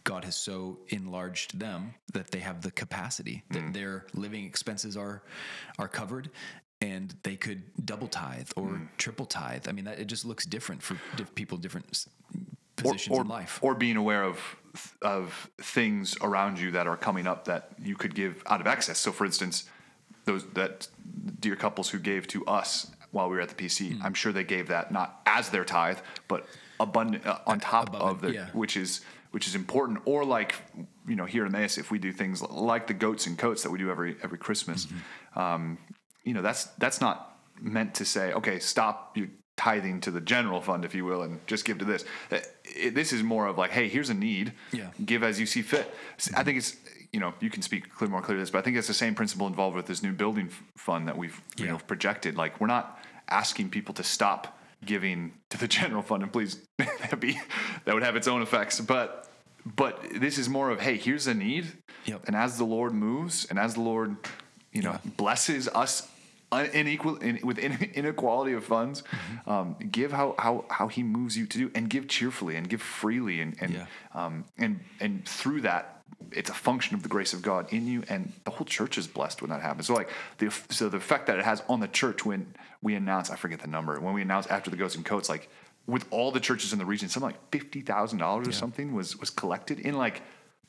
God 0.04 0.24
has 0.26 0.36
so 0.36 0.78
enlarged 0.90 1.58
them 1.58 1.94
that 2.14 2.32
they 2.32 2.40
have 2.40 2.62
the 2.62 2.72
capacity 2.72 3.44
that 3.52 3.64
Mm. 3.64 3.74
their 3.74 4.06
living 4.14 4.46
expenses 4.46 4.98
are 4.98 5.22
are 5.80 5.88
covered. 5.88 6.30
And 6.82 7.16
they 7.24 7.38
could 7.38 7.62
double 7.86 8.10
tithe 8.10 8.50
or 8.58 8.68
Mm. 8.68 8.88
triple 8.98 9.26
tithe. 9.26 9.68
I 9.70 9.72
mean, 9.72 9.86
that 9.86 9.98
it 10.00 10.06
just 10.08 10.26
looks 10.26 10.46
different 10.46 10.84
for 10.84 10.98
diff- 11.16 11.34
people, 11.34 11.58
different 11.58 11.88
s- 11.92 12.10
Or, 12.84 12.92
positions 12.92 13.18
or, 13.18 13.22
in 13.22 13.28
life. 13.30 13.60
or 13.62 13.74
being 13.76 13.96
aware 13.98 14.24
of 14.26 14.38
of 15.02 15.50
things 15.62 16.18
around 16.22 16.60
you 16.60 16.72
that 16.72 16.86
are 16.86 16.98
coming 16.98 17.26
up 17.28 17.46
that 17.46 17.72
you 17.80 17.96
could 17.96 18.14
give 18.14 18.44
out 18.48 18.60
of 18.60 18.68
excess. 18.68 19.00
So, 19.00 19.14
for 19.14 19.26
instance, 19.26 19.64
those 20.26 20.46
that 20.54 20.88
dear 21.40 21.56
couples 21.56 21.90
who 21.90 22.00
gave 22.00 22.28
to 22.30 22.46
us 22.46 22.92
while 23.12 23.30
we 23.30 23.36
were 23.36 23.42
at 23.42 23.50
the 23.50 23.56
PC, 23.56 23.94
Hmm. 23.96 24.04
I'm 24.04 24.14
sure 24.14 24.32
they 24.34 24.44
gave 24.44 24.68
that 24.68 24.92
not 24.92 25.22
as 25.26 25.50
their 25.50 25.64
tithe, 25.64 26.00
but 26.28 26.46
abundant 26.80 27.26
uh, 27.26 27.40
on 27.48 27.60
top 27.60 27.90
above 27.90 28.02
of 28.02 28.18
it, 28.18 28.22
their, 28.24 28.34
yeah. 28.34 28.48
which 28.54 28.76
is 28.78 29.02
which 29.32 29.48
is 29.48 29.56
important. 29.56 30.00
Or 30.06 30.26
like 30.26 30.56
you 31.08 31.16
know, 31.16 31.26
here 31.26 31.46
in 31.46 31.56
Emmaus, 31.56 31.78
if 31.78 31.92
we 31.92 32.00
do 32.00 32.12
things 32.12 32.42
like 32.42 32.88
the 32.88 32.94
goats 32.94 33.28
and 33.28 33.38
coats 33.38 33.64
that 33.64 33.70
we 33.72 33.78
do 33.80 33.90
every 33.90 34.16
every 34.24 34.38
Christmas, 34.38 34.86
Mm-hmm. 34.88 35.40
um, 35.40 35.78
you 36.24 36.34
know, 36.34 36.42
that's 36.42 36.66
that's 36.78 37.00
not 37.02 37.38
meant 37.62 37.96
to 37.96 38.06
say, 38.06 38.34
okay, 38.34 38.60
stop 38.60 39.16
your 39.16 39.28
tithing 39.56 40.02
to 40.02 40.12
the 40.12 40.20
general 40.20 40.60
fund, 40.60 40.84
if 40.84 40.94
you 40.94 41.06
will, 41.06 41.22
and 41.22 41.40
just 41.48 41.64
give 41.64 41.78
to 41.78 41.86
this. 41.86 42.04
Uh, 42.32 42.40
it- 42.66 42.94
this 42.96 43.14
is 43.14 43.24
more 43.24 43.48
of 43.48 43.58
like, 43.58 43.72
hey, 43.72 43.88
here's 43.88 44.10
a 44.10 44.14
need. 44.14 44.52
Yeah. 44.74 44.90
Give 45.06 45.24
as 45.24 45.40
you 45.40 45.46
see 45.46 45.62
fit. 45.62 45.94
i 46.36 46.44
think 46.44 46.58
it's 46.58 46.76
you 47.16 47.22
know 47.22 47.32
you 47.44 47.50
can 47.56 47.62
speak 47.70 47.82
clear, 47.98 48.10
more 48.10 48.22
clearly 48.22 48.42
this, 48.44 48.52
but 48.54 48.60
I 48.60 48.62
think 48.66 48.76
it's 48.78 48.88
the 48.96 49.02
same 49.06 49.16
principle 49.16 49.48
involved 49.48 49.76
with 49.80 49.88
this 49.92 50.02
new 50.08 50.12
building 50.22 50.48
f- 50.52 50.62
fund 50.88 51.08
that 51.08 51.18
we've 51.22 51.38
you 51.58 51.66
Yeah. 51.66 51.72
know 51.72 51.80
projected. 51.92 52.36
Like 52.44 52.54
we're 52.62 52.68
not 52.78 52.86
asking 53.42 53.70
people 53.78 53.94
to 53.96 54.04
stop 54.04 54.42
giving 54.86 55.20
to 55.52 55.58
the 55.58 55.68
general 55.80 56.02
fund, 56.10 56.24
and 56.24 56.32
please 56.32 56.54
that 56.78 57.20
be 57.20 57.40
that 57.86 57.94
would 57.96 58.04
have 58.04 58.16
its 58.18 58.28
own 58.28 58.42
effects, 58.42 58.80
but. 58.82 59.08
But 59.84 59.94
this 60.26 60.38
is 60.38 60.48
more 60.48 60.70
of 60.70 60.80
hey, 60.80 60.96
here's 60.96 61.26
a 61.26 61.34
need, 61.34 61.66
Yep. 62.06 62.26
and 62.28 62.36
as 62.36 62.60
the 62.60 62.64
Lord 62.78 62.94
moves, 62.94 63.46
and 63.50 63.58
as 63.58 63.74
the 63.74 63.82
Lord, 63.82 64.16
you 64.72 64.84
know, 64.84 65.00
blesses 65.18 65.68
us 65.70 66.08
un- 66.52 66.70
unequal 66.72 67.16
in, 67.18 67.40
with 67.42 67.58
inequality 68.02 68.54
of 68.54 68.64
funds, 68.64 69.02
Mm-hmm. 69.02 69.50
um, 69.50 69.76
give 69.92 70.12
how, 70.12 70.36
how 70.38 70.66
how 70.70 70.88
He 70.88 71.02
moves 71.02 71.36
you 71.36 71.48
to 71.48 71.58
do, 71.58 71.72
and 71.74 71.90
give 71.90 72.08
cheerfully, 72.08 72.56
and 72.58 72.70
give 72.70 72.80
freely, 72.84 73.42
and 73.42 73.56
and 73.60 73.74
Yeah. 73.74 73.86
um, 74.14 74.46
and 74.60 74.82
and 75.00 75.26
through 75.28 75.62
that, 75.62 75.95
it's 76.32 76.50
a 76.50 76.54
function 76.54 76.96
of 76.96 77.04
the 77.04 77.10
grace 77.10 77.34
of 77.34 77.42
God 77.42 77.72
in 77.72 77.88
you, 77.88 78.04
and 78.10 78.32
the 78.44 78.52
whole 78.52 78.66
church 78.66 78.98
is 78.98 79.08
blessed 79.08 79.42
when 79.42 79.50
that 79.52 79.62
happens. 79.62 79.88
So 79.88 79.94
like 79.94 80.10
the 80.38 80.50
so 80.70 80.90
the 80.90 80.98
effect 80.98 81.28
that 81.28 81.38
it 81.40 81.46
has 81.46 81.64
on 81.70 81.80
the 81.80 81.88
church 81.88 82.26
when 82.26 82.54
we 82.82 82.96
announce, 82.96 83.30
I 83.30 83.36
forget 83.36 83.60
the 83.60 83.68
number, 83.68 84.00
when 84.00 84.14
we 84.14 84.22
announce 84.22 84.48
after 84.48 84.70
the 84.70 84.78
goats 84.78 84.96
and 84.96 85.06
coats, 85.06 85.30
like 85.30 85.50
with 85.88 86.06
all 86.12 86.32
the 86.32 86.40
churches 86.40 86.74
in 86.74 86.80
the 86.80 86.86
region, 86.86 87.10
something 87.10 87.30
like 87.32 87.52
fifty 87.52 87.82
thousand 87.82 88.20
dollars 88.20 88.48
or 88.48 88.52
something 88.52 88.94
was 88.94 89.18
was 89.18 89.30
collected 89.30 89.80
in 89.80 89.96
like 89.98 90.22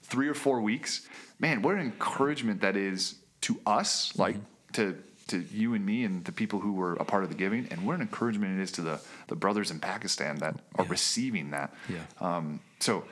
three 0.02 0.28
or 0.28 0.34
four 0.34 0.60
weeks, 0.60 1.08
man, 1.38 1.62
what 1.62 1.74
an 1.74 1.80
encouragement 1.80 2.60
that 2.60 2.76
is 2.76 3.16
to 3.42 3.58
us, 3.66 4.16
like 4.18 4.36
to 4.74 4.96
to 5.28 5.40
you 5.52 5.74
and 5.74 5.84
me 5.84 6.04
and 6.04 6.24
the 6.24 6.30
people 6.32 6.60
who 6.60 6.72
were 6.74 6.94
a 6.94 7.04
part 7.04 7.24
of 7.24 7.28
the 7.30 7.34
giving, 7.34 7.66
and 7.72 7.84
what 7.84 7.96
an 7.96 8.02
encouragement 8.02 8.58
it 8.58 8.62
is 8.62 8.70
to 8.72 8.82
the 8.82 9.00
the 9.28 9.34
brothers 9.34 9.70
in 9.70 9.80
Pakistan 9.80 10.36
that 10.36 10.54
are 10.76 10.84
Yeah. 10.84 10.90
receiving 10.90 11.50
that. 11.50 11.74
Yeah. 11.88 12.02
Um, 12.20 12.60
so 12.78 13.04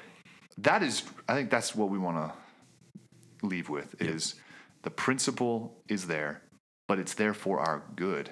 that 0.59 0.83
is, 0.83 1.03
I 1.29 1.35
think 1.35 1.51
that's 1.51 1.75
what 1.75 1.89
we 1.91 1.99
want 1.99 2.17
to 2.17 3.47
leave 3.47 3.69
with 3.69 4.01
is 4.01 4.35
the 4.83 4.91
principle 4.91 5.77
is 5.89 6.07
there, 6.07 6.43
but 6.89 6.99
it's 6.99 7.15
there 7.15 7.35
for 7.35 7.61
our 7.61 7.83
good 7.97 8.31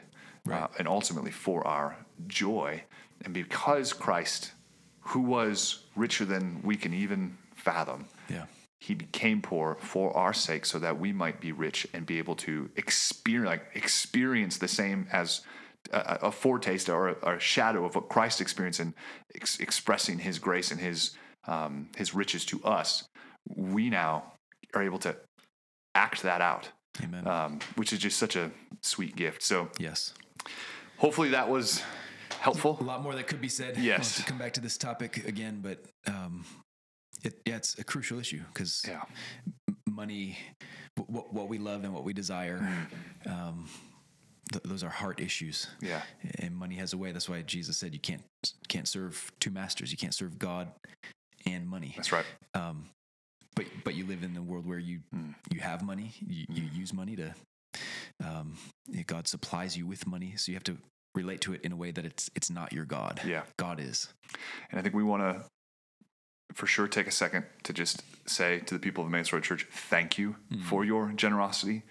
uh, 0.51 0.69
and 0.79 0.89
ultimately 0.89 1.31
for 1.31 1.67
our 1.67 1.97
joy. 2.27 2.83
And 3.25 3.33
because 3.35 3.93
Christ, 3.93 4.53
who 5.01 5.21
was 5.21 5.85
richer 5.97 6.25
than 6.25 6.61
we 6.63 6.77
can 6.77 6.93
even 6.95 7.37
fathom, 7.55 8.07
Yeah. 8.29 8.47
he 8.81 8.95
became 8.95 9.41
poor 9.43 9.77
for 9.81 10.17
our 10.17 10.33
sake 10.33 10.65
so 10.67 10.79
that 10.79 10.99
we 10.99 11.13
might 11.13 11.41
be 11.41 11.53
rich 11.53 11.87
and 11.93 12.05
be 12.07 12.19
able 12.19 12.35
to 12.37 12.71
experience 12.77 13.47
like 13.47 13.67
experience 13.75 14.59
the 14.59 14.69
same 14.69 15.07
as 15.13 15.43
a, 15.93 16.19
a 16.23 16.33
foretaste 16.33 16.89
or 16.89 17.09
a, 17.09 17.13
or 17.23 17.35
a 17.35 17.41
shadow 17.41 17.85
of 17.85 17.95
what 17.95 18.09
Christ 18.09 18.41
experienced 18.41 18.81
in 18.81 18.95
ex- 19.35 19.61
expressing 19.61 20.19
his 20.19 20.39
grace 20.39 20.71
and 20.71 20.81
his 20.81 21.13
um, 21.47 21.89
his 21.97 22.15
riches 22.15 22.45
to 22.47 22.63
us 22.65 23.05
we 23.57 23.91
now 23.91 24.33
are 24.75 24.83
able 24.83 24.99
to 24.99 25.17
act 25.95 26.23
that 26.23 26.41
out 26.41 26.69
Amen. 27.03 27.27
um, 27.27 27.59
which 27.77 27.93
is 27.93 27.99
just 27.99 28.19
such 28.19 28.37
a 28.37 28.51
sweet 28.83 29.17
gift 29.17 29.43
so 29.43 29.69
yes. 29.79 30.15
hopefully 30.99 31.31
that 31.31 31.49
was 31.49 31.83
helpful 32.41 32.77
A 32.81 32.83
lot 32.85 33.03
more 33.03 33.15
that 33.15 33.27
could 33.27 33.41
be 33.41 33.49
said. 33.49 33.77
Yes. 33.79 34.17
To 34.17 34.23
come 34.25 34.39
back 34.39 34.53
to 34.55 34.61
this 34.61 34.77
topic 34.77 35.27
again, 35.29 35.61
but 35.63 35.79
um, 36.09 36.45
it, 37.23 37.41
yeah, 37.47 37.57
it's 37.57 37.79
a 37.79 37.85
crucial 37.85 38.19
issue 38.19 38.41
because 38.53 38.83
yeah 38.89 39.03
money, 39.89 40.39
what, 41.07 41.33
what 41.33 41.49
we 41.49 41.59
love 41.59 41.85
and 41.85 41.93
what 41.93 42.03
we 42.05 42.13
desire, 42.13 42.59
Mm. 42.59 43.31
um, 43.31 43.69
th- 44.53 44.65
those 44.65 44.83
are 44.83 44.89
heart 44.91 45.21
issues. 45.21 45.69
yeah 45.81 46.03
And 46.39 46.57
money 46.57 46.77
has 46.77 46.93
a 46.95 46.97
way. 46.99 47.13
That's 47.13 47.29
why 47.29 47.43
Jesus 47.43 47.77
said 47.79 47.93
you 47.93 48.01
can't 48.01 48.23
can't 48.69 48.89
serve 48.89 49.31
two 49.39 49.51
masters. 49.51 49.93
You 49.93 49.99
can't 49.99 50.15
serve 50.15 50.39
God 50.39 50.73
and 51.47 51.69
money. 51.69 51.93
that's 51.97 52.13
right 52.13 52.27
Um, 52.55 52.87
but 53.55 53.67
but 53.85 53.95
you 53.95 54.07
live 54.07 54.23
in 54.23 54.35
the 54.35 54.43
world 54.43 54.67
where 54.67 54.79
you 54.79 55.01
Mm. 55.15 55.35
you 55.53 55.61
have 55.61 55.83
money. 55.83 56.13
You, 56.27 56.47
you 56.49 56.63
use 56.73 56.93
money 56.93 57.17
to. 57.17 57.35
Um, 58.25 58.57
God 59.07 59.27
supplies 59.29 59.77
you 59.77 59.87
with 59.87 60.07
money, 60.07 60.35
so 60.37 60.53
you 60.53 60.57
have 60.57 60.65
to 60.65 60.79
relate 61.15 61.41
to 61.43 61.53
it 61.53 61.61
in 61.63 61.73
a 61.73 61.77
way 61.77 61.91
that 61.91 62.05
it's 62.07 62.31
it's 62.35 62.51
not 62.51 62.73
your 62.73 62.85
God. 62.87 63.21
yeah 63.27 63.43
God 63.59 63.81
is. 63.81 64.09
And 64.71 64.79
I 64.79 64.83
think 64.83 64.95
we 64.95 65.03
want 65.05 65.23
to, 65.23 65.45
for 66.55 66.67
sure, 66.67 66.89
take 66.89 67.07
a 67.07 67.11
second 67.13 67.45
to 67.65 67.73
just 67.73 68.03
say 68.27 68.61
to 68.61 68.75
the 68.75 68.81
people 68.81 69.05
of 69.05 69.09
Emmaus 69.13 69.33
Road 69.33 69.43
Church, 69.43 69.67
thank 69.71 70.17
you 70.19 70.37
for 70.69 70.85
your 70.85 71.13
generosity. 71.13 71.83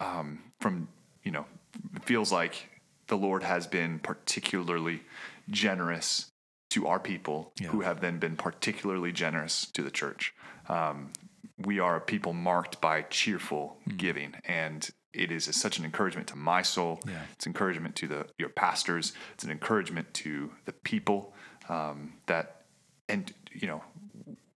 Um, 0.00 0.40
from, 0.60 0.88
you 1.22 1.30
know, 1.30 1.46
it 1.94 2.04
feels 2.04 2.32
like 2.32 2.68
the 3.06 3.16
Lord 3.16 3.42
has 3.44 3.66
been 3.68 3.98
particularly 4.00 5.02
generous 5.50 6.28
to 6.72 6.86
our 6.86 6.98
people 7.00 7.52
Yeah. 7.60 7.68
who 7.68 7.80
have 7.82 8.00
then 8.00 8.18
been 8.18 8.36
particularly 8.36 9.12
generous 9.12 9.66
to 9.72 9.82
the 9.82 9.90
church. 9.90 10.34
Um, 10.68 11.12
we 11.58 11.78
are 11.78 11.96
a 11.96 12.00
people 12.00 12.32
marked 12.32 12.80
by 12.80 13.02
cheerful 13.02 13.76
giving 13.96 14.34
and 14.44 14.88
it 15.12 15.30
is 15.30 15.44
such 15.54 15.78
an 15.78 15.84
encouragement 15.84 16.26
to 16.28 16.36
my 16.36 16.62
soul 16.62 16.98
Yeah. 17.06 17.22
it's 17.34 17.46
encouragement 17.46 17.94
to 17.96 18.08
the 18.08 18.26
your 18.38 18.48
pastors 18.48 19.12
it's 19.34 19.44
an 19.44 19.50
encouragement 19.50 20.12
to 20.14 20.50
the 20.64 20.72
people 20.72 21.34
um, 21.68 22.14
that 22.26 22.62
and 23.08 23.32
you 23.52 23.68
know 23.68 23.84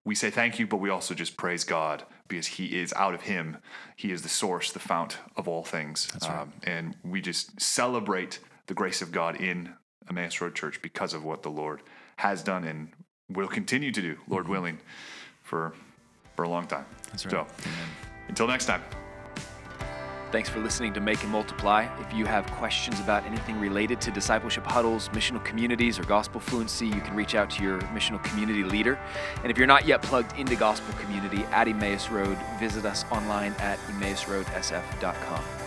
we 0.05 0.15
say 0.15 0.31
thank 0.31 0.59
you 0.59 0.67
but 0.67 0.79
we 0.79 0.89
also 0.91 1.15
just 1.15 1.37
praise 1.37 1.65
god 1.65 2.05
because 2.29 2.47
he 2.47 2.79
is 2.81 2.93
out 2.95 3.15
of 3.15 3.23
him 3.23 3.59
he 3.95 4.11
is 4.11 4.23
the 4.23 4.29
source 4.31 4.73
the 4.73 4.79
fount 4.81 5.19
of 5.37 5.47
all 5.47 5.63
things 5.63 6.09
um, 6.27 6.53
and 6.65 6.97
we 7.05 7.21
just 7.21 7.61
celebrate 7.61 8.41
the 8.67 8.75
grace 8.75 9.03
of 9.03 9.13
god 9.13 9.37
in 9.41 9.75
emmaus 10.09 10.41
road 10.41 10.55
church 10.55 10.81
because 10.83 11.13
of 11.15 11.23
what 11.23 11.43
the 11.43 11.51
lord 11.51 11.83
has 12.17 12.43
done 12.43 12.65
and 12.65 12.89
will 13.29 13.49
continue 13.49 13.93
to 13.93 14.01
do 14.01 14.17
lord 14.29 14.45
mm-hmm. 14.45 14.53
willing 14.53 14.79
for 15.43 15.73
for 16.35 16.45
a 16.45 16.49
long 16.49 16.67
time 16.67 16.87
That's 17.11 17.25
right. 17.25 17.31
so 17.31 17.39
Amen. 17.39 17.89
until 18.29 18.47
next 18.47 18.67
time 18.67 18.83
Thanks 20.33 20.49
for 20.49 20.59
listening 20.59 20.93
to 20.95 21.01
Make 21.01 21.23
and 21.23 21.31
Multiply. 21.31 21.87
If 22.01 22.13
you 22.13 22.27
have 22.27 22.47
questions 22.53 22.99
about 22.99 23.25
anything 23.25 23.61
related 23.61 24.01
to 24.03 24.11
discipleship 24.11 24.67
huddles, 24.67 25.09
missional 25.11 25.43
communities, 25.45 26.01
or 26.01 26.03
gospel 26.03 26.41
fluency, 26.41 26.87
you 26.87 27.01
can 27.01 27.15
reach 27.15 27.37
out 27.37 27.49
to 27.51 27.63
your 27.63 27.81
missional 27.95 28.23
community 28.25 28.65
leader. 28.65 28.99
And 29.43 29.53
if 29.53 29.57
you're 29.57 29.69
not 29.69 29.87
yet 29.87 30.03
plugged 30.03 30.37
into 30.37 30.57
gospel 30.57 30.93
community 31.01 31.45
at 31.53 31.69
Emmaus 31.69 32.11
Road, 32.11 32.37
visit 32.59 32.85
us 32.85 33.05
online 33.13 33.53
at 33.61 33.79
emmausroadsf.com. 33.87 35.66